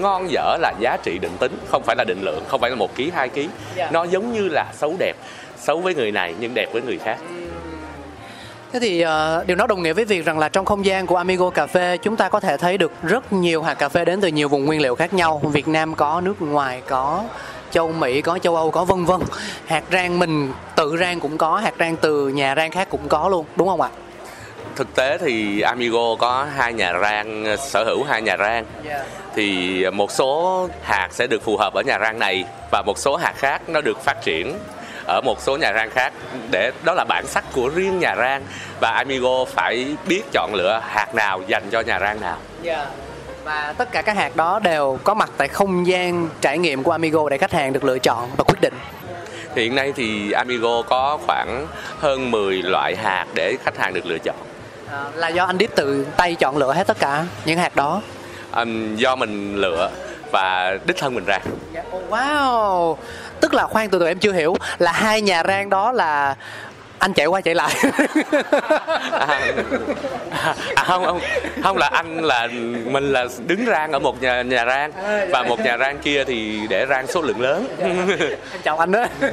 ngon 0.00 0.30
dở 0.30 0.56
là 0.60 0.72
giá 0.80 0.96
trị 1.02 1.18
định 1.18 1.36
tính 1.38 1.52
không 1.68 1.82
phải 1.82 1.96
là 1.96 2.04
định 2.04 2.22
lượng 2.22 2.44
không 2.48 2.60
phải 2.60 2.70
là 2.70 2.76
một 2.76 2.96
ký 2.96 3.10
hai 3.14 3.28
ký 3.28 3.48
nó 3.90 4.04
giống 4.04 4.32
như 4.32 4.48
là 4.48 4.64
xấu 4.72 4.96
đẹp 4.98 5.16
xấu 5.56 5.80
với 5.80 5.94
người 5.94 6.12
này 6.12 6.34
nhưng 6.40 6.54
đẹp 6.54 6.66
với 6.72 6.82
người 6.82 6.98
khác 6.98 7.18
Thế 8.72 8.80
thì 8.80 9.00
ờ, 9.00 9.44
điều 9.46 9.56
đó 9.56 9.66
đồng 9.66 9.82
nghĩa 9.82 9.92
với 9.92 10.04
việc 10.04 10.24
rằng 10.24 10.38
là 10.38 10.48
trong 10.48 10.64
không 10.64 10.84
gian 10.84 11.06
của 11.06 11.16
Amigo 11.16 11.50
Cà 11.50 11.66
phê 11.66 11.96
chúng 11.96 12.16
ta 12.16 12.28
có 12.28 12.40
thể 12.40 12.56
thấy 12.56 12.78
được 12.78 12.92
rất 13.02 13.32
nhiều 13.32 13.62
hạt 13.62 13.74
cà 13.74 13.88
phê 13.88 14.04
đến 14.04 14.20
từ 14.20 14.28
nhiều 14.28 14.48
vùng 14.48 14.64
nguyên 14.64 14.80
liệu 14.80 14.94
khác 14.94 15.14
nhau. 15.14 15.40
Việt 15.44 15.68
Nam 15.68 15.94
có, 15.94 16.20
nước 16.20 16.42
ngoài 16.42 16.82
có, 16.88 17.24
châu 17.70 17.92
Mỹ 17.92 18.20
có, 18.20 18.38
châu 18.38 18.56
Âu 18.56 18.70
có 18.70 18.84
vân 18.84 19.04
vân. 19.04 19.20
Hạt 19.66 19.84
rang 19.92 20.18
mình 20.18 20.52
tự 20.76 20.96
rang 21.00 21.20
cũng 21.20 21.38
có, 21.38 21.56
hạt 21.56 21.74
rang 21.78 21.96
từ 21.96 22.28
nhà 22.28 22.54
rang 22.54 22.70
khác 22.70 22.88
cũng 22.90 23.08
có 23.08 23.28
luôn, 23.28 23.46
đúng 23.56 23.68
không 23.68 23.80
ạ? 23.80 23.88
Thực 24.76 24.94
tế 24.94 25.18
thì 25.18 25.60
Amigo 25.60 26.14
có 26.18 26.46
hai 26.56 26.72
nhà 26.72 26.92
rang 27.02 27.56
sở 27.58 27.84
hữu 27.84 28.04
hai 28.04 28.22
nhà 28.22 28.36
rang. 28.36 28.64
Thì 29.34 29.84
một 29.90 30.10
số 30.10 30.68
hạt 30.82 31.08
sẽ 31.10 31.26
được 31.26 31.44
phù 31.44 31.56
hợp 31.56 31.74
ở 31.74 31.82
nhà 31.82 31.98
rang 31.98 32.18
này 32.18 32.44
và 32.70 32.82
một 32.86 32.98
số 32.98 33.16
hạt 33.16 33.34
khác 33.36 33.68
nó 33.68 33.80
được 33.80 34.04
phát 34.04 34.22
triển 34.22 34.58
ở 35.06 35.20
một 35.20 35.40
số 35.40 35.56
nhà 35.56 35.72
rang 35.72 35.90
khác. 35.90 36.12
Để 36.50 36.72
đó 36.84 36.94
là 36.94 37.04
bản 37.08 37.26
sắc 37.26 37.44
của 37.52 37.68
riêng 37.68 37.98
nhà 37.98 38.16
rang 38.16 38.42
và 38.80 38.90
Amigo 38.90 39.44
phải 39.44 39.96
biết 40.06 40.22
chọn 40.32 40.54
lựa 40.54 40.80
hạt 40.88 41.14
nào 41.14 41.42
dành 41.46 41.70
cho 41.70 41.80
nhà 41.80 42.00
rang 42.00 42.20
nào. 42.20 42.36
Và 43.44 43.74
tất 43.78 43.92
cả 43.92 44.02
các 44.02 44.16
hạt 44.16 44.36
đó 44.36 44.58
đều 44.58 44.98
có 45.04 45.14
mặt 45.14 45.30
tại 45.36 45.48
không 45.48 45.86
gian 45.86 46.28
trải 46.40 46.58
nghiệm 46.58 46.82
của 46.82 46.92
Amigo 46.92 47.28
để 47.28 47.38
khách 47.38 47.52
hàng 47.52 47.72
được 47.72 47.84
lựa 47.84 47.98
chọn 47.98 48.30
và 48.36 48.44
quyết 48.44 48.60
định. 48.60 48.74
hiện 49.56 49.74
nay 49.74 49.92
thì 49.96 50.32
Amigo 50.32 50.82
có 50.82 51.18
khoảng 51.26 51.66
hơn 51.98 52.30
10 52.30 52.62
loại 52.62 52.96
hạt 52.96 53.26
để 53.34 53.56
khách 53.64 53.78
hàng 53.78 53.94
được 53.94 54.06
lựa 54.06 54.18
chọn 54.18 54.36
À, 54.92 55.04
là 55.14 55.28
do 55.28 55.44
anh 55.44 55.58
Deep 55.58 55.74
tự 55.76 56.06
tay 56.16 56.34
chọn 56.34 56.56
lựa 56.56 56.72
hết 56.72 56.86
tất 56.86 56.98
cả 56.98 57.24
những 57.44 57.58
hạt 57.58 57.76
đó. 57.76 58.02
Ừm, 58.52 58.96
do 58.96 59.16
mình 59.16 59.56
lựa 59.56 59.90
và 60.30 60.78
đích 60.86 60.96
thân 60.96 61.14
mình 61.14 61.24
rang 61.26 61.42
Oh, 61.96 62.10
wow. 62.10 62.96
Tức 63.40 63.54
là 63.54 63.66
khoan 63.66 63.90
từ 63.90 63.98
từ 63.98 64.06
em 64.06 64.18
chưa 64.18 64.32
hiểu. 64.32 64.56
Là 64.78 64.92
hai 64.92 65.20
nhà 65.20 65.42
rang 65.48 65.70
đó 65.70 65.92
là 65.92 66.36
anh 66.98 67.12
chạy 67.12 67.26
qua 67.26 67.40
chạy 67.40 67.54
lại. 67.54 67.74
À, 70.30 70.54
à, 70.74 70.84
không 70.84 71.04
không 71.04 71.20
không 71.62 71.76
là 71.76 71.86
anh 71.92 72.24
là 72.24 72.48
mình 72.84 73.12
là 73.12 73.26
đứng 73.46 73.66
rang 73.66 73.92
ở 73.92 73.98
một 73.98 74.22
nhà 74.22 74.42
nhà 74.42 74.66
rang. 74.66 74.92
Và 75.30 75.42
một 75.42 75.60
nhà 75.60 75.78
rang 75.78 75.98
kia 75.98 76.24
thì 76.24 76.60
để 76.68 76.86
rang 76.88 77.06
số 77.06 77.22
lượng 77.22 77.40
lớn. 77.40 77.68
Em 77.78 78.18
chào 78.62 78.78
anh 78.78 78.92
đó. 78.92 79.06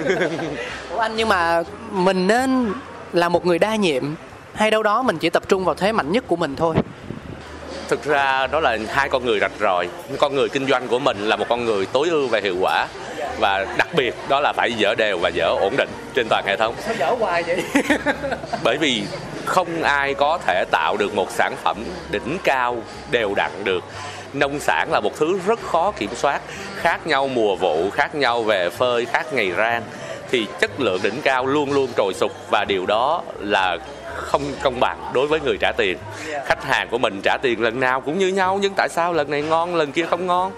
Ủa 0.92 1.00
anh 1.00 1.16
nhưng 1.16 1.30
mà 1.30 1.64
mình 1.92 2.28
nên 2.28 2.74
là 3.14 3.30
một 3.30 3.46
người 3.46 3.60
đa 3.60 3.76
nhiệm 3.76 4.04
hay 4.58 4.72
đâu 4.72 4.84
đó 4.84 5.02
mình 5.02 5.18
chỉ 5.18 5.30
tập 5.30 5.44
trung 5.48 5.66
vào 5.66 5.76
thế 5.76 5.92
mạnh 5.92 6.12
nhất 6.12 6.24
của 6.28 6.36
mình 6.36 6.56
thôi. 6.56 6.76
Thực 7.88 8.04
ra 8.04 8.48
đó 8.48 8.60
là 8.60 8.78
hai 8.90 9.10
con 9.10 9.26
người 9.26 9.40
rạch 9.40 9.52
ròi. 9.60 9.88
Con 10.20 10.36
người 10.36 10.50
kinh 10.50 10.68
doanh 10.68 10.88
của 10.88 11.00
mình 11.00 11.18
là 11.20 11.36
một 11.36 11.46
con 11.50 11.66
người 11.66 11.86
tối 11.86 12.10
ưu 12.10 12.28
về 12.28 12.42
hiệu 12.42 12.56
quả. 12.62 12.88
Và 13.40 13.66
đặc 13.78 13.88
biệt 13.96 14.16
đó 14.30 14.40
là 14.40 14.54
phải 14.54 14.74
dở 14.74 14.96
đều 14.96 15.18
và 15.18 15.30
dở 15.30 15.46
ổn 15.46 15.74
định 15.78 15.90
trên 16.14 16.28
toàn 16.30 16.44
hệ 16.48 16.58
thống. 16.58 16.76
Sao 16.80 16.96
dở 17.00 17.16
hoài 17.20 17.44
vậy? 17.44 17.64
Bởi 18.64 18.78
vì 18.78 19.04
không 19.46 19.84
ai 19.84 20.14
có 20.14 20.40
thể 20.46 20.64
tạo 20.72 20.98
được 20.98 21.16
một 21.16 21.32
sản 21.32 21.56
phẩm 21.64 21.78
đỉnh 22.12 22.38
cao 22.44 22.78
đều 23.12 23.34
đặn 23.36 23.52
được. 23.64 23.84
Nông 24.34 24.60
sản 24.60 24.90
là 24.92 25.00
một 25.00 25.12
thứ 25.18 25.40
rất 25.48 25.60
khó 25.62 25.92
kiểm 25.92 26.16
soát. 26.16 26.42
Khác 26.76 27.08
nhau 27.08 27.28
mùa 27.28 27.56
vụ 27.56 27.90
khác 27.90 28.16
nhau 28.16 28.44
về 28.44 28.70
phơi 28.70 29.06
khác 29.06 29.34
ngày 29.34 29.52
rang. 29.58 29.84
Thì 30.32 30.48
chất 30.60 30.80
lượng 30.80 31.00
đỉnh 31.04 31.22
cao 31.22 31.46
luôn 31.46 31.72
luôn 31.72 31.90
trồi 31.98 32.14
sụp. 32.14 32.32
Và 32.52 32.66
điều 32.66 32.86
đó 32.86 33.22
là 33.40 33.78
không 34.18 34.42
công 34.64 34.80
bằng 34.80 35.12
đối 35.14 35.28
với 35.28 35.40
người 35.40 35.58
trả 35.60 35.72
tiền. 35.78 35.98
Khách 36.46 36.64
hàng 36.64 36.88
của 36.92 36.98
mình 36.98 37.22
trả 37.24 37.38
tiền 37.42 37.62
lần 37.62 37.80
nào 37.80 38.02
cũng 38.02 38.20
như 38.20 38.28
nhau 38.28 38.60
nhưng 38.62 38.74
tại 38.78 38.90
sao 38.90 39.14
lần 39.14 39.32
này 39.32 39.42
ngon 39.42 39.76
lần 39.76 39.92
kia 39.92 40.06
không 40.10 40.28
ngon? 40.28 40.52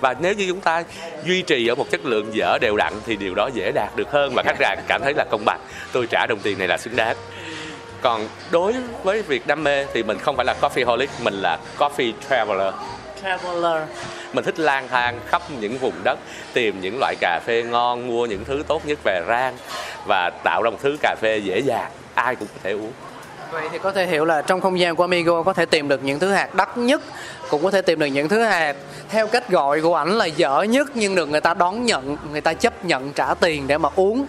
Và 0.00 0.14
nếu 0.20 0.34
như 0.34 0.46
chúng 0.48 0.60
ta 0.60 0.84
duy 1.24 1.42
trì 1.42 1.66
ở 1.66 1.74
một 1.74 1.90
chất 1.90 2.04
lượng 2.04 2.34
dở 2.34 2.58
đều 2.60 2.76
đặn 2.76 2.92
thì 3.06 3.16
điều 3.16 3.34
đó 3.34 3.50
dễ 3.54 3.72
đạt 3.72 3.96
được 3.96 4.12
hơn 4.12 4.32
và 4.34 4.42
khách 4.42 4.60
hàng 4.60 4.78
cảm 4.88 5.02
thấy 5.02 5.14
là 5.16 5.24
công 5.30 5.44
bằng. 5.44 5.60
Tôi 5.92 6.06
trả 6.10 6.26
đồng 6.26 6.38
tiền 6.38 6.58
này 6.58 6.68
là 6.68 6.78
xứng 6.78 6.96
đáng. 6.96 7.16
Còn 8.00 8.28
đối 8.50 8.74
với 9.02 9.22
việc 9.22 9.46
đam 9.46 9.64
mê 9.64 9.86
thì 9.92 10.02
mình 10.02 10.18
không 10.18 10.36
phải 10.36 10.46
là 10.46 10.54
coffeeholic 10.60 11.06
mình 11.22 11.34
là 11.34 11.58
coffee 11.78 12.12
traveler. 12.30 12.74
Traveler. 13.22 13.82
Mình 14.32 14.44
thích 14.44 14.58
lang 14.58 14.88
thang 14.88 15.20
khắp 15.26 15.42
những 15.60 15.78
vùng 15.78 15.94
đất 16.04 16.18
tìm 16.52 16.80
những 16.80 16.98
loại 17.00 17.14
cà 17.20 17.40
phê 17.46 17.62
ngon 17.62 18.08
mua 18.08 18.26
những 18.26 18.44
thứ 18.44 18.62
tốt 18.68 18.86
nhất 18.86 18.98
về 19.04 19.22
rang 19.28 19.56
và 20.06 20.30
tạo 20.44 20.62
ra 20.62 20.70
một 20.70 20.78
thứ 20.82 20.96
cà 21.02 21.16
phê 21.20 21.38
dễ 21.38 21.58
dàng 21.58 21.90
ai 22.20 22.36
cũng 22.36 22.48
có 22.54 22.60
thể 22.62 22.72
uống. 22.72 22.92
Vậy 23.52 23.68
thì 23.72 23.78
có 23.78 23.92
thể 23.92 24.06
hiểu 24.06 24.24
là 24.24 24.42
trong 24.42 24.60
không 24.60 24.78
gian 24.80 24.96
của 24.96 25.04
Amigo 25.04 25.42
có 25.42 25.52
thể 25.52 25.66
tìm 25.66 25.88
được 25.88 26.04
những 26.04 26.18
thứ 26.18 26.32
hạt 26.32 26.54
đắt 26.54 26.78
nhất 26.78 27.02
Cũng 27.48 27.62
có 27.62 27.70
thể 27.70 27.82
tìm 27.82 27.98
được 27.98 28.06
những 28.06 28.28
thứ 28.28 28.42
hạt 28.42 28.76
theo 29.08 29.26
cách 29.26 29.48
gọi 29.48 29.80
của 29.80 29.94
ảnh 29.94 30.18
là 30.18 30.26
dở 30.26 30.62
nhất 30.62 30.90
Nhưng 30.94 31.14
được 31.14 31.28
người 31.28 31.40
ta 31.40 31.54
đón 31.54 31.84
nhận, 31.84 32.16
người 32.32 32.40
ta 32.40 32.54
chấp 32.54 32.84
nhận 32.84 33.12
trả 33.12 33.34
tiền 33.34 33.66
để 33.66 33.78
mà 33.78 33.88
uống. 33.96 34.26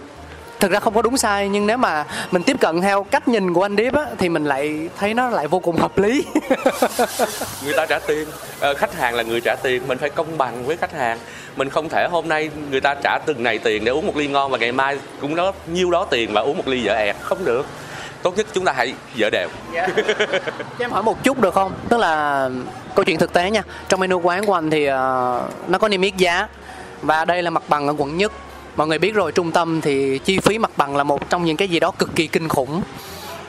Thực 0.62 0.70
ra 0.70 0.80
không 0.80 0.94
có 0.94 1.02
đúng 1.02 1.16
sai 1.16 1.48
nhưng 1.48 1.66
nếu 1.66 1.76
mà 1.76 2.04
mình 2.30 2.42
tiếp 2.42 2.56
cận 2.60 2.80
theo 2.80 3.02
cách 3.04 3.28
nhìn 3.28 3.54
của 3.54 3.64
anh 3.64 3.76
Điếp 3.76 3.94
á 3.94 4.06
Thì 4.18 4.28
mình 4.28 4.44
lại 4.44 4.88
thấy 4.98 5.14
nó 5.14 5.28
lại 5.30 5.48
vô 5.48 5.58
cùng 5.58 5.76
hợp 5.76 5.98
lý. 5.98 6.24
Người 7.64 7.74
ta 7.76 7.86
trả 7.86 7.98
tiền. 7.98 8.28
Ờ, 8.60 8.74
khách 8.74 8.94
hàng 8.94 9.14
là 9.14 9.22
người 9.22 9.40
trả 9.40 9.56
tiền 9.62 9.88
mình 9.88 9.98
phải 9.98 10.10
công 10.10 10.38
bằng 10.38 10.66
với 10.66 10.76
khách 10.76 10.92
hàng. 10.92 11.18
Mình 11.56 11.68
không 11.70 11.88
thể 11.88 12.08
hôm 12.10 12.28
nay 12.28 12.50
người 12.70 12.80
ta 12.80 12.94
trả 12.94 13.18
từng 13.26 13.42
này 13.42 13.58
tiền 13.58 13.84
để 13.84 13.92
uống 13.92 14.06
một 14.06 14.16
ly 14.16 14.26
ngon 14.26 14.50
và 14.50 14.58
ngày 14.58 14.72
mai 14.72 14.98
cũng 15.20 15.34
đó 15.34 15.52
nhiêu 15.66 15.90
đó 15.90 16.06
tiền 16.10 16.32
và 16.32 16.40
uống 16.40 16.56
một 16.56 16.68
ly 16.68 16.82
dở 16.82 16.94
ẹt. 16.94 17.16
Không 17.22 17.44
được. 17.44 17.66
Tốt 18.22 18.36
nhất 18.36 18.46
chúng 18.52 18.64
ta 18.64 18.72
hãy 18.72 18.94
dở 19.14 19.30
đều. 19.30 19.48
Cho 20.78 20.84
em 20.84 20.90
hỏi 20.90 21.02
một 21.02 21.24
chút 21.24 21.40
được 21.40 21.54
không? 21.54 21.72
Tức 21.88 21.98
là 21.98 22.48
câu 22.94 23.04
chuyện 23.04 23.18
thực 23.18 23.32
tế 23.32 23.50
nha. 23.50 23.62
Trong 23.88 24.00
menu 24.00 24.20
quán 24.20 24.46
của 24.46 24.54
anh 24.54 24.70
thì 24.70 24.86
ờ, 24.86 25.42
nó 25.68 25.78
có 25.78 25.88
niêm 25.88 26.02
yết 26.02 26.16
giá 26.16 26.48
Và 27.02 27.24
đây 27.24 27.42
là 27.42 27.50
mặt 27.50 27.62
bằng 27.68 27.86
ở 27.86 27.94
quận 27.98 28.16
nhất 28.16 28.32
Mọi 28.76 28.86
người 28.86 28.98
biết 28.98 29.14
rồi 29.14 29.32
trung 29.32 29.50
tâm 29.50 29.80
thì 29.80 30.18
chi 30.18 30.38
phí 30.38 30.58
mặt 30.58 30.70
bằng 30.76 30.96
là 30.96 31.04
một 31.04 31.30
trong 31.30 31.44
những 31.44 31.56
cái 31.56 31.68
gì 31.68 31.80
đó 31.80 31.90
cực 31.90 32.14
kỳ 32.14 32.26
kinh 32.26 32.48
khủng. 32.48 32.82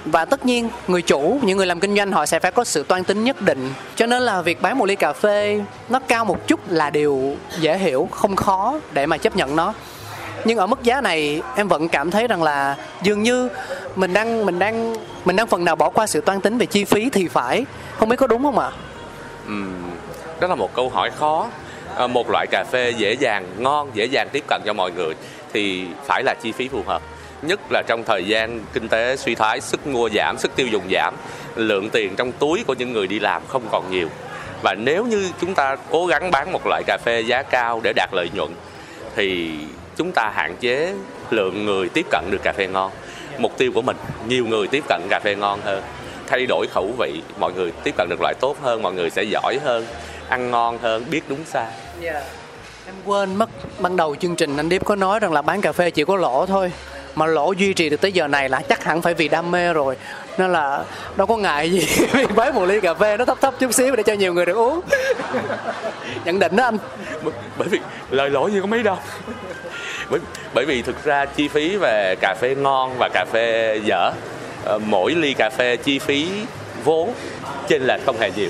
Và 0.06 0.26
tất 0.26 0.46
nhiên 0.46 0.70
người 0.88 1.02
chủ 1.02 1.40
những 1.42 1.58
người 1.58 1.66
làm 1.66 1.80
kinh 1.80 1.96
doanh 1.96 2.12
họ 2.12 2.26
sẽ 2.26 2.40
phải 2.40 2.52
có 2.52 2.64
sự 2.64 2.84
toan 2.84 3.04
tính 3.04 3.24
nhất 3.24 3.42
định. 3.42 3.74
Cho 3.96 4.06
nên 4.06 4.22
là 4.22 4.42
việc 4.42 4.62
bán 4.62 4.78
một 4.78 4.86
ly 4.86 4.96
cà 4.96 5.14
phê 5.14 5.62
nó 5.90 6.00
cao 6.00 6.26
một 6.26 6.48
chút 6.48 6.60
là 6.70 6.90
điều 6.90 7.36
dễ 7.60 7.78
hiểu 7.78 8.08
không 8.12 8.36
khó 8.36 8.80
để 8.92 9.06
mà 9.06 9.18
chấp 9.18 9.36
nhận 9.36 9.56
nó. 9.56 9.74
Nhưng 10.46 10.58
ở 10.58 10.68
mức 10.68 10.84
giá 10.84 11.02
này 11.02 11.42
em 11.56 11.68
vẫn 11.68 11.90
cảm 11.90 12.12
thấy 12.12 12.28
rằng 12.28 12.44
là 12.44 12.76
dường 13.04 13.24
như 13.24 13.50
mình 13.96 14.14
đang 14.14 14.46
mình 14.46 14.60
đang 14.60 14.96
mình 15.26 15.36
đang 15.36 15.48
phần 15.48 15.66
nào 15.66 15.76
bỏ 15.76 15.90
qua 15.90 16.08
sự 16.08 16.22
toan 16.22 16.42
tính 16.42 16.58
về 16.58 16.66
chi 16.66 16.86
phí 16.86 17.10
thì 17.10 17.28
phải. 17.28 17.66
Không 17.98 18.10
biết 18.10 18.16
có 18.16 18.28
đúng 18.28 18.44
không 18.44 18.60
ạ? 18.60 18.72
Ừm, 19.48 19.92
đó 20.40 20.48
là 20.48 20.56
một 20.56 20.74
câu 20.74 20.90
hỏi 20.90 21.12
khó. 21.20 21.48
Ờ, 21.96 22.08
một 22.08 22.30
loại 22.30 22.48
cà 22.52 22.64
phê 22.72 22.94
dễ 22.98 23.14
dàng, 23.14 23.46
ngon, 23.58 23.90
dễ 23.94 24.06
dàng 24.06 24.28
tiếp 24.32 24.44
cận 24.48 24.62
cho 24.66 24.74
mọi 24.74 24.92
người 24.92 25.14
thì 25.54 25.86
phải 26.06 26.24
là 26.24 26.36
chi 26.42 26.52
phí 26.52 26.68
phù 26.68 26.84
hợp. 26.88 27.02
Nhất 27.42 27.60
là 27.70 27.84
trong 27.88 28.04
thời 28.04 28.24
gian 28.28 28.60
kinh 28.74 28.88
tế 28.88 29.16
suy 29.16 29.36
thoái, 29.36 29.62
sức 29.62 29.88
mua 29.88 30.10
giảm, 30.10 30.38
sức 30.38 30.56
tiêu 30.56 30.68
dùng 30.68 30.84
giảm, 30.92 31.16
lượng 31.56 31.90
tiền 31.90 32.16
trong 32.16 32.32
túi 32.32 32.64
của 32.68 32.74
những 32.74 32.94
người 32.94 33.08
đi 33.08 33.20
làm 33.20 33.42
không 33.48 33.64
còn 33.72 33.92
nhiều. 33.92 34.08
Và 34.64 34.74
nếu 34.74 35.06
như 35.06 35.30
chúng 35.42 35.56
ta 35.56 35.76
cố 35.92 36.06
gắng 36.06 36.32
bán 36.32 36.52
một 36.52 36.68
loại 36.68 36.84
cà 36.88 36.98
phê 37.06 37.22
giá 37.22 37.44
cao 37.44 37.82
để 37.84 37.94
đạt 37.96 38.10
lợi 38.14 38.30
nhuận, 38.34 38.56
thì 39.16 39.52
chúng 39.98 40.12
ta 40.12 40.32
hạn 40.36 40.56
chế 40.60 40.94
lượng 41.30 41.66
người 41.66 41.90
tiếp 41.90 42.06
cận 42.10 42.24
được 42.32 42.44
cà 42.44 42.54
phê 42.54 42.68
ngon. 42.68 42.92
Mục 43.38 43.58
tiêu 43.58 43.72
của 43.76 43.82
mình, 43.82 43.98
nhiều 44.28 44.46
người 44.46 44.68
tiếp 44.68 44.84
cận 44.90 45.02
cà 45.10 45.20
phê 45.24 45.36
ngon 45.36 45.60
hơn. 45.64 45.84
Thay 46.28 46.46
đổi 46.46 46.68
khẩu 46.72 46.92
vị, 47.00 47.22
mọi 47.40 47.54
người 47.54 47.72
tiếp 47.84 47.94
cận 47.98 48.08
được 48.10 48.22
loại 48.22 48.34
tốt 48.42 48.56
hơn, 48.62 48.82
mọi 48.82 48.94
người 48.94 49.10
sẽ 49.10 49.24
giỏi 49.24 49.60
hơn, 49.64 49.86
ăn 50.30 50.52
ngon 50.52 50.78
hơn, 50.78 51.06
biết 51.12 51.22
đúng 51.28 51.46
sai 51.46 51.68
em 52.86 52.96
quên 53.06 53.36
mất 53.36 53.50
ban 53.80 53.96
đầu 53.96 54.16
chương 54.16 54.36
trình 54.36 54.58
anh 54.58 54.70
Điếp 54.70 54.86
có 54.86 54.96
nói 54.96 55.20
rằng 55.20 55.34
là 55.34 55.42
bán 55.42 55.62
cà 55.62 55.72
phê 55.72 55.92
chỉ 55.92 56.04
có 56.04 56.16
lỗ 56.16 56.46
thôi 56.46 56.72
mà 57.16 57.26
lỗ 57.26 57.52
duy 57.52 57.74
trì 57.74 57.90
được 57.90 58.02
tới 58.02 58.12
giờ 58.12 58.28
này 58.28 58.50
là 58.50 58.62
chắc 58.70 58.84
hẳn 58.84 59.02
phải 59.02 59.14
vì 59.14 59.28
đam 59.28 59.52
mê 59.52 59.74
rồi. 59.74 59.98
Nên 60.38 60.52
là 60.52 60.84
đâu 61.16 61.28
có 61.28 61.38
ngại 61.38 61.72
gì 61.72 61.88
với 62.36 62.54
một 62.54 62.66
ly 62.66 62.82
cà 62.82 62.94
phê 62.94 63.18
nó 63.18 63.26
thấp 63.26 63.38
thấp 63.42 63.54
chút 63.60 63.74
xíu 63.74 63.96
để 63.96 64.04
cho 64.04 64.14
nhiều 64.14 64.34
người 64.34 64.46
được 64.46 64.56
uống. 64.56 64.82
Nhận 66.26 66.40
định 66.40 66.56
đó 66.56 66.64
anh. 66.64 66.78
Bởi 67.58 67.68
vì 67.68 67.80
lời 68.10 68.30
lỗi 68.30 68.52
gì 68.52 68.60
có 68.62 68.68
mấy 68.68 68.84
đâu. 68.84 68.98
Bởi, 70.10 70.20
bởi 70.54 70.66
vì 70.66 70.82
thực 70.82 71.04
ra 71.04 71.26
chi 71.26 71.48
phí 71.48 71.78
về 71.78 72.16
cà 72.22 72.36
phê 72.42 72.56
ngon 72.56 72.96
và 73.00 73.10
cà 73.14 73.26
phê 73.32 73.80
dở 73.86 74.12
ờ, 74.66 74.80
mỗi 74.80 75.16
ly 75.16 75.34
cà 75.34 75.50
phê 75.50 75.78
chi 75.78 76.00
phí 76.00 76.30
vốn 76.84 77.14
trên 77.68 77.82
lệch 77.82 78.06
không 78.06 78.18
hề 78.20 78.32
nhiều. 78.36 78.50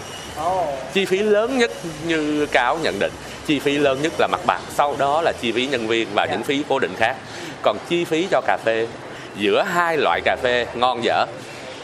Chi 0.94 1.06
phí 1.06 1.20
lớn 1.20 1.58
nhất 1.58 1.72
như 2.08 2.46
cáo 2.52 2.78
nhận 2.78 3.00
định 3.00 3.12
chi 3.48 3.60
phí 3.60 3.78
lớn 3.78 4.02
nhất 4.02 4.14
là 4.20 4.28
mặt 4.32 4.42
bằng. 4.46 4.62
Sau 4.70 4.96
đó 5.00 5.22
là 5.22 5.34
chi 5.42 5.52
phí 5.52 5.68
nhân 5.68 5.88
viên 5.88 6.08
và 6.14 6.26
những 6.32 6.44
phí 6.44 6.64
cố 6.70 6.80
định 6.80 6.94
khác. 6.98 7.16
Còn 7.62 7.78
chi 7.90 8.06
phí 8.06 8.28
cho 8.32 8.42
cà 8.48 8.58
phê. 8.66 8.88
Giữa 9.36 9.64
hai 9.64 9.98
loại 9.98 10.22
cà 10.26 10.38
phê 10.44 10.66
ngon 10.76 11.04
dở. 11.04 11.26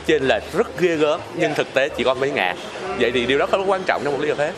Trên 0.07 0.24
lệch 0.24 0.43
rất 0.53 0.80
ghê 0.80 0.95
gớm 0.95 1.20
nhưng 1.36 1.53
thực 1.53 1.74
tế 1.74 1.89
chỉ 1.89 2.03
có 2.03 2.14
mấy 2.14 2.32
ngàn. 2.32 2.57
Vậy 2.99 3.12
thì 3.12 3.26
điều 3.26 3.38
đó 3.38 3.45
rất 3.51 3.57
quan 3.68 3.84
trọng 3.84 4.01
trong 4.03 4.14
một 4.14 4.20
ly 4.22 4.30
cà 4.30 4.36
phê. 4.36 4.51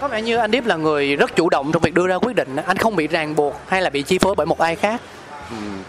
Có 0.00 0.08
vẻ 0.08 0.22
như 0.22 0.36
anh 0.36 0.50
Điếp 0.50 0.66
là 0.66 0.76
người 0.76 1.16
rất 1.16 1.36
chủ 1.36 1.50
động 1.50 1.72
trong 1.72 1.82
việc 1.82 1.94
đưa 1.94 2.06
ra 2.06 2.18
quyết 2.18 2.36
định. 2.36 2.56
Anh 2.66 2.76
không 2.76 2.96
bị 2.96 3.06
ràng 3.06 3.36
buộc 3.36 3.56
hay 3.68 3.82
là 3.82 3.90
bị 3.90 4.02
chi 4.02 4.18
phối 4.18 4.34
bởi 4.34 4.46
một 4.46 4.60
ai 4.60 4.76
khác? 4.76 5.00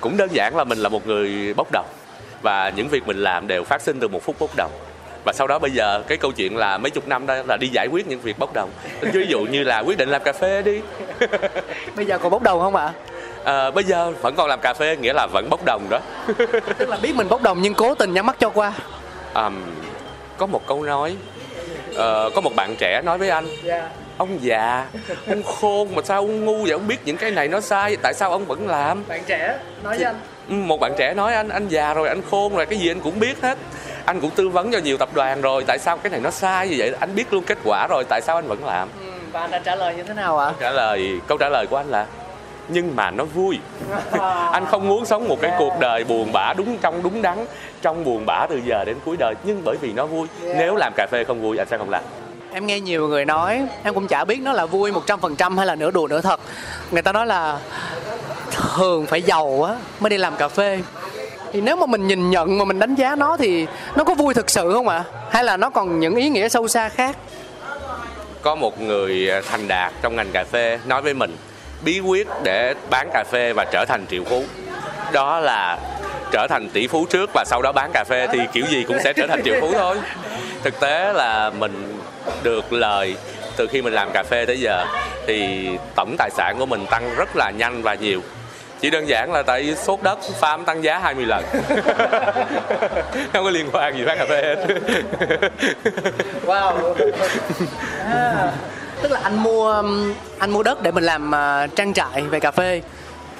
Cũng 0.01 0.17
đơn 0.17 0.29
giản 0.33 0.55
là 0.55 0.63
mình 0.63 0.77
là 0.77 0.89
một 0.89 1.07
người 1.07 1.53
bốc 1.53 1.67
đồng 1.71 1.85
và 2.41 2.69
những 2.69 2.87
việc 2.87 3.07
mình 3.07 3.17
làm 3.17 3.47
đều 3.47 3.63
phát 3.63 3.81
sinh 3.81 3.99
từ 3.99 4.07
một 4.07 4.23
phút 4.23 4.35
bốc 4.39 4.49
đồng 4.57 4.71
và 5.25 5.33
sau 5.33 5.47
đó 5.47 5.59
bây 5.59 5.71
giờ 5.71 6.03
cái 6.07 6.17
câu 6.17 6.31
chuyện 6.31 6.57
là 6.57 6.77
mấy 6.77 6.89
chục 6.89 7.07
năm 7.07 7.25
đó 7.25 7.35
là 7.47 7.57
đi 7.57 7.67
giải 7.67 7.87
quyết 7.91 8.07
những 8.07 8.19
việc 8.19 8.39
bốc 8.39 8.53
đồng. 8.53 8.69
Ví 9.01 9.25
dụ 9.27 9.39
như 9.39 9.63
là 9.63 9.79
quyết 9.79 9.97
định 9.97 10.09
làm 10.09 10.23
cà 10.23 10.33
phê 10.33 10.61
đi. 10.61 10.81
Bây 11.95 12.05
giờ 12.05 12.17
còn 12.17 12.31
bốc 12.31 12.41
đầu 12.41 12.59
không 12.59 12.75
ạ? 12.75 12.93
À, 13.43 13.71
bây 13.71 13.83
giờ 13.83 14.11
vẫn 14.21 14.35
còn 14.35 14.47
làm 14.49 14.59
cà 14.59 14.73
phê 14.73 14.97
nghĩa 14.97 15.13
là 15.13 15.27
vẫn 15.33 15.49
bốc 15.49 15.65
đồng 15.65 15.87
đó. 15.89 15.99
Tức 16.77 16.89
là 16.89 16.97
biết 17.01 17.15
mình 17.15 17.29
bốc 17.29 17.41
đồng 17.41 17.61
nhưng 17.61 17.73
cố 17.73 17.95
tình 17.95 18.13
nhắm 18.13 18.25
mắt 18.25 18.35
cho 18.39 18.49
qua. 18.49 18.73
À, 19.33 19.49
có 20.37 20.45
một 20.45 20.67
câu 20.67 20.83
nói 20.83 21.15
ờ, 21.95 22.29
có 22.35 22.41
một 22.41 22.55
bạn 22.55 22.75
trẻ 22.79 23.01
nói 23.05 23.17
với 23.17 23.29
anh 23.29 23.47
ông 24.17 24.37
già 24.41 24.85
ông 25.27 25.43
khôn 25.43 25.95
mà 25.95 26.01
sao 26.05 26.21
ông 26.21 26.45
ngu 26.45 26.61
vậy? 26.61 26.71
Ông 26.71 26.87
biết 26.87 26.97
những 27.05 27.17
cái 27.17 27.31
này 27.31 27.47
nó 27.47 27.61
sai 27.61 27.97
tại 28.01 28.13
sao 28.13 28.31
ông 28.31 28.45
vẫn 28.45 28.67
làm? 28.67 29.03
Bạn 29.07 29.21
trẻ 29.27 29.57
nói 29.83 29.97
với 29.97 30.05
anh 30.05 30.15
một 30.49 30.79
bạn 30.79 30.93
trẻ 30.97 31.13
nói 31.13 31.33
anh 31.33 31.49
anh 31.49 31.67
già 31.67 31.93
rồi 31.93 32.07
anh 32.07 32.21
khôn 32.31 32.55
rồi 32.55 32.65
cái 32.65 32.79
gì 32.79 32.91
anh 32.91 32.99
cũng 32.99 33.19
biết 33.19 33.41
hết. 33.41 33.57
Anh 34.05 34.21
cũng 34.21 34.29
tư 34.29 34.49
vấn 34.49 34.71
cho 34.71 34.77
nhiều 34.77 34.97
tập 34.97 35.09
đoàn 35.13 35.41
rồi 35.41 35.63
tại 35.67 35.79
sao 35.79 35.97
cái 35.97 36.09
này 36.09 36.19
nó 36.19 36.31
sai 36.31 36.69
như 36.69 36.75
vậy? 36.77 36.93
Anh 36.99 37.15
biết 37.15 37.33
luôn 37.33 37.43
kết 37.43 37.57
quả 37.63 37.87
rồi 37.89 38.03
tại 38.09 38.21
sao 38.21 38.35
anh 38.35 38.47
vẫn 38.47 38.65
làm? 38.65 38.89
Ừ, 38.99 39.11
và 39.31 39.39
anh 39.41 39.51
đã 39.51 39.59
trả 39.59 39.75
lời 39.75 39.95
như 39.95 40.03
thế 40.03 40.13
nào 40.13 40.37
ạ? 40.37 40.53
Trả 40.59 40.71
lời 40.71 41.19
câu 41.27 41.37
trả 41.37 41.49
lời 41.49 41.67
của 41.69 41.77
anh 41.77 41.89
là 41.89 42.05
nhưng 42.67 42.95
mà 42.95 43.11
nó 43.11 43.25
vui. 43.25 43.59
Anh 44.51 44.65
không 44.65 44.87
muốn 44.87 45.05
sống 45.05 45.27
một 45.27 45.41
cái 45.41 45.51
cuộc 45.59 45.79
đời 45.79 46.03
buồn 46.03 46.31
bã 46.33 46.53
đúng 46.53 46.77
trong 46.77 47.03
đúng 47.03 47.21
đắn 47.21 47.45
trong 47.81 48.03
buồn 48.03 48.25
bã 48.25 48.47
từ 48.49 48.61
giờ 48.65 48.83
đến 48.85 48.97
cuối 49.05 49.17
đời 49.17 49.33
nhưng 49.43 49.61
bởi 49.65 49.77
vì 49.81 49.93
nó 49.93 50.05
vui. 50.05 50.27
Nếu 50.41 50.75
làm 50.75 50.93
cà 50.95 51.07
phê 51.11 51.23
không 51.23 51.41
vui 51.41 51.57
anh 51.57 51.67
sẽ 51.67 51.77
không 51.77 51.89
làm. 51.89 52.03
Em 52.51 52.65
nghe 52.65 52.79
nhiều 52.79 53.07
người 53.07 53.25
nói 53.25 53.67
em 53.83 53.93
cũng 53.93 54.07
chả 54.07 54.25
biết 54.25 54.41
nó 54.41 54.53
là 54.53 54.65
vui 54.65 54.91
100% 54.91 55.57
hay 55.57 55.65
là 55.65 55.75
nửa 55.75 55.91
đùa 55.91 56.07
nửa 56.07 56.21
thật. 56.21 56.39
Người 56.91 57.01
ta 57.01 57.11
nói 57.11 57.25
là 57.25 57.59
thường 58.75 59.05
phải 59.05 59.21
giàu 59.21 59.63
á, 59.63 59.75
mới 59.99 60.09
đi 60.09 60.17
làm 60.17 60.35
cà 60.35 60.47
phê. 60.47 60.79
Thì 61.53 61.61
nếu 61.61 61.75
mà 61.75 61.85
mình 61.85 62.07
nhìn 62.07 62.29
nhận 62.29 62.57
mà 62.57 62.65
mình 62.65 62.79
đánh 62.79 62.95
giá 62.95 63.15
nó 63.15 63.37
thì 63.37 63.67
nó 63.95 64.03
có 64.03 64.13
vui 64.13 64.33
thực 64.33 64.49
sự 64.49 64.73
không 64.73 64.87
ạ? 64.87 65.03
Hay 65.29 65.43
là 65.43 65.57
nó 65.57 65.69
còn 65.69 65.99
những 65.99 66.15
ý 66.15 66.29
nghĩa 66.29 66.49
sâu 66.49 66.67
xa 66.67 66.89
khác? 66.89 67.17
Có 68.41 68.55
một 68.55 68.81
người 68.81 69.29
à, 69.31 69.41
thành 69.51 69.67
đạt 69.67 69.93
trong 70.01 70.15
ngành 70.15 70.31
cà 70.31 70.43
phê 70.51 70.79
nói 70.85 71.01
với 71.01 71.13
mình, 71.13 71.37
bí 71.81 71.99
quyết 71.99 72.27
để 72.43 72.73
bán 72.89 73.09
cà 73.13 73.23
phê 73.31 73.53
và 73.53 73.65
trở 73.65 73.85
thành 73.85 74.05
triệu 74.09 74.23
phú, 74.23 74.43
đó 75.11 75.39
là 75.39 75.77
trở 76.31 76.47
thành 76.49 76.69
tỷ 76.69 76.87
phú 76.87 77.05
trước 77.09 77.29
và 77.33 77.43
sau 77.47 77.61
đó 77.61 77.71
bán 77.71 77.91
cà 77.93 78.03
phê 78.09 78.27
thì 78.31 78.39
kiểu 78.53 78.65
gì 78.65 78.83
cũng 78.87 78.97
sẽ 79.03 79.13
trở 79.13 79.27
thành 79.27 79.41
triệu 79.45 79.55
phú 79.61 79.71
thôi. 79.73 79.97
Thực 80.63 80.79
tế 80.79 81.13
là 81.13 81.49
mình 81.49 81.99
được 82.43 82.73
lời 82.73 83.15
từ 83.57 83.67
khi 83.67 83.81
mình 83.81 83.93
làm 83.93 84.11
cà 84.13 84.23
phê 84.23 84.45
tới 84.45 84.59
giờ 84.59 84.85
thì 85.27 85.67
tổng 85.95 86.15
tài 86.17 86.29
sản 86.29 86.55
của 86.59 86.65
mình 86.65 86.85
tăng 86.85 87.15
rất 87.15 87.35
là 87.35 87.51
nhanh 87.51 87.81
và 87.81 87.93
nhiều 87.93 88.21
chỉ 88.81 88.89
đơn 88.89 89.07
giản 89.07 89.31
là 89.31 89.43
tại 89.43 89.75
sốt 89.75 89.99
đất 90.03 90.19
farm 90.41 90.63
tăng 90.63 90.83
giá 90.83 90.99
20 90.99 91.25
lần. 91.25 91.43
Không 93.33 93.43
có 93.43 93.49
liên 93.49 93.69
quan 93.73 93.97
gì 93.97 94.05
bán 94.05 94.17
cà 94.17 94.25
phê 94.29 94.41
hết. 94.41 94.67
Wow. 96.45 96.93
À, 98.11 98.51
tức 99.01 99.11
là 99.11 99.19
anh 99.23 99.43
mua 99.43 99.83
anh 100.39 100.51
mua 100.51 100.63
đất 100.63 100.81
để 100.81 100.91
mình 100.91 101.03
làm 101.03 101.31
uh, 101.31 101.75
trang 101.75 101.93
trại 101.93 102.21
về 102.21 102.39
cà 102.39 102.51
phê. 102.51 102.81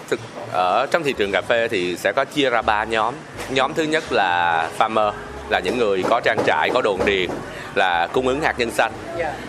Thực 0.10 0.20
ở 0.54 0.86
trong 0.92 1.04
thị 1.04 1.14
trường 1.18 1.32
cà 1.32 1.42
phê 1.42 1.68
thì 1.68 1.98
sẽ 1.98 2.12
có 2.12 2.26
chia 2.26 2.50
ra 2.50 2.62
ba 2.62 2.84
nhóm. 2.84 3.14
Nhóm 3.50 3.74
thứ 3.74 3.84
nhất 3.84 4.04
là 4.12 4.68
farmer 4.80 5.12
là 5.50 5.60
những 5.60 5.78
người 5.78 6.04
có 6.10 6.22
trang 6.24 6.38
trại 6.48 6.70
có 6.74 6.82
đồn 6.82 7.00
điền 7.06 7.30
là 7.76 8.08
cung 8.14 8.28
ứng 8.28 8.42
hạt 8.42 8.54
nhân 8.58 8.72
xanh 8.72 8.92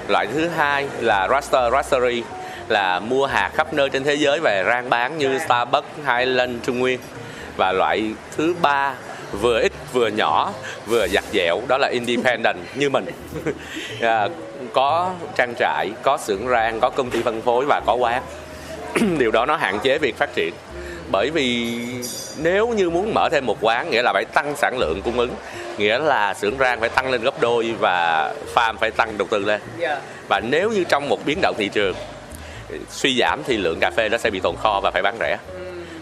loại 0.09 0.27
thứ 0.35 0.49
hai 0.49 0.89
là 1.01 1.29
roaster 1.29 1.73
roastery 1.73 2.23
là 2.71 3.01
mua 3.01 3.27
hạt 3.27 3.51
khắp 3.55 3.75
nơi 3.75 3.91
trên 3.91 4.05
thế 4.05 4.15
giới 4.15 4.41
về 4.41 4.65
rang 4.67 4.91
bán 4.91 5.19
như 5.19 5.39
Starbucks, 5.39 5.89
Highland, 6.07 6.57
Trung 6.63 6.79
Nguyên. 6.79 7.01
Và 7.57 7.73
loại 7.73 8.11
thứ 8.37 8.55
ba 8.63 8.95
vừa 9.41 9.61
ít 9.61 9.73
vừa 9.93 10.09
nhỏ 10.09 10.53
vừa 10.87 11.09
giặt 11.09 11.25
dẻo 11.33 11.61
đó 11.69 11.79
là 11.79 11.89
independent 11.89 12.59
như 12.75 12.91
mình. 12.91 13.05
À, 14.01 14.29
có 14.73 15.11
trang 15.37 15.55
trại 15.59 15.91
có 16.03 16.19
xưởng 16.19 16.49
rang 16.49 16.81
có 16.81 16.91
công 16.91 17.11
ty 17.11 17.23
phân 17.23 17.43
phối 17.43 17.65
và 17.69 17.81
có 17.87 17.95
quán. 17.95 18.23
Điều 19.19 19.31
đó 19.31 19.47
nó 19.47 19.57
hạn 19.57 19.79
chế 19.83 19.99
việc 19.99 20.17
phát 20.17 20.31
triển. 20.35 20.55
Bởi 21.13 21.31
vì 21.31 21.77
nếu 22.39 22.69
như 22.69 22.91
muốn 22.91 23.15
mở 23.15 23.29
thêm 23.33 23.47
một 23.47 23.59
quán 23.61 23.91
nghĩa 23.91 24.03
là 24.03 24.13
phải 24.13 24.25
tăng 24.35 24.57
sản 24.57 24.79
lượng 24.79 25.03
cung 25.05 25.19
ứng 25.19 25.31
nghĩa 25.79 25.99
là 25.99 26.35
xưởng 26.35 26.59
rang 26.59 26.81
phải 26.81 26.89
tăng 26.89 27.11
lên 27.11 27.23
gấp 27.23 27.41
đôi 27.41 27.75
và 27.81 28.35
farm 28.55 28.77
phải 28.81 28.91
tăng 28.91 29.19
đầu 29.19 29.29
tư 29.31 29.39
lên. 29.39 29.61
Và 30.29 30.41
nếu 30.41 30.71
như 30.71 30.85
trong 30.85 31.09
một 31.09 31.19
biến 31.27 31.39
động 31.43 31.55
thị 31.59 31.69
trường 31.69 31.95
suy 32.91 33.19
giảm 33.19 33.43
thì 33.47 33.57
lượng 33.57 33.81
cà 33.81 33.91
phê 33.91 34.09
nó 34.09 34.19
sẽ 34.19 34.31
bị 34.31 34.41
tồn 34.41 34.57
kho 34.63 34.81
và 34.81 34.91
phải 34.91 35.03
bán 35.03 35.17
rẻ. 35.21 35.39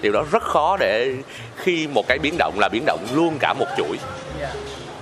Điều 0.00 0.12
đó 0.12 0.24
rất 0.32 0.42
khó 0.42 0.76
để 0.76 1.14
khi 1.56 1.86
một 1.86 2.06
cái 2.08 2.18
biến 2.18 2.34
động 2.38 2.58
là 2.58 2.68
biến 2.68 2.82
động 2.86 3.06
luôn 3.14 3.38
cả 3.40 3.54
một 3.58 3.66
chuỗi. 3.76 3.98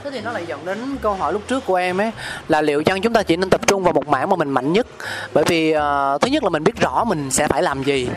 Thế 0.05 0.11
thì 0.11 0.21
nó 0.21 0.33
lại 0.33 0.45
dẫn 0.47 0.65
đến 0.65 0.97
câu 1.03 1.15
hỏi 1.15 1.33
lúc 1.33 1.43
trước 1.49 1.67
của 1.67 1.75
em 1.75 2.01
ấy 2.01 2.11
là 2.49 2.63
liệu 2.63 2.83
chăng 2.83 3.03
chúng 3.03 3.13
ta 3.13 3.23
chỉ 3.23 3.37
nên 3.37 3.51
tập 3.51 3.67
trung 3.67 3.83
vào 3.83 3.93
một 3.93 4.09
mảng 4.09 4.31
mà 4.31 4.37
mình 4.37 4.51
mạnh 4.51 4.73
nhất? 4.73 4.87
Bởi 5.33 5.45
vì 5.45 5.75
uh, 5.77 6.21
thứ 6.21 6.29
nhất 6.29 6.43
là 6.45 6.49
mình 6.49 6.65
biết 6.65 6.81
rõ 6.81 7.05
mình 7.05 7.31
sẽ 7.31 7.49
phải 7.49 7.63
làm 7.63 7.83
gì. 7.83 8.09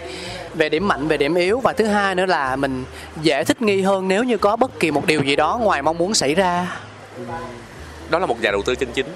Về 0.53 0.69
điểm 0.69 0.87
mạnh 0.87 1.07
về 1.07 1.17
điểm 1.17 1.35
yếu 1.35 1.59
và 1.59 1.73
thứ 1.73 1.85
hai 1.85 2.15
nữa 2.15 2.25
là 2.25 2.55
mình 2.55 2.83
dễ 3.21 3.43
thích 3.43 3.61
nghi 3.61 3.81
hơn 3.81 4.07
nếu 4.07 4.23
như 4.23 4.37
có 4.37 4.55
bất 4.55 4.79
kỳ 4.79 4.91
một 4.91 5.05
điều 5.05 5.23
gì 5.23 5.35
đó 5.35 5.59
ngoài 5.61 5.81
mong 5.81 5.97
muốn 5.97 6.13
xảy 6.13 6.35
ra. 6.35 6.67
Đó 8.09 8.19
là 8.19 8.25
một 8.25 8.41
nhà 8.41 8.51
đầu 8.51 8.61
tư 8.61 8.75
chân 8.75 8.89
chính 8.93 9.07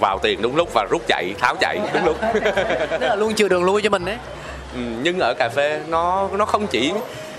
vào 0.00 0.18
tiền 0.18 0.42
đúng 0.42 0.56
lúc 0.56 0.68
và 0.74 0.86
rút 0.90 1.02
chạy 1.08 1.34
tháo 1.38 1.56
chạy 1.60 1.78
đúng 1.94 2.04
lúc. 2.04 2.16
Đó 3.00 3.06
là 3.06 3.14
luôn 3.14 3.34
chừa 3.34 3.48
đường 3.48 3.64
lui 3.64 3.82
cho 3.82 3.90
mình 3.90 4.04
đấy. 4.04 4.16
Ừ, 4.74 4.80
nhưng 5.02 5.18
ở 5.18 5.34
cà 5.38 5.48
phê 5.48 5.80
nó 5.88 6.28
nó 6.32 6.44
không 6.44 6.66
chỉ 6.66 6.92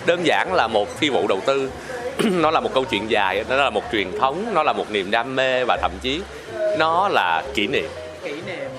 đơn 0.06 0.26
giản 0.26 0.54
là 0.54 0.68
một 0.68 0.98
phi 0.98 1.10
vụ 1.10 1.28
đầu 1.28 1.40
tư. 1.46 1.72
Nó 2.24 2.52
là 2.52 2.60
một 2.60 2.70
câu 2.74 2.84
chuyện 2.84 3.12
dài 3.12 3.46
nó 3.50 3.56
là 3.56 3.70
một 3.70 3.84
truyền 3.92 4.20
thống 4.20 4.46
nó 4.54 4.64
là 4.64 4.74
một 4.74 4.92
niềm 4.92 5.12
đam 5.12 5.36
mê 5.36 5.64
và 5.68 5.78
thậm 5.82 5.92
chí 6.02 6.22
nó 6.78 7.10
là 7.10 7.44
kỷ 7.54 7.68
niệm. 7.68 7.90
Kỷ 8.24 8.32
niệm. 8.32 8.70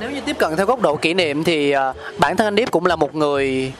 Nếu 0.00 0.10
như 0.10 0.20
tiếp 0.20 0.36
cận 0.38 0.56
theo 0.56 0.66
góc 0.66 0.80
độ 0.80 0.96
kỷ 0.96 1.14
niệm 1.14 1.44
thì 1.44 1.74
uh, 1.76 1.96
bản 2.18 2.36
thân 2.36 2.46
anh 2.46 2.54
Điếp 2.54 2.70
cũng 2.70 2.86
là 2.86 2.96
một 2.96 3.14
người 3.14 3.72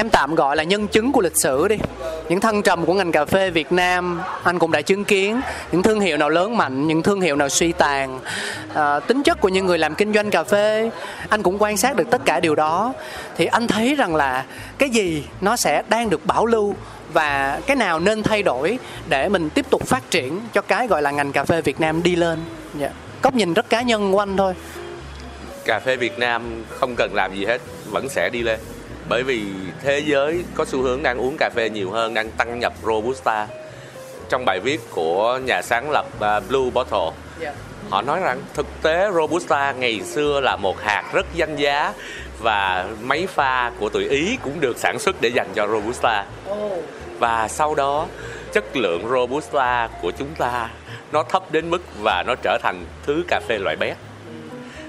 em 0.00 0.10
tạm 0.10 0.34
gọi 0.34 0.56
là 0.56 0.62
nhân 0.62 0.88
chứng 0.88 1.12
của 1.12 1.20
lịch 1.20 1.36
sử 1.36 1.68
đi. 1.68 1.76
Những 2.28 2.40
thăng 2.40 2.62
trầm 2.62 2.86
của 2.86 2.94
ngành 2.94 3.12
cà 3.12 3.24
phê 3.24 3.50
Việt 3.50 3.72
Nam 3.72 4.20
anh 4.42 4.58
cũng 4.58 4.72
đã 4.72 4.80
chứng 4.80 5.04
kiến 5.04 5.40
những 5.72 5.82
thương 5.82 6.00
hiệu 6.00 6.16
nào 6.16 6.28
lớn 6.28 6.56
mạnh 6.56 6.86
những 6.86 7.02
thương 7.02 7.20
hiệu 7.20 7.36
nào 7.36 7.48
suy 7.48 7.72
tàn. 7.72 8.20
À, 8.74 9.00
tính 9.00 9.22
chất 9.22 9.40
của 9.40 9.48
những 9.48 9.66
người 9.66 9.78
làm 9.78 9.94
kinh 9.94 10.12
doanh 10.12 10.30
cà 10.30 10.44
phê 10.44 10.90
anh 11.28 11.42
cũng 11.42 11.62
quan 11.62 11.76
sát 11.76 11.96
được 11.96 12.10
tất 12.10 12.22
cả 12.24 12.40
điều 12.40 12.54
đó. 12.54 12.92
Thì 13.36 13.46
anh 13.46 13.66
thấy 13.66 13.94
rằng 13.94 14.14
là 14.16 14.44
cái 14.78 14.90
gì 14.90 15.24
nó 15.40 15.56
sẽ 15.56 15.82
đang 15.88 16.10
được 16.10 16.26
bảo 16.26 16.46
lưu 16.46 16.74
và 17.12 17.60
cái 17.66 17.76
nào 17.76 18.00
nên 18.00 18.22
thay 18.22 18.42
đổi 18.42 18.78
để 19.08 19.28
mình 19.28 19.50
tiếp 19.50 19.66
tục 19.70 19.86
phát 19.86 20.10
triển 20.10 20.40
cho 20.52 20.60
cái 20.62 20.86
gọi 20.86 21.02
là 21.02 21.10
ngành 21.10 21.32
cà 21.32 21.44
phê 21.44 21.60
Việt 21.62 21.80
Nam 21.80 22.02
đi 22.02 22.16
lên. 22.16 22.38
Yeah. 22.80 22.92
góc 23.22 23.34
nhìn 23.34 23.54
rất 23.54 23.68
cá 23.68 23.82
nhân 23.82 24.12
của 24.12 24.18
anh 24.18 24.36
thôi. 24.36 24.54
Cà 25.64 25.80
phê 25.80 25.96
Việt 25.96 26.18
Nam 26.18 26.64
không 26.68 26.94
cần 26.96 27.14
làm 27.14 27.34
gì 27.34 27.44
hết 27.44 27.60
vẫn 27.90 28.08
sẽ 28.08 28.30
đi 28.32 28.42
lên 28.42 28.60
bởi 29.10 29.22
vì 29.22 29.42
thế 29.82 29.98
giới 29.98 30.44
có 30.54 30.64
xu 30.64 30.82
hướng 30.82 31.02
đang 31.02 31.18
uống 31.18 31.36
cà 31.38 31.50
phê 31.54 31.70
nhiều 31.70 31.90
hơn 31.90 32.14
đang 32.14 32.30
tăng 32.30 32.58
nhập 32.58 32.72
robusta. 32.82 33.46
Trong 34.28 34.44
bài 34.44 34.60
viết 34.60 34.80
của 34.90 35.38
nhà 35.44 35.62
sáng 35.62 35.90
lập 35.90 36.06
uh, 36.16 36.48
Blue 36.48 36.70
Bottle 36.74 37.10
yeah. 37.40 37.54
họ 37.90 38.02
nói 38.02 38.20
rằng 38.20 38.40
thực 38.54 38.66
tế 38.82 39.10
robusta 39.14 39.72
ngày 39.72 40.00
xưa 40.00 40.40
là 40.40 40.56
một 40.56 40.80
hạt 40.80 41.04
rất 41.12 41.26
danh 41.34 41.56
giá 41.56 41.92
và 42.42 42.86
máy 43.02 43.26
pha 43.26 43.72
của 43.80 43.88
tụi 43.88 44.08
ý 44.08 44.38
cũng 44.42 44.60
được 44.60 44.78
sản 44.78 44.98
xuất 44.98 45.16
để 45.20 45.28
dành 45.28 45.48
cho 45.54 45.66
robusta. 45.66 46.24
Và 47.18 47.48
sau 47.48 47.74
đó 47.74 48.06
chất 48.52 48.76
lượng 48.76 49.08
robusta 49.10 49.88
của 50.02 50.10
chúng 50.18 50.34
ta 50.38 50.68
nó 51.12 51.22
thấp 51.22 51.52
đến 51.52 51.70
mức 51.70 51.82
và 52.02 52.24
nó 52.26 52.34
trở 52.42 52.58
thành 52.62 52.84
thứ 53.06 53.24
cà 53.28 53.40
phê 53.48 53.58
loại 53.58 53.76
bé 53.76 53.94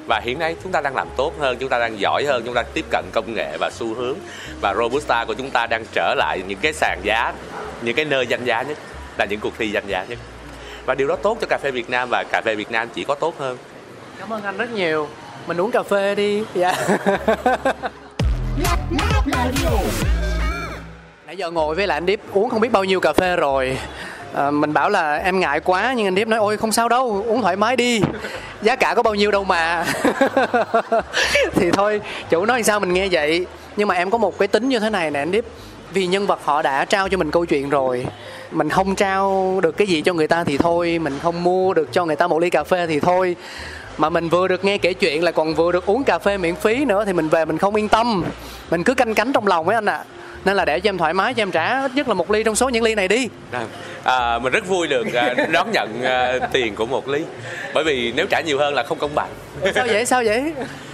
và 0.07 0.19
hiện 0.23 0.39
nay 0.39 0.55
chúng 0.63 0.71
ta 0.71 0.81
đang 0.81 0.95
làm 0.95 1.07
tốt 1.17 1.33
hơn 1.39 1.57
chúng 1.59 1.69
ta 1.69 1.79
đang 1.79 1.99
giỏi 1.99 2.25
hơn 2.25 2.43
chúng 2.45 2.53
ta 2.53 2.63
tiếp 2.73 2.85
cận 2.91 3.05
công 3.11 3.33
nghệ 3.33 3.57
và 3.59 3.69
xu 3.73 3.93
hướng. 3.93 4.15
Và 4.61 4.73
robusta 4.73 5.25
của 5.25 5.33
chúng 5.33 5.49
ta 5.49 5.67
đang 5.67 5.85
trở 5.93 6.15
lại 6.17 6.41
những 6.47 6.59
cái 6.61 6.73
sàn 6.73 6.99
giá 7.03 7.33
những 7.81 7.95
cái 7.95 8.05
nơi 8.05 8.27
danh 8.27 8.45
giá 8.45 8.61
nhất 8.61 8.77
là 9.17 9.25
những 9.25 9.39
cuộc 9.39 9.53
thi 9.57 9.71
danh 9.71 9.87
giá 9.87 10.05
nhất. 10.09 10.19
Và 10.85 10.95
điều 10.95 11.07
đó 11.07 11.15
tốt 11.15 11.37
cho 11.41 11.47
cà 11.47 11.57
phê 11.57 11.71
Việt 11.71 11.89
Nam 11.89 12.09
và 12.11 12.23
cà 12.31 12.41
phê 12.41 12.55
Việt 12.55 12.71
Nam 12.71 12.89
chỉ 12.93 13.03
có 13.03 13.15
tốt 13.15 13.35
hơn. 13.39 13.57
Cảm 14.19 14.33
ơn 14.33 14.43
anh 14.43 14.57
rất 14.57 14.71
nhiều. 14.71 15.07
Mình 15.47 15.61
uống 15.61 15.71
cà 15.71 15.83
phê 15.83 16.15
đi. 16.15 16.43
Dạ. 16.55 16.73
Nãy 21.25 21.37
giờ 21.37 21.51
ngồi 21.51 21.75
với 21.75 21.87
lại 21.87 21.97
anh 21.97 22.05
Điếp 22.05 22.19
uống 22.31 22.49
không 22.49 22.61
biết 22.61 22.71
bao 22.71 22.83
nhiêu 22.83 22.99
cà 22.99 23.13
phê 23.13 23.35
rồi 23.35 23.77
à, 24.33 24.51
mình 24.51 24.73
bảo 24.73 24.89
là 24.89 25.15
em 25.15 25.39
ngại 25.39 25.59
quá 25.59 25.93
nhưng 25.97 26.07
anh 26.07 26.15
Điếp 26.15 26.27
nói 26.27 26.39
ôi 26.39 26.57
không 26.57 26.71
sao 26.71 26.89
đâu 26.89 27.25
uống 27.27 27.41
thoải 27.41 27.55
mái 27.55 27.75
đi. 27.75 28.01
Giá 28.61 28.75
cả 28.75 28.93
có 28.95 29.03
bao 29.03 29.15
nhiêu 29.15 29.31
đâu 29.31 29.43
mà. 29.43 29.85
Thì 31.55 31.71
thôi 31.71 32.01
chủ 32.29 32.45
nói 32.45 32.63
sao 32.63 32.79
mình 32.79 32.93
nghe 32.93 33.07
vậy. 33.11 33.45
Nhưng 33.77 33.87
mà 33.87 33.95
em 33.95 34.09
có 34.09 34.17
một 34.17 34.39
cái 34.39 34.47
tính 34.47 34.69
như 34.69 34.79
thế 34.79 34.89
này 34.89 35.11
nè 35.11 35.19
anh 35.19 35.31
Điếp. 35.31 35.43
Vì 35.93 36.07
nhân 36.07 36.27
vật 36.27 36.39
họ 36.43 36.61
đã 36.61 36.85
trao 36.85 37.09
cho 37.09 37.17
mình 37.17 37.31
câu 37.31 37.45
chuyện 37.45 37.69
rồi. 37.69 38.05
Mình 38.51 38.69
không 38.69 38.95
trao 38.95 39.59
được 39.63 39.77
cái 39.77 39.87
gì 39.87 40.01
cho 40.01 40.13
người 40.13 40.27
ta 40.27 40.43
thì 40.43 40.57
thôi 40.57 40.99
mình 40.99 41.19
không 41.21 41.43
mua 41.43 41.73
được 41.73 41.89
cho 41.91 42.05
người 42.05 42.15
ta 42.15 42.27
một 42.27 42.39
ly 42.39 42.49
cà 42.49 42.63
phê 42.63 42.87
thì 42.87 42.99
thôi. 42.99 43.35
Mà 43.97 44.09
mình 44.09 44.29
vừa 44.29 44.47
được 44.47 44.65
nghe 44.65 44.77
kể 44.77 44.93
chuyện 44.93 45.23
là 45.23 45.31
còn 45.31 45.53
vừa 45.53 45.71
được 45.71 45.85
uống 45.85 46.03
cà 46.03 46.19
phê 46.19 46.37
miễn 46.37 46.55
phí 46.55 46.85
nữa 46.85 47.05
thì 47.05 47.13
mình 47.13 47.29
về 47.29 47.45
mình 47.45 47.57
không 47.57 47.75
yên 47.75 47.87
tâm. 47.87 48.23
Mình 48.71 48.83
cứ 48.83 48.93
canh 48.93 49.13
cánh 49.13 49.33
trong 49.33 49.47
lòng 49.47 49.65
với 49.65 49.75
anh 49.75 49.85
ạ. 49.85 50.03
à 50.07 50.20
nên 50.45 50.55
là 50.55 50.65
để 50.65 50.79
cho 50.79 50.89
em 50.89 50.97
thoải 50.97 51.13
mái 51.13 51.33
cho 51.33 51.41
em 51.41 51.51
trả 51.51 51.81
ít 51.81 51.91
nhất 51.95 52.07
là 52.07 52.13
một 52.13 52.31
ly 52.31 52.43
trong 52.43 52.55
số 52.55 52.69
những 52.69 52.83
ly 52.83 52.95
này 52.95 53.07
đi. 53.07 53.29
À, 54.03 54.39
mình 54.39 54.53
rất 54.53 54.67
vui 54.67 54.87
được 54.87 55.07
uh, 55.07 55.49
đón 55.49 55.71
nhận 55.71 56.01
uh, 56.01 56.51
tiền 56.51 56.75
của 56.75 56.85
một 56.85 57.07
ly. 57.07 57.21
Bởi 57.73 57.83
vì 57.83 58.13
nếu 58.15 58.25
trả 58.29 58.41
nhiều 58.41 58.59
hơn 58.59 58.73
là 58.73 58.83
không 58.83 58.99
công 58.99 59.15
bằng. 59.15 59.29
Sao 59.75 59.85
vậy? 59.87 60.05
Sao 60.05 60.23
vậy? 60.25 60.53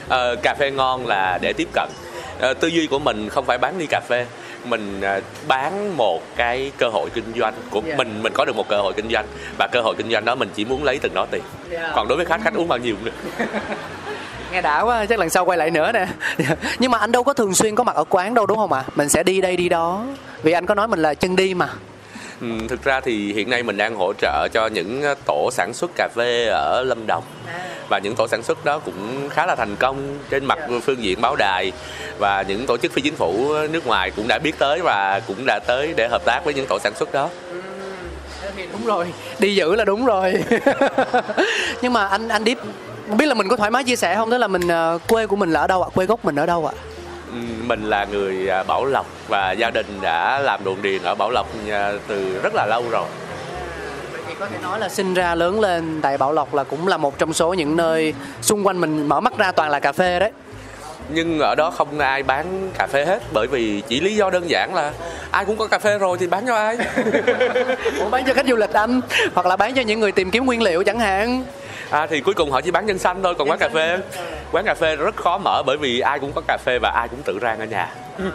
À, 0.10 0.20
cà 0.44 0.56
phê 0.60 0.72
ngon 0.72 1.08
là 1.08 1.40
để 1.42 1.54
tiếp 1.54 1.68
cận. 1.74 1.90
À, 2.42 2.54
tư 2.54 2.68
duy 2.68 2.88
của 2.88 3.00
mình 3.00 3.30
không 3.30 3.46
phải 3.46 3.58
bán 3.58 3.78
ly 3.78 3.86
cà 3.90 4.02
phê. 4.08 4.26
Mình 4.66 5.02
à, 5.02 5.20
bán 5.48 5.98
một 5.98 6.22
cái 6.36 6.72
cơ 6.78 6.88
hội 6.90 7.10
kinh 7.14 7.34
doanh 7.40 7.54
của 7.70 7.82
yeah. 7.86 7.98
mình 7.98 8.24
mình 8.24 8.34
có 8.36 8.46
được 8.46 8.56
một 8.56 8.68
cơ 8.70 8.78
hội 8.78 8.94
kinh 8.94 9.10
doanh. 9.10 9.26
Và 9.58 9.68
cơ 9.68 9.82
hội 9.82 9.96
kinh 9.98 10.12
doanh 10.12 10.26
đó 10.26 10.36
mình 10.36 10.50
chỉ 10.56 10.66
muốn 10.66 10.84
lấy 10.84 11.00
từng 11.02 11.14
đó 11.14 11.26
tiền. 11.32 11.44
Yeah. 11.72 11.92
còn 11.96 12.08
đối 12.08 12.18
với 12.18 12.26
khách 12.26 12.42
khách 12.44 12.54
uống 12.54 12.68
bao 12.68 12.80
nhiêu 12.80 12.96
cũng 12.96 13.06
được 13.06 13.32
nghe 14.52 14.62
đã 14.62 14.82
quá 14.82 15.06
chắc 15.06 15.20
lần 15.20 15.30
sau 15.30 15.46
quay 15.46 15.58
lại 15.58 15.72
nữa 15.72 15.92
nè. 15.92 16.08
Nhưng 16.80 16.92
mà 16.92 16.98
anh 16.98 17.12
đâu 17.12 17.24
có 17.24 17.34
thường 17.34 17.56
xuyên 17.56 17.76
có 17.76 17.84
mặt 17.84 17.96
ở 17.96 18.04
quán 18.04 18.34
đâu 18.34 18.46
đúng 18.46 18.58
không 18.58 18.74
ạ? 18.74 18.84
À? 18.88 18.92
mình 18.96 19.10
sẽ 19.10 19.24
đi 19.24 19.42
đây 19.42 19.58
đi 19.58 19.70
đó. 19.70 20.04
Vì 20.44 20.52
anh 20.52 20.66
có 20.66 20.76
nói 20.76 20.88
mình 20.88 21.00
là 21.00 21.14
chân 21.14 21.36
đi 21.36 21.54
mà. 21.54 21.70
Ừ, 22.42 22.48
thực 22.70 22.84
ra 22.84 23.00
thì 23.00 23.34
hiện 23.34 23.50
nay 23.50 23.64
mình 23.64 23.78
đang 23.78 23.96
hỗ 23.96 24.14
trợ 24.14 24.48
cho 24.54 24.68
những 24.68 25.04
tổ 25.26 25.50
sản 25.52 25.74
xuất 25.74 25.92
cà 25.96 26.10
phê 26.16 26.46
ở 26.46 26.84
Lâm 26.84 27.08
Đồng. 27.08 27.24
À. 27.48 27.60
và 27.90 28.00
những 28.00 28.16
tổ 28.16 28.28
sản 28.28 28.44
xuất 28.44 28.66
đó 28.66 28.80
cũng 28.80 29.30
khá 29.30 29.46
là 29.46 29.56
thành 29.56 29.76
công 29.76 30.18
trên 30.30 30.46
mặt 30.46 30.60
dạ. 30.62 30.80
phương 30.84 31.04
diện 31.04 31.22
báo 31.22 31.36
đài. 31.36 31.72
Và 32.20 32.42
những 32.48 32.66
tổ 32.66 32.78
chức 32.78 32.92
phi 32.92 33.02
chính 33.02 33.16
phủ 33.16 33.54
nước 33.72 33.88
ngoài 33.88 34.12
cũng 34.12 34.28
đã 34.28 34.40
biết 34.44 34.60
tới 34.60 34.82
và 34.82 35.22
cũng 35.28 35.46
đã 35.46 35.60
tới 35.60 35.94
để 35.98 36.08
hợp 36.08 36.26
tác 36.26 36.42
với 36.46 36.54
những 36.54 36.66
tổ 36.68 36.80
sản 36.80 36.94
xuất 36.96 37.14
đó. 37.14 37.30
Ừ, 37.52 37.62
thì 38.56 38.64
đúng 38.72 38.86
rồi. 38.86 39.06
Đi 39.40 39.56
giữ 39.56 39.76
là 39.76 39.86
đúng 39.86 40.06
rồi. 40.06 40.34
Nhưng 41.82 41.94
mà 41.94 42.08
anh 42.08 42.28
anh 42.28 42.46
Deep 42.46 42.58
không 43.08 43.18
biết 43.18 43.26
là 43.26 43.34
mình 43.34 43.48
có 43.48 43.56
thoải 43.56 43.72
mái 43.72 43.84
chia 43.84 43.96
sẻ 43.96 44.16
không? 44.16 44.30
Đó 44.30 44.38
là 44.38 44.48
mình 44.48 44.68
ờ, 44.68 45.00
quê 45.08 45.28
của 45.28 45.36
mình 45.36 45.52
là 45.52 45.60
ở 45.60 45.68
đâu 45.68 45.84
ạ? 45.84 45.90
Quê 45.96 46.06
gốc 46.06 46.26
mình 46.26 46.36
ở 46.36 46.46
đâu 46.46 46.66
ạ? 46.66 46.74
Ừ, 47.32 47.38
mình 47.66 47.84
là 47.84 48.06
người 48.06 48.50
à, 48.50 48.64
Bảo 48.64 48.86
Lộc 48.86 49.06
và 49.28 49.52
gia 49.52 49.70
đình 49.70 49.86
đã 50.02 50.40
làm 50.40 50.64
đồn 50.64 50.82
điền 50.82 51.04
ở 51.04 51.16
Bảo 51.16 51.30
Lộc 51.30 51.48
à, 51.72 51.92
từ 52.08 52.40
rất 52.44 52.56
là 52.56 52.66
lâu 52.66 52.84
rồi. 52.92 53.06
Thì 54.28 54.34
có 54.40 54.46
thể 54.46 54.58
nói 54.64 54.80
là 54.80 54.90
sinh 54.90 55.14
ra 55.14 55.36
lớn 55.36 55.60
lên 55.60 56.00
tại 56.02 56.18
Bảo 56.18 56.34
Lộc 56.34 56.54
là 56.54 56.64
cũng 56.64 56.88
là 56.88 56.98
một 56.98 57.18
trong 57.18 57.34
số 57.34 57.54
những 57.54 57.76
nơi 57.76 58.14
xung 58.42 58.68
quanh 58.68 58.82
mình 58.82 59.08
mở 59.08 59.20
mắt 59.20 59.38
ra 59.38 59.52
toàn 59.52 59.70
là 59.70 59.80
cà 59.80 59.92
phê 59.92 60.20
đấy. 60.20 60.32
Nhưng 61.10 61.40
ở 61.40 61.56
đó 61.56 61.72
không 61.72 62.00
ai 62.00 62.24
bán 62.24 62.72
cà 62.78 62.88
phê 62.88 63.06
hết 63.06 63.24
bởi 63.34 63.48
vì 63.48 63.82
chỉ 63.88 64.00
lý 64.00 64.16
do 64.16 64.30
đơn 64.30 64.50
giản 64.50 64.74
là 64.76 64.94
ai 65.32 65.46
cũng 65.46 65.58
có 65.58 65.68
cà 65.68 65.80
phê 65.80 65.98
rồi 65.98 66.18
thì 66.20 66.28
bán 66.28 66.48
cho 66.48 66.56
ai. 66.56 66.78
Ủa 68.00 68.10
bán 68.10 68.24
cho 68.28 68.34
khách 68.34 68.46
du 68.48 68.56
lịch 68.56 68.74
anh? 68.74 69.02
Hoặc 69.34 69.46
là 69.46 69.56
bán 69.56 69.74
cho 69.74 69.82
những 69.82 70.00
người 70.00 70.12
tìm 70.12 70.32
kiếm 70.32 70.46
nguyên 70.46 70.62
liệu 70.62 70.84
chẳng 70.84 71.00
hạn 71.00 71.44
à, 71.90 72.08
thì 72.08 72.22
cuối 72.22 72.34
cùng 72.34 72.52
họ 72.52 72.62
chỉ 72.62 72.72
bán 72.72 72.86
nhân 72.86 73.00
xanh 73.00 73.24
thôi 73.24 73.36
còn 73.38 73.50
quán 73.50 73.60
cà 73.60 73.70
phê 73.70 73.98
quán 74.52 74.66
cà 74.66 74.74
phê 74.74 74.96
rất 74.96 75.16
khó 75.16 75.38
mở 75.38 75.64
bởi 75.66 75.78
vì 75.78 76.00
ai 76.00 76.20
cũng 76.20 76.32
có 76.34 76.42
cà 76.48 76.58
phê 76.66 76.80
và 76.80 76.90
ai 76.90 77.08
cũng 77.08 77.22
tự 77.26 77.40
rang 77.42 77.60
ở 77.60 77.66
nhà. 77.66 77.92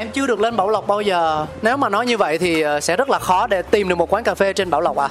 Em 0.00 0.10
chưa 0.10 0.26
được 0.26 0.40
lên 0.40 0.56
Bảo 0.56 0.68
Lộc 0.68 0.86
bao 0.86 1.00
giờ. 1.00 1.46
Nếu 1.62 1.76
mà 1.76 1.88
nói 1.88 2.06
như 2.06 2.16
vậy 2.16 2.38
thì 2.38 2.60
ờ, 2.60 2.80
sẽ 2.80 2.96
rất 2.96 3.10
là 3.10 3.18
khó 3.18 3.46
để 3.46 3.62
tìm 3.62 3.88
được 3.88 3.94
một 3.94 4.12
quán 4.12 4.24
cà 4.24 4.34
phê 4.34 4.52
trên 4.52 4.70
Bảo 4.70 4.80
Lộc 4.80 4.96
à? 4.96 5.08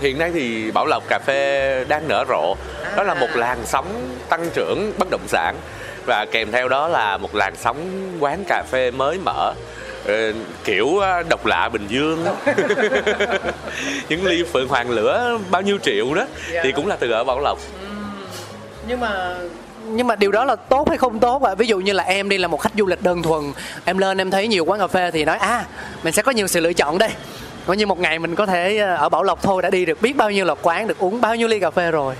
Hiện 0.00 0.18
nay 0.18 0.30
thì 0.34 0.70
Bảo 0.70 0.86
Lộc 0.86 1.02
cà 1.08 1.18
phê 1.26 1.84
đang 1.88 2.08
nở 2.08 2.24
rộ. 2.28 2.54
Đó 2.96 3.02
là 3.02 3.14
một 3.14 3.28
làn 3.34 3.58
sóng 3.64 3.86
tăng 4.28 4.50
trưởng 4.54 4.92
bất 4.98 5.08
động 5.10 5.28
sản 5.28 5.56
và 6.06 6.26
kèm 6.32 6.52
theo 6.52 6.68
đó 6.68 6.88
là 6.88 7.16
một 7.16 7.34
làn 7.34 7.56
sóng 7.56 7.76
quán 8.20 8.44
cà 8.48 8.62
phê 8.70 8.90
mới 8.90 9.18
mở 9.24 9.54
kiểu 10.64 10.98
ờ, 10.98 11.22
độc 11.28 11.46
lạ 11.46 11.68
bình 11.68 11.86
dương 11.88 12.26
những 14.08 14.26
ly 14.26 14.44
phượng 14.52 14.68
hoàng 14.68 14.90
lửa 14.90 15.38
bao 15.50 15.62
nhiêu 15.62 15.78
triệu 15.82 16.14
đó 16.14 16.26
yeah. 16.52 16.64
thì 16.64 16.72
cũng 16.72 16.86
là 16.86 16.96
từ 16.96 17.10
ở 17.10 17.24
bảo 17.24 17.40
lộc 17.40 17.58
nhưng 18.88 19.00
mà 19.00 19.36
nhưng 19.88 20.06
mà 20.06 20.16
điều 20.16 20.32
đó 20.32 20.44
là 20.44 20.56
tốt 20.56 20.88
hay 20.88 20.98
không 20.98 21.18
tốt 21.18 21.42
ạ 21.42 21.54
ví 21.54 21.66
dụ 21.66 21.78
như 21.78 21.92
là 21.92 22.02
em 22.02 22.28
đi 22.28 22.38
là 22.38 22.48
một 22.48 22.60
khách 22.60 22.72
du 22.78 22.86
lịch 22.86 23.02
đơn 23.02 23.22
thuần 23.22 23.52
em 23.84 23.98
lên 23.98 24.20
em 24.20 24.30
thấy 24.30 24.48
nhiều 24.48 24.64
quán 24.64 24.80
cà 24.80 24.86
phê 24.86 25.10
thì 25.10 25.24
nói 25.24 25.38
à 25.38 25.64
mình 26.02 26.12
sẽ 26.12 26.22
có 26.22 26.32
nhiều 26.32 26.46
sự 26.46 26.60
lựa 26.60 26.72
chọn 26.72 26.98
đây 26.98 27.10
coi 27.66 27.76
như 27.76 27.86
một 27.86 27.98
ngày 27.98 28.18
mình 28.18 28.34
có 28.34 28.46
thể 28.46 28.78
ờ, 28.78 28.96
ở 28.96 29.08
bảo 29.08 29.22
lộc 29.22 29.42
thôi 29.42 29.62
đã 29.62 29.70
đi 29.70 29.84
được 29.84 30.02
biết 30.02 30.16
bao 30.16 30.30
nhiêu 30.30 30.44
là 30.44 30.54
quán 30.62 30.88
được 30.88 30.98
uống 30.98 31.20
bao 31.20 31.36
nhiêu 31.36 31.48
ly 31.48 31.60
cà 31.60 31.70
phê 31.70 31.90
rồi 31.90 32.14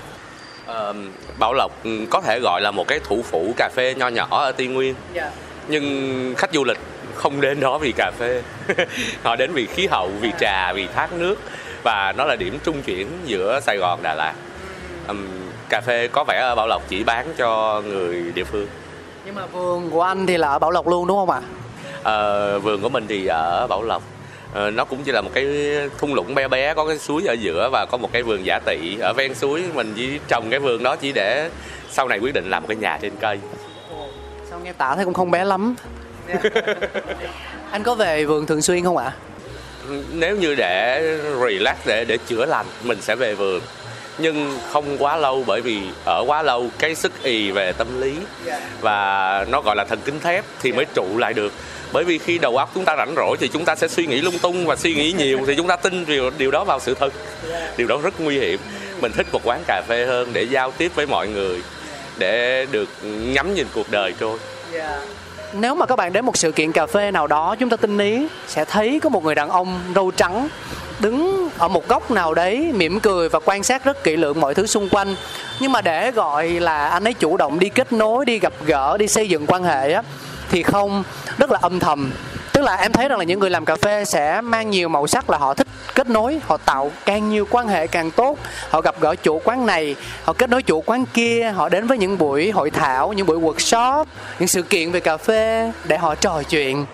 Bảo 1.39 1.53
Lộc 1.53 1.83
ừ, 1.83 2.05
có 2.09 2.21
thể 2.21 2.39
gọi 2.39 2.61
là 2.61 2.71
một 2.71 2.87
cái 2.87 2.99
thủ 2.99 3.21
phủ 3.29 3.53
cà 3.57 3.69
phê 3.75 3.95
nho 3.97 4.07
nhỏ 4.07 4.27
ở 4.29 4.51
Tây 4.51 4.67
Nguyên 4.67 4.95
yeah. 5.13 5.27
Dạ. 5.27 5.31
nhưng 5.67 6.33
khách 6.37 6.53
du 6.53 6.63
lịch 6.63 6.77
không 7.17 7.41
đến 7.41 7.59
đó 7.59 7.77
vì 7.77 7.91
cà 7.91 8.11
phê. 8.19 8.41
Họ 9.23 9.35
đến 9.35 9.51
vì 9.53 9.65
khí 9.65 9.87
hậu 9.91 10.09
vì 10.21 10.31
trà 10.39 10.73
vì 10.73 10.87
thác 10.87 11.13
nước. 11.13 11.35
Và 11.83 12.13
nó 12.17 12.25
là 12.25 12.35
điểm 12.35 12.59
trung 12.63 12.81
chuyển 12.81 13.07
giữa 13.25 13.59
Sài 13.59 13.77
Gòn 13.77 13.99
Đà 14.03 14.15
Lạt. 14.15 14.33
Um, 15.07 15.27
cà 15.69 15.81
phê 15.81 16.07
có 16.07 16.23
vẻ 16.23 16.39
ở 16.39 16.55
Bảo 16.55 16.67
Lộc 16.67 16.83
chỉ 16.89 17.03
bán 17.03 17.33
cho 17.37 17.81
người 17.85 18.31
địa 18.35 18.43
phương. 18.43 18.67
Nhưng 19.25 19.35
mà 19.35 19.45
vườn 19.45 19.89
của 19.89 20.01
anh 20.01 20.25
thì 20.25 20.37
là 20.37 20.47
ở 20.47 20.59
Bảo 20.59 20.71
Lộc 20.71 20.87
luôn 20.87 21.07
đúng 21.07 21.17
không 21.17 21.29
ạ? 21.29 21.41
À? 22.03 22.11
À, 22.13 22.57
vườn 22.57 22.81
của 22.81 22.89
mình 22.89 23.05
thì 23.07 23.27
ở 23.27 23.67
Bảo 23.67 23.83
Lộc. 23.83 24.03
Ờ, 24.53 24.71
nó 24.71 24.85
cũng 24.85 25.03
chỉ 25.03 25.11
là 25.11 25.21
một 25.21 25.29
cái 25.33 25.45
thung 25.97 26.13
lũng 26.13 26.35
bé 26.35 26.47
bé 26.47 26.73
có 26.73 26.87
cái 26.87 26.97
suối 26.97 27.23
ở 27.27 27.33
giữa 27.33 27.69
và 27.71 27.85
có 27.85 27.97
một 27.97 28.09
cái 28.11 28.23
vườn 28.23 28.45
giả 28.45 28.59
tị 28.65 28.97
ở 28.99 29.13
ven 29.13 29.35
suối. 29.35 29.63
Mình 29.73 29.93
chỉ 29.95 30.19
trồng 30.27 30.49
cái 30.49 30.59
vườn 30.59 30.83
đó 30.83 30.95
chỉ 30.95 31.11
để 31.11 31.49
sau 31.89 32.07
này 32.07 32.19
quyết 32.19 32.33
định 32.33 32.49
làm 32.49 32.63
một 32.63 32.67
cái 32.67 32.77
nhà 32.77 32.97
trên 33.01 33.13
cây. 33.19 33.39
Sao 34.49 34.59
nghe 34.59 34.73
tả 34.73 34.95
thấy 34.95 35.05
cũng 35.05 35.13
không 35.13 35.31
bé 35.31 35.45
lắm 35.45 35.75
anh 37.71 37.83
có 37.83 37.95
về 37.95 38.25
vườn 38.25 38.45
thường 38.45 38.61
xuyên 38.61 38.83
không 38.83 38.97
ạ? 38.97 39.11
Nếu 40.13 40.35
như 40.35 40.55
để 40.55 41.01
relax 41.41 41.75
để 41.85 42.05
để 42.05 42.17
chữa 42.27 42.45
lành 42.45 42.65
mình 42.83 43.01
sẽ 43.01 43.15
về 43.15 43.33
vườn. 43.33 43.61
Nhưng 44.17 44.59
không 44.71 44.97
quá 44.97 45.17
lâu 45.17 45.43
bởi 45.47 45.61
vì 45.61 45.81
ở 46.05 46.23
quá 46.27 46.43
lâu 46.43 46.69
cái 46.79 46.95
sức 46.95 47.23
ì 47.23 47.51
về 47.51 47.71
tâm 47.71 48.01
lý 48.01 48.13
và 48.81 49.45
nó 49.49 49.61
gọi 49.61 49.75
là 49.75 49.85
thần 49.85 49.99
kinh 50.05 50.19
thép 50.19 50.45
thì 50.61 50.71
mới 50.71 50.85
trụ 50.85 51.17
lại 51.17 51.33
được. 51.33 51.53
Bởi 51.93 52.03
vì 52.03 52.17
khi 52.17 52.37
đầu 52.37 52.57
óc 52.57 52.71
chúng 52.73 52.85
ta 52.85 52.95
rảnh 52.97 53.13
rỗi 53.15 53.37
thì 53.39 53.47
chúng 53.47 53.65
ta 53.65 53.75
sẽ 53.75 53.87
suy 53.87 54.05
nghĩ 54.05 54.21
lung 54.21 54.39
tung 54.39 54.65
và 54.65 54.75
suy 54.75 54.93
nghĩ 54.93 55.13
nhiều 55.17 55.39
thì 55.47 55.55
chúng 55.55 55.67
ta 55.67 55.75
tin 55.75 56.05
điều 56.05 56.31
điều 56.37 56.51
đó 56.51 56.63
vào 56.63 56.79
sự 56.79 56.93
thật. 56.93 57.13
Điều 57.77 57.87
đó 57.87 57.99
rất 58.03 58.19
nguy 58.19 58.39
hiểm. 58.39 58.59
Mình 59.01 59.11
thích 59.11 59.27
một 59.31 59.41
quán 59.43 59.63
cà 59.67 59.81
phê 59.87 60.05
hơn 60.05 60.29
để 60.33 60.41
giao 60.43 60.71
tiếp 60.71 60.91
với 60.95 61.05
mọi 61.05 61.27
người 61.27 61.61
để 62.17 62.65
được 62.71 62.89
ngắm 63.03 63.55
nhìn 63.55 63.67
cuộc 63.73 63.91
đời 63.91 64.13
trôi. 64.19 64.37
Dạ 64.73 64.99
nếu 65.53 65.75
mà 65.75 65.85
các 65.85 65.95
bạn 65.95 66.13
đến 66.13 66.25
một 66.25 66.37
sự 66.37 66.51
kiện 66.51 66.71
cà 66.71 66.85
phê 66.85 67.11
nào 67.11 67.27
đó, 67.27 67.55
chúng 67.59 67.69
ta 67.69 67.77
tinh 67.77 67.97
ý 67.97 68.27
sẽ 68.47 68.65
thấy 68.65 68.99
có 69.03 69.09
một 69.09 69.23
người 69.23 69.35
đàn 69.35 69.49
ông 69.49 69.79
râu 69.95 70.11
trắng 70.11 70.49
đứng 70.99 71.49
ở 71.57 71.67
một 71.67 71.87
góc 71.87 72.11
nào 72.11 72.33
đấy, 72.33 72.71
mỉm 72.75 72.99
cười 72.99 73.29
và 73.29 73.39
quan 73.45 73.63
sát 73.63 73.85
rất 73.85 74.03
kỹ 74.03 74.17
lưỡng 74.17 74.39
mọi 74.39 74.55
thứ 74.55 74.67
xung 74.67 74.89
quanh. 74.89 75.15
Nhưng 75.59 75.71
mà 75.71 75.81
để 75.81 76.11
gọi 76.11 76.47
là 76.49 76.89
anh 76.89 77.03
ấy 77.03 77.13
chủ 77.13 77.37
động 77.37 77.59
đi 77.59 77.69
kết 77.69 77.93
nối, 77.93 78.25
đi 78.25 78.39
gặp 78.39 78.53
gỡ, 78.65 78.97
đi 78.97 79.07
xây 79.07 79.29
dựng 79.29 79.45
quan 79.47 79.63
hệ 79.63 79.91
á, 79.91 80.01
thì 80.49 80.63
không, 80.63 81.03
rất 81.37 81.51
là 81.51 81.59
âm 81.61 81.79
thầm 81.79 82.11
tức 82.57 82.63
là 82.63 82.75
em 82.75 82.91
thấy 82.91 83.07
rằng 83.07 83.17
là 83.17 83.23
những 83.23 83.39
người 83.39 83.49
làm 83.49 83.65
cà 83.65 83.75
phê 83.75 84.05
sẽ 84.05 84.41
mang 84.41 84.69
nhiều 84.69 84.89
màu 84.89 85.07
sắc 85.07 85.29
là 85.29 85.37
họ 85.37 85.53
thích 85.53 85.67
kết 85.95 86.09
nối, 86.09 86.39
họ 86.47 86.57
tạo 86.57 86.91
càng 87.05 87.29
nhiều 87.29 87.47
quan 87.49 87.67
hệ 87.67 87.87
càng 87.87 88.11
tốt. 88.11 88.37
Họ 88.69 88.81
gặp 88.81 88.95
gỡ 88.99 89.15
chủ 89.15 89.41
quán 89.43 89.65
này, 89.65 89.95
họ 90.23 90.33
kết 90.33 90.49
nối 90.49 90.63
chủ 90.63 90.81
quán 90.81 91.05
kia, 91.13 91.51
họ 91.55 91.69
đến 91.69 91.87
với 91.87 91.97
những 91.97 92.17
buổi 92.17 92.51
hội 92.51 92.69
thảo, 92.69 93.13
những 93.13 93.27
buổi 93.27 93.39
workshop, 93.39 94.05
những 94.39 94.47
sự 94.47 94.61
kiện 94.61 94.91
về 94.91 94.99
cà 94.99 95.17
phê 95.17 95.71
để 95.83 95.97
họ 95.97 96.15
trò 96.15 96.43
chuyện, 96.49 96.85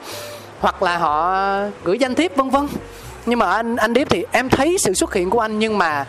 hoặc 0.60 0.84
là 0.84 0.98
họ 0.98 1.46
gửi 1.84 2.00
danh 2.00 2.16
thiếp, 2.16 2.36
vân 2.36 2.50
vân. 2.50 2.68
Nhưng 3.26 3.40
mà 3.40 3.52
anh 3.52 3.76
anh 3.76 3.94
điếp 3.94 4.10
thì 4.10 4.26
em 4.32 4.50
thấy 4.50 4.78
sự 4.80 4.94
xuất 4.94 5.14
hiện 5.14 5.30
của 5.30 5.40
anh, 5.40 5.60
nhưng 5.60 5.78
mà 5.78 6.06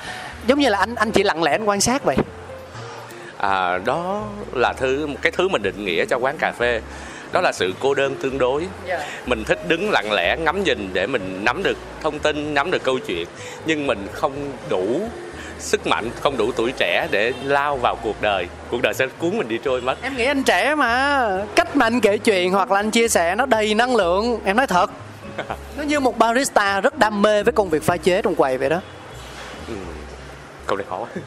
giống 0.46 0.58
như 0.58 0.68
là 0.68 0.78
anh 0.78 0.94
anh 0.94 1.10
chỉ 1.10 1.22
lặng 1.22 1.42
lẽ 1.42 1.52
anh 1.52 1.64
quan 1.64 1.80
sát 1.80 2.04
vậy. 2.04 2.16
À 3.38 3.78
đó 3.78 4.22
là 4.52 4.72
thứ 4.72 5.06
một 5.06 5.16
cái 5.22 5.32
thứ 5.32 5.48
mình 5.48 5.62
định 5.62 5.84
nghĩa 5.84 6.04
cho 6.04 6.16
quán 6.16 6.36
cà 6.38 6.52
phê 6.58 6.80
đó 7.34 7.40
là 7.40 7.52
sự 7.52 7.74
cô 7.80 7.94
đơn 7.94 8.16
tương 8.22 8.38
đối. 8.38 8.66
Dạ. 8.88 9.06
mình 9.26 9.44
thích 9.44 9.68
đứng 9.68 9.90
lặng 9.90 10.12
lẽ 10.12 10.36
ngắm 10.36 10.64
nhìn 10.64 10.90
để 10.92 11.06
mình 11.06 11.44
nắm 11.44 11.62
được 11.62 11.76
thông 12.02 12.18
tin 12.18 12.54
nắm 12.54 12.70
được 12.70 12.82
câu 12.82 12.98
chuyện. 12.98 13.26
Nhưng 13.66 13.86
mình 13.86 14.06
không 14.12 14.32
đủ 14.68 15.00
sức 15.58 15.86
mạnh 15.86 16.10
không 16.20 16.36
đủ 16.36 16.52
tuổi 16.56 16.72
trẻ 16.78 17.08
để 17.10 17.32
lao 17.44 17.76
vào 17.76 17.96
cuộc 18.02 18.22
đời. 18.22 18.46
Cuộc 18.70 18.82
đời 18.82 18.94
sẽ 18.94 19.06
cuốn 19.18 19.38
mình 19.38 19.48
đi 19.48 19.58
trôi 19.64 19.80
mất. 19.80 20.02
Em 20.02 20.16
nghĩ 20.16 20.24
anh 20.24 20.42
trẻ 20.42 20.74
mà. 20.74 21.28
Cách 21.54 21.76
mà 21.76 21.86
anh 21.86 22.00
kể 22.00 22.18
chuyện 22.18 22.52
hoặc 22.52 22.70
là 22.70 22.80
anh 22.80 22.90
chia 22.90 23.08
sẻ 23.08 23.34
nó 23.34 23.46
đầy 23.46 23.74
năng 23.74 23.96
lượng. 23.96 24.40
Em 24.44 24.56
nói 24.56 24.66
thật. 24.66 24.90
Nó 25.76 25.82
như 25.82 26.00
một 26.00 26.18
barista 26.18 26.80
rất 26.80 26.98
đam 26.98 27.22
mê 27.22 27.42
với 27.42 27.52
công 27.52 27.68
việc 27.68 27.82
pha 27.82 27.96
chế 27.96 28.22
trong 28.22 28.34
quầy 28.34 28.58
vậy 28.58 28.68
đó 28.68 28.80
câu 30.66 30.76
này 30.76 30.86
khó. 30.90 31.06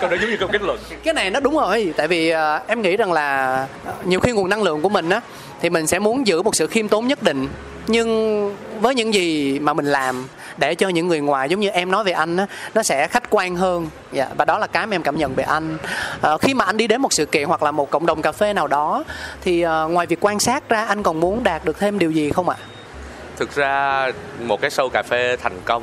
Câu 0.00 0.10
này 0.10 0.18
giống 0.18 0.30
như 0.30 0.36
câu 0.36 0.48
kết 0.52 0.62
luận. 0.62 0.78
Cái 1.04 1.14
này 1.14 1.30
nó 1.30 1.40
đúng 1.40 1.56
rồi 1.56 1.94
tại 1.96 2.08
vì 2.08 2.30
à, 2.30 2.60
em 2.66 2.82
nghĩ 2.82 2.96
rằng 2.96 3.12
là 3.12 3.56
à, 3.86 3.92
nhiều 4.04 4.20
khi 4.20 4.32
nguồn 4.32 4.48
năng 4.48 4.62
lượng 4.62 4.82
của 4.82 4.88
mình 4.88 5.10
á 5.10 5.20
thì 5.60 5.70
mình 5.70 5.86
sẽ 5.86 5.98
muốn 5.98 6.26
giữ 6.26 6.42
một 6.42 6.54
sự 6.54 6.66
khiêm 6.66 6.88
tốn 6.88 7.06
nhất 7.06 7.22
định. 7.22 7.48
Nhưng 7.86 8.56
với 8.80 8.94
những 8.94 9.14
gì 9.14 9.58
mà 9.58 9.74
mình 9.74 9.86
làm 9.86 10.26
để 10.56 10.74
cho 10.74 10.88
những 10.88 11.08
người 11.08 11.20
ngoài 11.20 11.48
giống 11.48 11.60
như 11.60 11.68
em 11.68 11.90
nói 11.90 12.04
về 12.04 12.12
anh 12.12 12.36
á 12.36 12.46
nó 12.74 12.82
sẽ 12.82 13.08
khách 13.08 13.30
quan 13.30 13.56
hơn. 13.56 13.88
Dạ, 14.12 14.28
và 14.36 14.44
đó 14.44 14.58
là 14.58 14.66
cái 14.66 14.86
mà 14.86 14.94
em 14.94 15.02
cảm 15.02 15.18
nhận 15.18 15.34
về 15.34 15.44
anh. 15.44 15.78
À, 16.20 16.38
khi 16.40 16.54
mà 16.54 16.64
anh 16.64 16.76
đi 16.76 16.86
đến 16.86 17.00
một 17.00 17.12
sự 17.12 17.26
kiện 17.26 17.44
hoặc 17.44 17.62
là 17.62 17.70
một 17.70 17.90
cộng 17.90 18.06
đồng 18.06 18.22
cà 18.22 18.32
phê 18.32 18.52
nào 18.52 18.66
đó 18.66 19.04
thì 19.40 19.62
à, 19.62 19.82
ngoài 19.82 20.06
việc 20.06 20.18
quan 20.20 20.38
sát 20.38 20.68
ra 20.68 20.84
anh 20.84 21.02
còn 21.02 21.20
muốn 21.20 21.42
đạt 21.44 21.64
được 21.64 21.78
thêm 21.78 21.98
điều 21.98 22.10
gì 22.10 22.30
không 22.30 22.48
ạ? 22.48 22.56
Thực 23.36 23.54
ra 23.54 24.06
một 24.40 24.60
cái 24.60 24.70
show 24.70 24.88
cà 24.88 25.02
phê 25.02 25.36
thành 25.42 25.60
công 25.64 25.82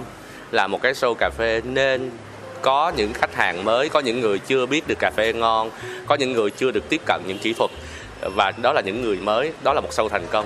là 0.53 0.67
một 0.67 0.81
cái 0.81 0.93
show 0.93 1.13
cà 1.13 1.29
phê 1.37 1.61
nên 1.65 2.11
có 2.61 2.91
những 2.97 3.13
khách 3.13 3.35
hàng 3.35 3.63
mới, 3.63 3.89
có 3.89 3.99
những 3.99 4.21
người 4.21 4.39
chưa 4.39 4.65
biết 4.65 4.87
được 4.87 4.99
cà 4.99 5.11
phê 5.15 5.33
ngon, 5.33 5.69
có 6.07 6.15
những 6.15 6.31
người 6.31 6.49
chưa 6.49 6.71
được 6.71 6.89
tiếp 6.89 7.01
cận 7.05 7.21
những 7.27 7.37
kỹ 7.37 7.53
thuật, 7.53 7.71
và 8.35 8.51
đó 8.61 8.73
là 8.73 8.81
những 8.81 9.01
người 9.01 9.17
mới, 9.17 9.51
đó 9.63 9.73
là 9.73 9.81
một 9.81 9.89
show 9.91 10.09
thành 10.09 10.25
công. 10.31 10.45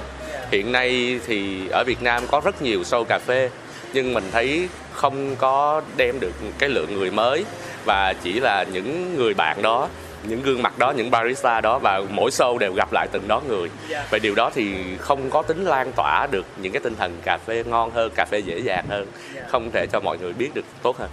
Hiện 0.51 0.71
nay 0.71 1.19
thì 1.27 1.67
ở 1.67 1.83
Việt 1.83 2.03
Nam 2.03 2.23
có 2.27 2.41
rất 2.45 2.61
nhiều 2.61 2.81
show 2.81 3.03
cà 3.03 3.19
phê, 3.19 3.49
nhưng 3.93 4.13
mình 4.13 4.23
thấy 4.31 4.67
không 4.93 5.35
có 5.35 5.81
đem 5.97 6.19
được 6.19 6.31
cái 6.59 6.69
lượng 6.69 6.99
người 6.99 7.11
mới, 7.11 7.45
và 7.85 8.13
chỉ 8.23 8.39
là 8.39 8.63
những 8.63 9.15
người 9.17 9.33
bạn 9.33 9.61
đó 9.61 9.89
những 10.23 10.41
gương 10.41 10.61
mặt 10.61 10.77
đó 10.77 10.91
những 10.91 11.11
barista 11.11 11.61
đó 11.61 11.79
và 11.79 12.01
mỗi 12.09 12.31
show 12.31 12.57
đều 12.57 12.73
gặp 12.73 12.93
lại 12.93 13.07
từng 13.11 13.27
đó 13.27 13.41
người. 13.47 13.69
Và 14.09 14.17
điều 14.17 14.35
đó 14.35 14.51
thì 14.53 14.97
không 14.97 15.29
có 15.29 15.41
tính 15.41 15.65
lan 15.65 15.91
tỏa 15.95 16.27
được 16.31 16.45
những 16.57 16.71
cái 16.71 16.79
tinh 16.83 16.95
thần 16.95 17.17
cà 17.23 17.37
phê 17.37 17.63
ngon 17.67 17.91
hơn 17.91 18.11
cà 18.15 18.25
phê 18.25 18.39
dễ 18.39 18.59
dàng 18.59 18.85
hơn 18.89 19.07
không 19.47 19.71
thể 19.73 19.87
cho 19.91 19.99
mọi 19.99 20.17
người 20.17 20.33
biết 20.33 20.49
được 20.53 20.65
tốt 20.81 20.97
hơn. 20.97 21.09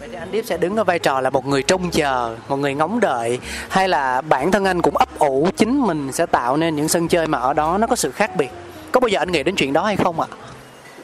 Vậy 0.00 0.08
thì 0.12 0.18
anh 0.18 0.32
Điếp 0.32 0.44
sẽ 0.44 0.56
đứng 0.56 0.76
ở 0.76 0.84
vai 0.84 0.98
trò 0.98 1.20
là 1.20 1.30
một 1.30 1.46
người 1.46 1.62
trông 1.62 1.90
chờ, 1.90 2.36
một 2.48 2.56
người 2.56 2.74
ngóng 2.74 3.00
đợi 3.00 3.38
hay 3.68 3.88
là 3.88 4.20
bản 4.20 4.50
thân 4.50 4.64
anh 4.64 4.82
cũng 4.82 4.96
ấp 4.96 5.18
ủ 5.18 5.48
chính 5.56 5.80
mình 5.80 6.12
sẽ 6.12 6.26
tạo 6.26 6.56
nên 6.56 6.76
những 6.76 6.88
sân 6.88 7.08
chơi 7.08 7.26
mà 7.26 7.38
ở 7.38 7.52
đó 7.52 7.78
nó 7.78 7.86
có 7.86 7.96
sự 7.96 8.10
khác 8.10 8.36
biệt. 8.36 8.50
Có 8.92 9.00
bao 9.00 9.08
giờ 9.08 9.18
anh 9.18 9.32
nghĩ 9.32 9.42
đến 9.42 9.54
chuyện 9.56 9.72
đó 9.72 9.84
hay 9.84 9.96
không 9.96 10.20
ạ? 10.20 10.26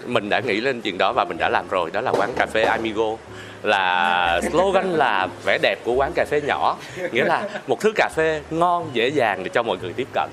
mình 0.07 0.29
đã 0.29 0.41
nghĩ 0.41 0.61
lên 0.61 0.81
chuyện 0.81 0.99
đó 0.99 1.13
và 1.13 1.25
mình 1.25 1.39
đã 1.39 1.49
làm 1.49 1.69
rồi 1.69 1.91
đó 1.91 2.01
là 2.01 2.11
quán 2.11 2.33
cà 2.37 2.47
phê 2.47 2.63
Amigo 2.63 3.17
là 3.63 4.41
slogan 4.51 4.93
là 4.93 5.29
vẻ 5.45 5.59
đẹp 5.63 5.79
của 5.85 5.93
quán 5.93 6.13
cà 6.15 6.25
phê 6.31 6.41
nhỏ 6.41 6.77
nghĩa 7.13 7.25
là 7.25 7.43
một 7.67 7.81
thứ 7.81 7.93
cà 7.97 8.09
phê 8.17 8.41
ngon 8.51 8.91
dễ 8.93 9.09
dàng 9.09 9.45
để 9.45 9.51
cho 9.55 9.63
mọi 9.63 9.77
người 9.83 9.93
tiếp 9.93 10.09
cận 10.15 10.31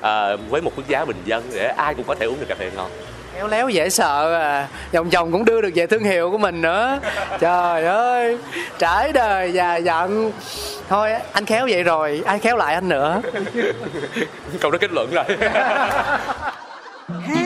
à, 0.00 0.36
với 0.48 0.62
một 0.62 0.72
mức 0.76 0.82
giá 0.88 1.04
bình 1.04 1.22
dân 1.24 1.44
để 1.54 1.66
ai 1.66 1.94
cũng 1.94 2.04
có 2.04 2.14
thể 2.14 2.26
uống 2.26 2.40
được 2.40 2.46
cà 2.48 2.54
phê 2.54 2.70
ngon 2.76 2.90
Khéo 3.34 3.48
léo 3.48 3.68
dễ 3.68 3.90
sợ 3.90 4.34
à, 4.34 4.68
vòng 4.92 5.10
vòng 5.10 5.32
cũng 5.32 5.44
đưa 5.44 5.60
được 5.60 5.70
về 5.74 5.86
thương 5.86 6.04
hiệu 6.04 6.30
của 6.30 6.38
mình 6.38 6.62
nữa. 6.62 6.98
Trời 7.40 7.84
ơi, 7.84 8.38
trải 8.78 9.12
đời 9.12 9.52
già 9.52 9.76
dặn. 9.76 10.32
Thôi 10.88 11.10
anh 11.32 11.46
khéo 11.46 11.66
vậy 11.70 11.82
rồi, 11.82 12.22
ai 12.26 12.38
khéo 12.38 12.56
lại 12.56 12.74
anh 12.74 12.88
nữa. 12.88 13.20
câu 14.60 14.70
đó 14.70 14.78
kết 14.80 14.90
luận 14.92 15.14
rồi 15.14 15.24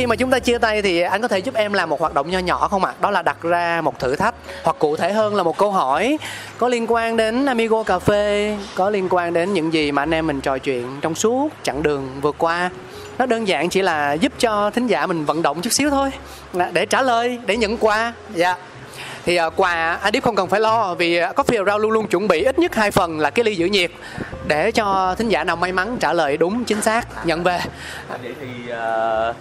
khi 0.00 0.06
mà 0.06 0.16
chúng 0.16 0.30
ta 0.30 0.38
chia 0.38 0.58
tay 0.58 0.82
thì 0.82 1.00
anh 1.00 1.22
có 1.22 1.28
thể 1.28 1.38
giúp 1.38 1.54
em 1.54 1.72
làm 1.72 1.88
một 1.88 2.00
hoạt 2.00 2.14
động 2.14 2.30
nho 2.30 2.38
nhỏ 2.38 2.68
không 2.68 2.84
ạ? 2.84 2.92
Đó 3.00 3.10
là 3.10 3.22
đặt 3.22 3.42
ra 3.42 3.80
một 3.80 3.98
thử 3.98 4.16
thách 4.16 4.34
hoặc 4.62 4.76
cụ 4.78 4.96
thể 4.96 5.12
hơn 5.12 5.34
là 5.34 5.42
một 5.42 5.58
câu 5.58 5.72
hỏi 5.72 6.18
có 6.58 6.68
liên 6.68 6.86
quan 6.88 7.16
đến 7.16 7.46
Amigo 7.46 7.82
Cà 7.82 7.98
phê, 7.98 8.56
có 8.74 8.90
liên 8.90 9.08
quan 9.10 9.32
đến 9.32 9.52
những 9.52 9.72
gì 9.72 9.92
mà 9.92 10.02
anh 10.02 10.14
em 10.14 10.26
mình 10.26 10.40
trò 10.40 10.58
chuyện 10.58 10.98
trong 11.00 11.14
suốt 11.14 11.48
chặng 11.62 11.82
đường 11.82 12.08
vừa 12.20 12.32
qua. 12.32 12.70
Nó 13.18 13.26
đơn 13.26 13.48
giản 13.48 13.68
chỉ 13.68 13.82
là 13.82 14.12
giúp 14.12 14.32
cho 14.38 14.70
thính 14.70 14.86
giả 14.86 15.06
mình 15.06 15.24
vận 15.24 15.42
động 15.42 15.60
chút 15.62 15.72
xíu 15.72 15.90
thôi 15.90 16.10
để 16.72 16.86
trả 16.86 17.02
lời, 17.02 17.38
để 17.46 17.56
nhận 17.56 17.76
quà. 17.76 18.12
Dạ. 18.34 18.56
Thì 19.24 19.40
uh, 19.46 19.52
quà 19.56 19.98
Adip 20.02 20.22
không 20.22 20.36
cần 20.36 20.48
phải 20.48 20.60
lo 20.60 20.94
vì 20.94 21.22
uh, 21.22 21.36
Coffee 21.36 21.64
Around 21.64 21.82
luôn 21.82 21.90
luôn 21.90 22.06
chuẩn 22.06 22.28
bị 22.28 22.42
ít 22.42 22.58
nhất 22.58 22.74
hai 22.74 22.90
phần 22.90 23.20
là 23.20 23.30
cái 23.30 23.44
ly 23.44 23.56
giữ 23.56 23.66
nhiệt 23.66 23.90
để 24.46 24.70
cho 24.70 25.14
thính 25.18 25.28
giả 25.28 25.44
nào 25.44 25.56
may 25.56 25.72
mắn 25.72 25.96
trả 26.00 26.12
lời 26.12 26.36
đúng 26.36 26.64
chính 26.64 26.82
xác 26.82 27.26
nhận 27.26 27.42
về. 27.42 27.60
vậy 28.22 28.34
thì 28.40 28.70
ờ, 28.70 29.34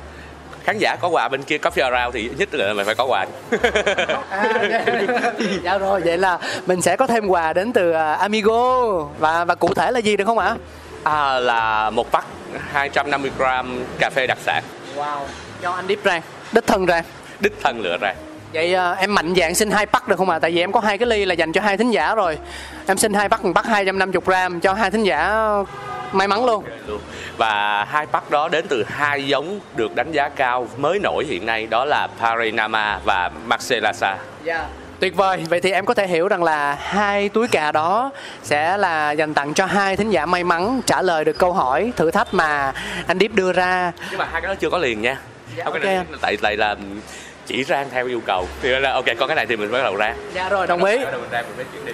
khán 0.69 0.77
giả 0.77 0.95
có 1.01 1.07
quà 1.07 1.27
bên 1.27 1.43
kia 1.43 1.57
coffee 1.57 1.91
around 1.91 2.15
thì 2.15 2.29
nhất 2.37 2.49
là 2.51 2.73
mày 2.73 2.85
phải 2.85 2.95
có 2.95 3.05
quà 3.05 3.25
À, 4.29 4.53
dạ. 5.63 5.77
rồi 5.77 6.01
vậy 6.05 6.17
là 6.17 6.39
mình 6.65 6.81
sẽ 6.81 6.95
có 6.95 7.07
thêm 7.07 7.27
quà 7.27 7.53
đến 7.53 7.73
từ 7.73 7.91
à, 7.91 8.13
Amigo 8.13 8.89
và 9.19 9.45
và 9.45 9.55
cụ 9.55 9.73
thể 9.73 9.91
là 9.91 9.99
gì 9.99 10.17
được 10.17 10.25
không 10.25 10.37
ạ? 10.37 10.55
à, 11.03 11.39
là 11.39 11.89
một 11.89 12.11
pack 12.11 12.25
250 12.71 13.31
gram 13.37 13.83
cà 13.99 14.09
phê 14.09 14.27
đặc 14.27 14.37
sản 14.45 14.63
Wow. 14.95 15.17
Do 15.61 15.71
anh 15.71 15.87
Deep 15.87 15.99
Rang, 16.05 16.21
đích 16.51 16.67
thân 16.67 16.85
Rang. 16.87 17.03
đích 17.39 17.53
thân 17.63 17.81
lựa 17.81 17.97
ra 18.01 18.13
Vậy 18.53 18.73
à, 18.73 18.91
em 18.91 19.13
mạnh 19.15 19.33
dạng 19.37 19.55
xin 19.55 19.71
hai 19.71 19.85
pack 19.85 20.07
được 20.07 20.15
không 20.15 20.29
ạ? 20.29 20.39
Tại 20.39 20.51
vì 20.51 20.59
em 20.59 20.71
có 20.71 20.79
hai 20.79 20.97
cái 20.97 21.07
ly 21.07 21.25
là 21.25 21.33
dành 21.33 21.51
cho 21.51 21.61
hai 21.61 21.77
thính 21.77 21.91
giả 21.91 22.15
rồi. 22.15 22.37
Em 22.87 22.97
xin 22.97 23.13
hai 23.13 23.29
pack, 23.29 23.45
một 23.45 23.51
pack 23.55 23.67
250 23.67 24.21
gram 24.25 24.59
cho 24.59 24.73
hai 24.73 24.91
thính 24.91 25.03
giả 25.03 25.33
may 26.11 26.27
mắn 26.27 26.45
luôn. 26.45 26.63
luôn 26.87 27.01
và 27.37 27.83
hai 27.85 28.05
pack 28.05 28.29
đó 28.31 28.47
đến 28.49 28.65
từ 28.69 28.83
hai 28.87 29.27
giống 29.27 29.59
được 29.75 29.95
đánh 29.95 30.11
giá 30.11 30.29
cao 30.29 30.67
mới 30.77 30.99
nổi 30.99 31.25
hiện 31.27 31.45
nay 31.45 31.67
đó 31.69 31.85
là 31.85 32.07
Parinama 32.19 32.99
và 33.05 33.29
Marcellasa 33.45 34.17
Dạ. 34.43 34.65
Tuyệt 34.99 35.15
vời. 35.15 35.43
Vậy 35.49 35.61
thì 35.61 35.71
em 35.71 35.85
có 35.85 35.93
thể 35.93 36.07
hiểu 36.07 36.27
rằng 36.27 36.43
là 36.43 36.73
hai 36.79 37.29
túi 37.29 37.47
cà 37.47 37.71
đó 37.71 38.11
sẽ 38.43 38.77
là 38.77 39.11
dành 39.11 39.33
tặng 39.33 39.53
cho 39.53 39.65
hai 39.65 39.95
thính 39.97 40.09
giả 40.09 40.25
may 40.25 40.43
mắn 40.43 40.81
trả 40.85 41.01
lời 41.01 41.25
được 41.25 41.37
câu 41.37 41.53
hỏi 41.53 41.91
thử 41.95 42.11
thách 42.11 42.33
mà 42.33 42.73
anh 43.07 43.19
Deep 43.19 43.31
đưa 43.33 43.51
ra. 43.53 43.91
nhưng 44.09 44.17
mà 44.19 44.27
hai 44.31 44.41
cái 44.41 44.47
đó 44.47 44.55
chưa 44.59 44.69
có 44.69 44.77
liền 44.77 45.01
nha 45.01 45.17
Dạ, 45.57 45.63
Không, 45.63 45.73
cái 45.73 45.81
ok 45.81 45.85
này, 45.85 45.95
anh. 45.95 46.19
tại 46.21 46.37
tại 46.41 46.57
là 46.57 46.75
chỉ 47.45 47.63
rang 47.63 47.89
theo 47.89 48.07
yêu 48.07 48.21
cầu 48.25 48.47
thì 48.61 48.69
là 48.69 48.93
ok 48.93 49.05
còn 49.19 49.27
cái 49.27 49.35
này 49.35 49.45
thì 49.45 49.55
mình 49.55 49.71
bắt 49.71 49.79
đầu 49.83 49.97
rang 49.97 50.17
Dạ 50.33 50.49
rồi, 50.49 50.67
đồng 50.67 50.83
ý. 50.83 50.97
Bắt 50.97 51.11
đầu 51.11 51.21
mình 51.21 51.29
rang 51.31 51.45
mình 51.47 51.55
mới 51.57 51.65
chuyển 51.73 51.85
đi 51.85 51.91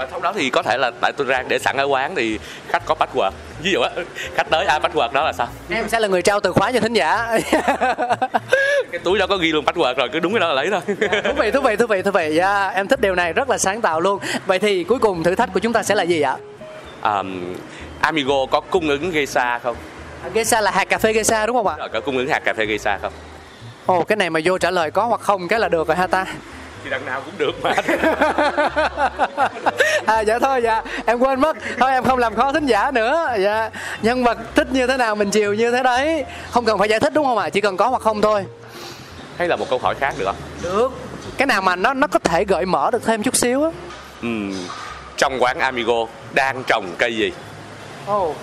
và 0.00 0.06
sau 0.10 0.20
đó 0.20 0.32
thì 0.32 0.50
có 0.50 0.62
thể 0.62 0.76
là 0.78 0.90
tại 1.00 1.12
tôi 1.12 1.26
rang 1.26 1.48
để 1.48 1.58
sẵn 1.58 1.76
ở 1.76 1.84
quán 1.84 2.14
thì 2.16 2.38
khách 2.68 2.82
có 2.86 2.94
password 2.98 3.30
ví 3.62 3.72
dụ 3.72 3.80
á 3.80 3.90
khách 4.34 4.50
tới 4.50 4.66
ai 4.66 4.80
password 4.80 5.12
đó 5.12 5.24
là 5.24 5.32
sao 5.32 5.48
Em 5.70 5.88
sẽ 5.88 6.00
là 6.00 6.08
người 6.08 6.22
trao 6.22 6.40
từ 6.40 6.52
khóa 6.52 6.72
cho 6.72 6.80
thính 6.80 6.92
giả. 6.92 7.38
cái 8.92 9.00
túi 9.04 9.18
đó 9.18 9.26
có 9.26 9.36
ghi 9.36 9.52
luôn 9.52 9.64
password 9.64 9.94
rồi 9.94 10.08
cứ 10.12 10.20
đúng 10.20 10.32
cái 10.32 10.40
đó 10.40 10.48
là 10.48 10.54
lấy 10.54 10.70
thôi 10.70 10.80
thú 11.24 11.32
vị, 11.38 11.50
thú 11.50 11.60
vị, 11.60 11.76
thú 11.76 11.86
vị, 11.86 12.02
thú 12.02 12.10
vị. 12.10 12.30
Dạ, 12.34 12.68
em 12.68 12.88
thích 12.88 13.00
điều 13.00 13.14
này, 13.14 13.32
rất 13.32 13.50
là 13.50 13.58
sáng 13.58 13.80
tạo 13.80 14.00
luôn. 14.00 14.20
Vậy 14.46 14.58
thì 14.58 14.84
cuối 14.84 14.98
cùng 14.98 15.22
thử 15.22 15.34
thách 15.34 15.52
của 15.52 15.60
chúng 15.60 15.72
ta 15.72 15.82
sẽ 15.82 15.94
là 15.94 16.02
gì 16.02 16.20
ạ? 16.20 16.36
um, 17.02 17.54
Amigo 18.00 18.46
có 18.50 18.60
cung 18.60 18.88
ứng 18.88 19.10
geisha 19.10 19.58
không 19.58 19.76
Geisha 20.34 20.60
là 20.60 20.70
hạt 20.70 20.84
cà 20.84 20.98
phê 20.98 21.12
geisha 21.12 21.46
đúng 21.46 21.56
không 21.56 21.66
ạ? 21.66 21.74
rồi 21.78 21.88
có 21.92 22.00
cung 22.00 22.16
ứng 22.16 22.28
hạt 22.28 22.38
cà 22.44 22.54
phê 22.54 22.66
geisha 22.66 22.98
không 22.98 23.12
Ồ, 23.86 24.04
cái 24.04 24.16
này 24.16 24.30
mà 24.30 24.40
vô 24.44 24.58
trả 24.58 24.70
lời 24.70 24.90
có 24.90 25.04
hoặc 25.04 25.20
không 25.20 25.48
cái 25.48 25.58
là 25.60 25.68
được 25.68 25.88
rồi 25.88 25.96
ha 25.96 26.06
ta. 26.06 26.26
Thì 26.84 26.90
đằng 26.90 27.06
nào 27.06 27.22
cũng 27.24 27.34
được 27.38 27.52
mà. 27.62 27.74
À 30.06 30.20
dạ 30.20 30.38
thôi 30.38 30.60
dạ. 30.62 30.82
Em 31.06 31.18
quên 31.18 31.40
mất. 31.40 31.56
Thôi 31.78 31.90
em 31.90 32.04
không 32.04 32.18
làm 32.18 32.34
khó 32.34 32.52
thính 32.52 32.66
giả 32.66 32.90
nữa. 32.90 33.28
Dạ. 33.38 33.70
Nhân 34.02 34.24
vật 34.24 34.38
thích 34.54 34.68
như 34.72 34.86
thế 34.86 34.96
nào 34.96 35.14
mình 35.16 35.30
chiều 35.30 35.54
như 35.54 35.70
thế 35.70 35.82
đấy. 35.82 36.24
Không 36.50 36.64
cần 36.64 36.78
phải 36.78 36.88
giải 36.88 37.00
thích 37.00 37.12
đúng 37.14 37.26
không 37.26 37.38
ạ? 37.38 37.48
Chỉ 37.48 37.60
cần 37.60 37.76
có 37.76 37.88
hoặc 37.88 38.02
không 38.02 38.22
thôi. 38.22 38.44
Hay 39.36 39.48
là 39.48 39.56
một 39.56 39.66
câu 39.70 39.78
hỏi 39.78 39.94
khác 40.00 40.14
được 40.18 40.24
không? 40.24 40.36
Được. 40.62 40.92
Cái 41.36 41.46
nào 41.46 41.62
mà 41.62 41.76
nó 41.76 41.94
nó 41.94 42.06
có 42.06 42.18
thể 42.18 42.44
gợi 42.44 42.66
mở 42.66 42.90
được 42.90 43.04
thêm 43.06 43.22
chút 43.22 43.36
xíu 43.36 43.64
á? 43.64 43.70
Ừm, 44.22 44.54
trong 45.16 45.42
quán 45.42 45.58
Amigo 45.58 46.06
đang 46.32 46.62
trồng 46.66 46.86
cây 46.98 47.16
gì? 47.16 47.32
Ồ 48.06 48.34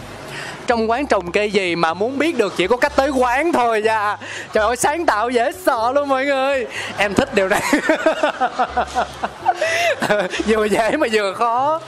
trong 0.68 0.90
quán 0.90 1.08
trồng 1.08 1.32
cây 1.32 1.52
gì 1.52 1.76
mà 1.76 1.94
muốn 1.94 2.18
biết 2.18 2.38
được 2.38 2.54
chỉ 2.58 2.68
có 2.68 2.78
cách 2.78 2.94
tới 2.96 3.10
quán 3.10 3.52
thôi 3.52 3.82
nha 3.82 4.18
trời 4.54 4.66
ơi 4.66 4.76
sáng 4.76 5.06
tạo 5.06 5.30
dễ 5.30 5.52
sợ 5.66 5.92
luôn 5.96 6.10
mọi 6.10 6.26
người. 6.26 6.68
Em 6.98 7.14
thích 7.14 7.36
điều 7.36 7.50
này. 7.50 7.62
Vừa 10.48 10.66
dễ 10.66 10.98
mà 10.98 11.08
vừa 11.12 11.34
khó. 11.34 11.82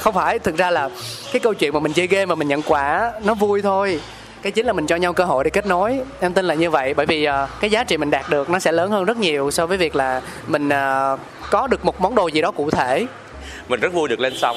Không 0.00 0.14
phải 0.14 0.38
thực 0.38 0.56
ra 0.56 0.70
là 0.70 0.88
cái 1.32 1.40
câu 1.40 1.54
chuyện 1.54 1.72
mà 1.72 1.80
mình 1.80 1.92
chơi 1.92 2.06
game 2.06 2.26
mà 2.26 2.34
mình 2.34 2.48
nhận 2.48 2.62
quà 2.62 3.12
nó 3.24 3.34
vui 3.34 3.62
thôi. 3.62 4.00
Cái 4.42 4.52
chính 4.52 4.66
là 4.66 4.72
mình 4.72 4.86
cho 4.86 4.96
nhau 4.96 5.12
cơ 5.12 5.24
hội 5.24 5.44
để 5.44 5.50
kết 5.50 5.66
nối. 5.66 6.00
Em 6.20 6.32
tin 6.32 6.44
là 6.44 6.54
như 6.54 6.70
vậy 6.70 6.94
bởi 6.94 7.06
vì 7.06 7.28
uh, 7.28 7.32
cái 7.60 7.70
giá 7.70 7.84
trị 7.84 7.96
mình 7.96 8.10
đạt 8.10 8.30
được 8.30 8.50
nó 8.50 8.58
sẽ 8.58 8.72
lớn 8.72 8.90
hơn 8.90 9.04
rất 9.04 9.16
nhiều 9.16 9.50
so 9.50 9.66
với 9.66 9.78
việc 9.78 9.96
là 9.96 10.22
mình 10.46 10.68
uh, 10.68 11.20
có 11.50 11.66
được 11.66 11.84
một 11.84 12.00
món 12.00 12.14
đồ 12.14 12.28
gì 12.28 12.40
đó 12.40 12.50
cụ 12.50 12.70
thể. 12.70 13.06
Mình 13.68 13.80
rất 13.80 13.92
vui 13.92 14.08
được 14.08 14.20
lên 14.20 14.32
sóng 14.36 14.56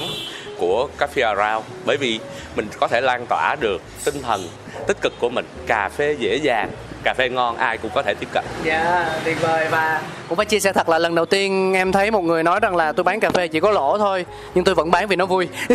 của 0.59 0.87
Coffee 0.99 1.35
Around. 1.35 1.65
Bởi 1.85 1.97
vì 1.97 2.19
mình 2.55 2.67
có 2.79 2.87
thể 2.87 3.01
lan 3.01 3.25
tỏa 3.29 3.55
được 3.59 3.81
tinh 4.05 4.21
thần 4.21 4.47
tích 4.87 4.97
cực 5.01 5.13
của 5.19 5.29
mình. 5.29 5.45
Cà 5.67 5.89
phê 5.89 6.15
dễ 6.19 6.35
dàng 6.35 6.69
cà 7.03 7.13
phê 7.13 7.29
ngon 7.29 7.57
ai 7.57 7.77
cũng 7.77 7.91
có 7.95 8.03
thể 8.03 8.13
tiếp 8.13 8.29
cận. 8.33 8.43
Dạ 8.63 9.09
tuyệt 9.25 9.41
vời. 9.41 9.67
Và 9.69 10.01
cũng 10.27 10.35
phải 10.35 10.45
chia 10.45 10.59
sẻ 10.59 10.73
thật 10.73 10.89
là 10.89 10.99
lần 10.99 11.15
đầu 11.15 11.25
tiên 11.25 11.73
em 11.73 11.91
thấy 11.91 12.11
một 12.11 12.21
người 12.21 12.43
nói 12.43 12.59
rằng 12.59 12.75
là 12.75 12.91
tôi 12.91 13.03
bán 13.03 13.19
cà 13.19 13.29
phê 13.29 13.47
chỉ 13.47 13.59
có 13.59 13.71
lỗ 13.71 13.97
thôi 13.97 14.25
nhưng 14.55 14.63
tôi 14.63 14.75
vẫn 14.75 14.91
bán 14.91 15.07
vì 15.07 15.15
nó 15.15 15.25
vui. 15.25 15.47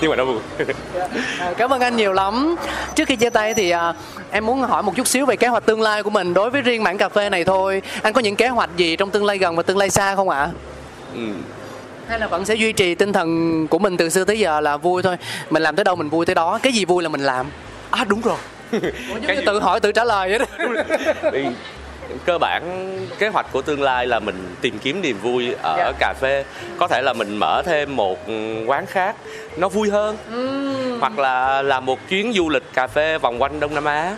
Nhưng 0.00 0.10
mà 0.10 0.16
nó 0.16 0.24
vui. 0.24 0.38
À, 1.38 1.52
cảm 1.56 1.72
ơn 1.72 1.80
anh 1.80 1.96
nhiều 1.96 2.12
lắm. 2.12 2.56
Trước 2.94 3.08
khi 3.08 3.16
chia 3.16 3.30
tay 3.30 3.54
thì 3.54 3.70
à, 3.70 3.94
em 4.30 4.46
muốn 4.46 4.62
hỏi 4.62 4.82
một 4.82 4.96
chút 4.96 5.06
xíu 5.06 5.26
về 5.26 5.36
kế 5.36 5.48
hoạch 5.48 5.66
tương 5.66 5.80
lai 5.80 6.02
của 6.02 6.10
mình 6.10 6.34
đối 6.34 6.50
với 6.50 6.62
riêng 6.62 6.82
mảng 6.82 6.98
cà 6.98 7.08
phê 7.08 7.30
này 7.30 7.44
thôi. 7.44 7.82
Anh 8.02 8.12
có 8.12 8.20
những 8.20 8.36
kế 8.36 8.48
hoạch 8.48 8.70
gì 8.76 8.96
trong 8.96 9.10
tương 9.10 9.24
lai 9.24 9.38
gần 9.38 9.56
và 9.56 9.62
tương 9.62 9.78
lai 9.78 9.90
xa 9.90 10.16
không 10.16 10.28
ạ? 10.28 10.48
Ừ. 11.14 11.20
hay 12.12 12.20
là 12.20 12.26
vẫn 12.26 12.44
sẽ 12.44 12.54
duy 12.54 12.72
trì 12.72 12.94
tinh 12.94 13.12
thần 13.12 13.66
của 13.68 13.78
mình 13.78 13.96
từ 13.96 14.08
xưa 14.08 14.24
tới 14.24 14.38
giờ 14.38 14.60
là 14.60 14.76
vui 14.76 15.02
thôi. 15.02 15.16
Mình 15.50 15.62
làm 15.62 15.76
tới 15.76 15.84
đâu 15.84 15.96
mình 15.96 16.08
vui 16.08 16.26
tới 16.26 16.34
đó. 16.34 16.58
Cái 16.62 16.72
gì 16.72 16.84
vui 16.84 17.02
là 17.02 17.08
mình 17.08 17.20
làm. 17.20 17.46
À 17.90 18.04
đúng 18.04 18.20
rồi. 18.20 18.36
Ủa, 18.72 19.18
như 19.28 19.42
tự 19.46 19.60
hỏi 19.60 19.80
tự 19.80 19.92
trả 19.92 20.04
lời 20.04 20.30
vậy 20.30 20.38
đó. 20.38 20.46
Cơ 22.24 22.38
bản 22.38 22.62
kế 23.18 23.28
hoạch 23.28 23.46
của 23.52 23.62
tương 23.62 23.82
lai 23.82 24.06
là 24.06 24.20
mình 24.20 24.54
tìm 24.60 24.78
kiếm 24.78 25.02
niềm 25.02 25.18
vui 25.22 25.54
ở 25.62 25.76
Dạ. 25.78 25.92
cà 25.98 26.14
phê. 26.20 26.44
Có 26.78 26.88
thể 26.88 27.02
là 27.02 27.12
mình 27.12 27.36
mở 27.36 27.62
thêm 27.66 27.96
một 27.96 28.18
quán 28.66 28.86
khác 28.86 29.16
nó 29.56 29.68
vui 29.68 29.90
hơn. 29.90 30.16
Hoặc 31.00 31.18
là 31.18 31.62
làm 31.62 31.86
một 31.86 31.98
chuyến 32.08 32.32
du 32.32 32.48
lịch 32.48 32.64
cà 32.74 32.86
phê 32.86 33.18
vòng 33.18 33.42
quanh 33.42 33.60
đông 33.60 33.74
nam 33.74 33.84
á. 33.84 34.16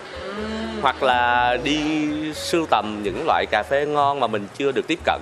Hoặc 0.83 1.03
là 1.03 1.57
đi 1.65 2.09
sưu 2.35 2.67
tầm 2.71 3.01
những 3.03 3.25
loại 3.27 3.47
cà 3.51 3.63
phê 3.63 3.87
ngon 3.87 4.21
mà 4.21 4.27
mình 4.27 4.47
chưa 4.59 4.73
được 4.73 4.87
tiếp 4.87 4.99
cận 5.05 5.21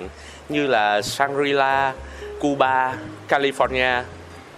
như 0.48 0.66
là 0.66 1.00
Shangri-La, 1.00 1.92
Cuba, 2.42 2.94
California. 3.28 4.02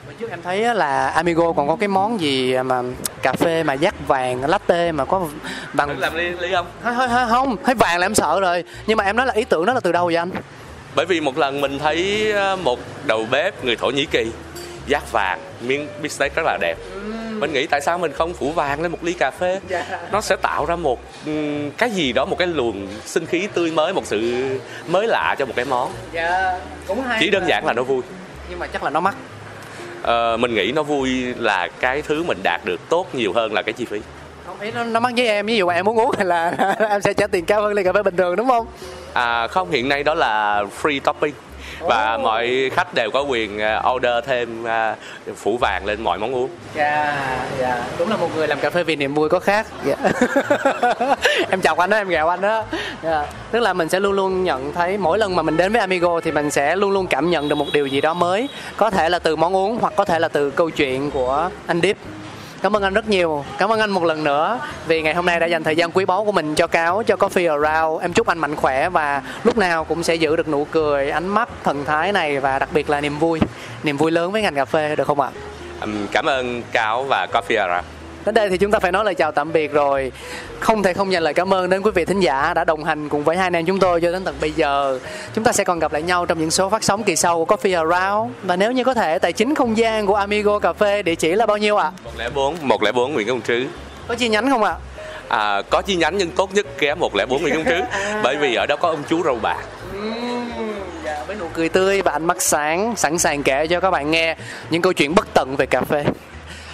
Bữa 0.07 0.13
trước 0.21 0.31
em 0.31 0.43
thấy 0.43 0.75
là 0.75 1.09
Amigo 1.09 1.53
còn 1.53 1.69
có 1.69 1.77
cái 1.77 1.89
món 1.89 2.21
gì 2.21 2.59
mà 2.59 2.83
cà 3.23 3.33
phê 3.33 3.63
mà 3.63 3.73
dắt 3.73 3.95
vàng 4.07 4.45
latte 4.45 4.93
mà 4.93 5.05
có 5.05 5.29
bằng 5.73 5.99
làm 5.99 6.15
ly 6.15 6.29
ly 6.41 6.53
không? 6.53 6.67
Thôi, 6.83 6.95
thôi, 7.09 7.27
không 7.29 7.57
thấy 7.65 7.75
vàng 7.75 7.99
là 7.99 8.07
em 8.07 8.15
sợ 8.15 8.41
rồi. 8.41 8.65
Nhưng 8.87 8.97
mà 8.99 9.05
em 9.05 9.17
nói 9.17 9.27
là 9.27 9.33
ý 9.33 9.45
tưởng 9.45 9.67
đó 9.67 9.75
là 9.75 9.81
từ 9.81 9.93
đâu 9.93 10.07
vậy 10.07 10.17
anh? 10.17 10.31
Bởi 10.95 11.07
vì 11.07 11.21
một 11.21 11.39
lần 11.39 11.61
mình 11.61 11.79
thấy 11.79 12.33
ờ, 12.33 12.57
một 12.57 12.79
đầu 13.07 13.27
bếp 13.31 13.65
người 13.65 13.77
Thổ 13.77 13.91
Nhĩ 13.91 14.07
Kỳ 14.07 14.31
dát 14.87 15.13
vàng 15.13 15.41
miếng 15.61 15.89
bistec 16.03 16.35
rất 16.37 16.43
là 16.47 16.59
đẹp 16.61 16.77
mình 17.41 17.53
nghĩ 17.53 17.67
tại 17.67 17.81
sao 17.81 17.99
mình 17.99 18.13
không 18.13 18.35
phủ 18.35 18.53
vàng 18.53 18.83
lên 18.83 18.93
một 18.93 18.99
ly 19.03 19.13
cà 19.13 19.31
phê? 19.31 19.61
Nó 20.13 20.21
sẽ 20.21 20.37
tạo 20.37 20.67
ra 20.67 20.77
một 20.77 21.01
cái 21.79 21.91
gì 21.91 22.13
đó 22.13 22.25
một 22.25 22.37
cái 22.39 22.49
luồng 22.49 22.89
sinh 23.05 23.27
khí 23.27 23.49
tươi 23.55 23.71
mới 23.71 23.93
một 23.93 24.07
sự 24.07 24.49
mới 24.87 25.07
lạ 25.07 25.37
cho 25.39 25.47
một 25.47 25.53
cái 25.57 25.65
món. 25.65 25.93
Dạ 26.13 26.59
cũng 26.87 27.03
hay 27.03 27.19
chỉ 27.21 27.31
đơn 27.31 27.45
giản 27.49 27.67
là 27.67 27.73
nó 27.73 27.83
vui. 27.83 28.03
Nhưng 28.51 28.59
mà 28.59 28.67
chắc 28.67 28.83
là 28.85 28.91
nó 28.91 29.01
mắc. 29.01 29.15
Ờ, 30.03 30.37
mình 30.37 30.55
nghĩ 30.55 30.73
nó 30.73 30.83
vui 30.83 31.35
là 31.39 31.69
cái 31.81 32.03
thứ 32.03 32.23
mình 32.23 32.39
đạt 32.43 32.61
được 32.65 32.81
tốt 32.89 33.07
nhiều 33.15 33.33
hơn 33.33 33.53
là 33.53 33.63
cái 33.63 33.73
chi 33.73 33.85
phí. 33.85 34.01
Không 34.47 34.61
ý 34.61 34.71
nó, 34.71 34.85
nó 34.85 35.01
mắc 35.01 35.13
với 35.17 35.29
em. 35.29 35.47
Ví 35.47 35.57
dụ 35.57 35.69
em 35.69 35.85
muốn 35.85 35.99
uống 35.99 36.15
thì 36.19 36.25
là 36.25 36.75
em 36.91 37.03
sẽ 37.03 37.15
trả 37.15 37.27
tiền 37.27 37.45
cao 37.45 37.63
hơn 37.63 37.73
ly 37.73 37.85
cà 37.85 37.93
phê 37.93 38.03
bình 38.03 38.17
thường 38.17 38.37
đúng 38.37 38.49
không? 38.49 38.67
À, 39.13 39.47
không 39.49 39.71
hiện 39.71 39.89
nay 39.89 40.03
đó 40.03 40.15
là 40.15 40.65
free 40.83 41.01
topping 41.01 41.35
và 41.87 42.19
mọi 42.23 42.71
khách 42.73 42.95
đều 42.95 43.11
có 43.11 43.21
quyền 43.23 43.59
ờ, 43.59 43.93
order 43.95 44.25
thêm 44.27 44.65
ờ, 44.65 44.95
phủ 45.37 45.59
vàng 45.61 45.87
lên 45.87 46.01
mọi 46.01 46.19
món 46.19 46.35
uống. 46.35 46.51
Dạ 46.75 47.17
dạ. 47.61 47.83
Đúng 47.99 48.11
là 48.11 48.17
một 48.17 48.29
người 48.37 48.49
làm 48.49 48.61
cà 48.61 48.71
phê 48.71 48.83
vì 48.83 48.97
niềm 48.97 49.15
vui 49.15 49.29
có 49.29 49.39
khác. 49.41 49.67
Dạ. 49.85 49.97
em 51.51 51.61
chọc 51.61 51.79
anh 51.79 51.91
đó 51.91 51.97
em 51.97 52.09
ghẹo 52.09 52.29
anh 52.29 52.41
đó. 52.41 52.65
Dạ. 53.03 53.27
tức 53.51 53.61
là 53.61 53.73
mình 53.73 53.89
sẽ 53.89 54.01
luôn 54.01 54.13
luôn 54.13 54.45
nhận 54.45 54.73
thấy 54.73 54.99
mỗi 54.99 55.19
lần 55.19 55.37
mà 55.37 55.43
mình 55.43 55.57
đến 55.57 55.73
với 55.73 55.81
Amigo 55.81 56.21
thì 56.21 56.33
mình 56.33 56.51
sẽ 56.51 56.77
luôn 56.77 56.91
luôn 56.91 57.07
cảm 57.07 57.31
nhận 57.31 57.49
được 57.49 57.55
một 57.55 57.67
điều 57.73 57.87
gì 57.87 58.01
đó 58.01 58.15
mới. 58.15 58.49
Có 58.77 58.91
thể 58.91 59.09
là 59.09 59.19
từ 59.19 59.37
món 59.37 59.57
uống 59.57 59.79
hoặc 59.81 59.93
có 59.97 60.05
thể 60.05 60.19
là 60.19 60.29
từ 60.29 60.51
câu 60.51 60.71
chuyện 60.71 61.11
của 61.11 61.51
anh 61.67 61.81
Deep 61.81 61.97
Cảm 62.65 62.77
ơn 62.77 62.83
anh 62.83 62.95
rất 62.95 63.09
nhiều. 63.09 63.45
Cảm 63.59 63.73
ơn 63.73 63.81
anh 63.81 63.91
một 63.91 64.05
lần 64.05 64.25
nữa 64.25 64.61
vì 64.87 65.03
ngày 65.03 65.15
hôm 65.15 65.27
nay 65.27 65.41
đã 65.41 65.47
dành 65.47 65.65
thời 65.65 65.77
gian 65.77 65.91
quý 65.91 66.05
báu 66.05 66.25
của 66.25 66.33
mình 66.33 66.55
cho 66.55 66.67
cáo, 66.67 67.03
cho 67.07 67.17
Coffee 67.17 67.63
Around. 67.63 68.03
Em 68.03 68.13
chúc 68.13 68.27
anh 68.27 68.39
mạnh 68.39 68.57
khỏe 68.57 68.89
và 68.89 69.23
lúc 69.45 69.59
nào 69.59 69.85
cũng 69.85 70.03
sẽ 70.03 70.15
giữ 70.15 70.37
được 70.37 70.49
nụ 70.49 70.65
cười, 70.65 71.11
ánh 71.11 71.29
mắt, 71.29 71.49
thần 71.65 71.85
thái 71.85 72.13
này 72.13 72.41
và 72.41 72.59
đặc 72.59 72.69
biệt 72.73 72.91
là 72.91 73.01
niềm 73.01 73.19
vui. 73.19 73.41
Niềm 73.83 73.97
vui 73.97 74.11
lớn 74.11 74.33
với 74.33 74.43
ngành 74.43 74.55
cà 74.55 74.65
phê 74.65 74.97
được 74.97 75.07
không 75.07 75.21
ạ? 75.21 75.31
Cảm 76.13 76.29
ơn 76.29 76.63
cáo 76.73 77.05
và 77.05 77.27
coffee 77.33 77.61
Around. 77.61 77.94
Đến 78.25 78.35
đây 78.35 78.49
thì 78.49 78.59
chúng 78.59 78.71
ta 78.71 78.79
phải 78.79 78.93
nói 78.93 79.05
lời 79.05 79.15
chào 79.15 79.33
tạm 79.33 79.53
biệt 79.53 79.73
rồi. 79.73 80.13
Không 80.61 80.83
thể 80.83 80.93
không 80.93 81.13
dành 81.13 81.23
lời 81.23 81.35
cảm 81.35 81.55
ơn 81.55 81.71
đến 81.71 81.83
quý 81.83 81.91
vị 81.95 82.05
thính 82.05 82.21
giả 82.21 82.55
đã 82.55 82.65
đồng 82.65 82.85
hành 82.85 83.09
cùng 83.09 83.25
với 83.25 83.37
hai 83.37 83.47
anh 83.47 83.57
em 83.57 83.67
chúng 83.67 83.79
tôi 83.79 84.01
cho 84.01 84.13
đến 84.13 84.25
tận 84.25 84.35
bây 84.41 84.53
giờ. 84.53 84.99
Chúng 85.35 85.45
ta 85.45 85.53
sẽ 85.53 85.65
còn 85.65 85.79
gặp 85.79 85.93
lại 85.93 86.03
nhau 86.03 86.27
trong 86.27 86.39
những 86.39 86.51
số 86.51 86.69
phát 86.71 86.85
sóng 86.85 87.03
kỳ 87.03 87.17
sau 87.17 87.45
của 87.45 87.57
Coffee 87.57 87.89
Around. 87.91 88.33
Và 88.43 88.57
nếu 88.57 88.73
như 88.73 88.85
có 88.85 88.95
thể, 88.95 89.19
tài 89.19 89.33
chính 89.33 89.55
không 89.55 89.77
gian 89.77 90.07
của 90.07 90.15
Amigo 90.15 90.59
Cà 90.59 90.73
phê 90.73 91.03
địa 91.03 91.15
chỉ 91.15 91.33
là 91.35 91.47
bao 91.47 91.57
nhiêu 91.57 91.77
ạ? 91.77 91.93
104 92.05 92.57
104 92.63 93.13
Nguyễn 93.13 93.29
Công 93.29 93.43
Trứ 93.43 93.67
Có 94.09 94.15
chi 94.15 94.29
nhánh 94.29 94.51
không 94.51 94.65
ạ? 94.65 94.75
à, 95.29 95.63
có 95.71 95.83
chi 95.83 95.97
nhánh 95.97 96.19
nhưng 96.19 96.31
tốt 96.31 96.55
nhất 96.55 96.67
ghé 96.79 96.95
104 96.95 97.43
Nguyễn 97.43 97.55
Công 97.55 97.65
Trứ 97.65 97.81
bởi 98.23 98.37
vì 98.37 98.55
ở 98.55 98.67
đó 98.67 98.77
có 98.77 98.89
ông 98.89 99.03
chú 99.09 99.23
râu 99.23 99.39
bạc 99.43 99.59
Dạ, 101.05 101.25
với 101.27 101.37
nụ 101.37 101.47
cười 101.53 101.69
tươi 101.69 102.03
và 102.03 102.13
ánh 102.13 102.25
mắt 102.25 102.43
sáng 102.43 102.95
sẵn 102.97 103.19
sàng 103.19 103.43
kể 103.43 103.67
cho 103.67 103.81
các 103.81 103.91
bạn 103.91 104.11
nghe 104.11 104.37
những 104.71 104.83
câu 104.83 104.93
chuyện 104.93 105.15
bất 105.15 105.27
tận 105.35 105.57
về 105.57 105.67
cà 105.67 105.81
phê 105.81 106.05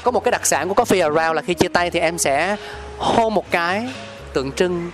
có 0.02 0.10
một 0.10 0.24
cái 0.24 0.32
đặc 0.32 0.46
sản 0.46 0.68
của 0.68 0.74
Coffee 0.74 1.02
Around 1.02 1.36
là 1.36 1.42
khi 1.42 1.54
chia 1.54 1.68
tay 1.68 1.90
thì 1.90 2.00
em 2.00 2.18
sẽ 2.18 2.56
hôn 2.98 3.34
một 3.34 3.50
cái 3.50 3.88
tượng 4.32 4.52
trưng. 4.52 4.90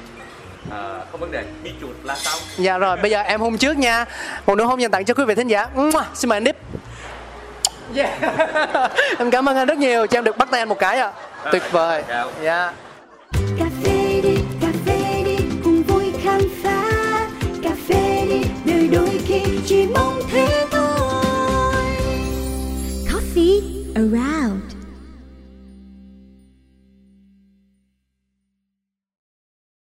À, 0.70 1.00
không 1.12 1.20
vấn 1.20 1.32
đề. 1.32 1.44
Đi 1.62 1.70
chuột 1.80 1.96
là 2.04 2.14
xong 2.14 2.40
dạ 2.58 2.78
rồi 2.78 2.96
bây 2.96 3.10
giờ 3.10 3.20
em 3.20 3.40
hôn 3.40 3.58
trước 3.58 3.76
nha. 3.76 4.04
Một 4.46 4.54
nụ 4.54 4.66
hôn 4.66 4.80
dành 4.80 4.90
tặng 4.90 5.04
cho 5.04 5.14
quý 5.14 5.24
vị 5.24 5.34
thính 5.34 5.48
giả. 5.48 5.68
Mua, 5.74 6.02
xin 6.14 6.28
mời 6.28 6.36
anh 6.36 6.44
Đip 6.44 6.56
yeah. 7.94 8.20
em 9.18 9.30
cảm 9.30 9.48
ơn 9.48 9.56
anh 9.56 9.66
rất 9.66 9.78
nhiều. 9.78 10.06
Cho 10.06 10.18
em 10.18 10.24
được 10.24 10.38
bắt 10.38 10.48
tay 10.50 10.60
anh 10.60 10.68
một 10.68 10.78
cái 10.78 10.98
ạ. 10.98 11.12
Tuyệt 11.52 11.62
vời. 11.72 12.02
dạ 12.42 12.72
cà 13.58 13.64
phê 13.84 14.20
đi 14.22 14.36
cà 14.60 14.68
phê 14.86 15.22
đi 15.24 15.36
cùng 15.64 15.82
vui 15.82 16.12
khám 16.22 16.40
phá. 16.62 16.82
Cà 17.62 17.70
phê 17.88 18.26
đi 18.28 18.42
đời 18.64 18.88
đôi 18.92 19.20
khi 19.26 19.40
chỉ 19.66 19.86
mong 19.86 20.20
thế 20.30 20.66
thôi. 20.70 21.84
Coffee 23.12 23.60
around 23.94 24.75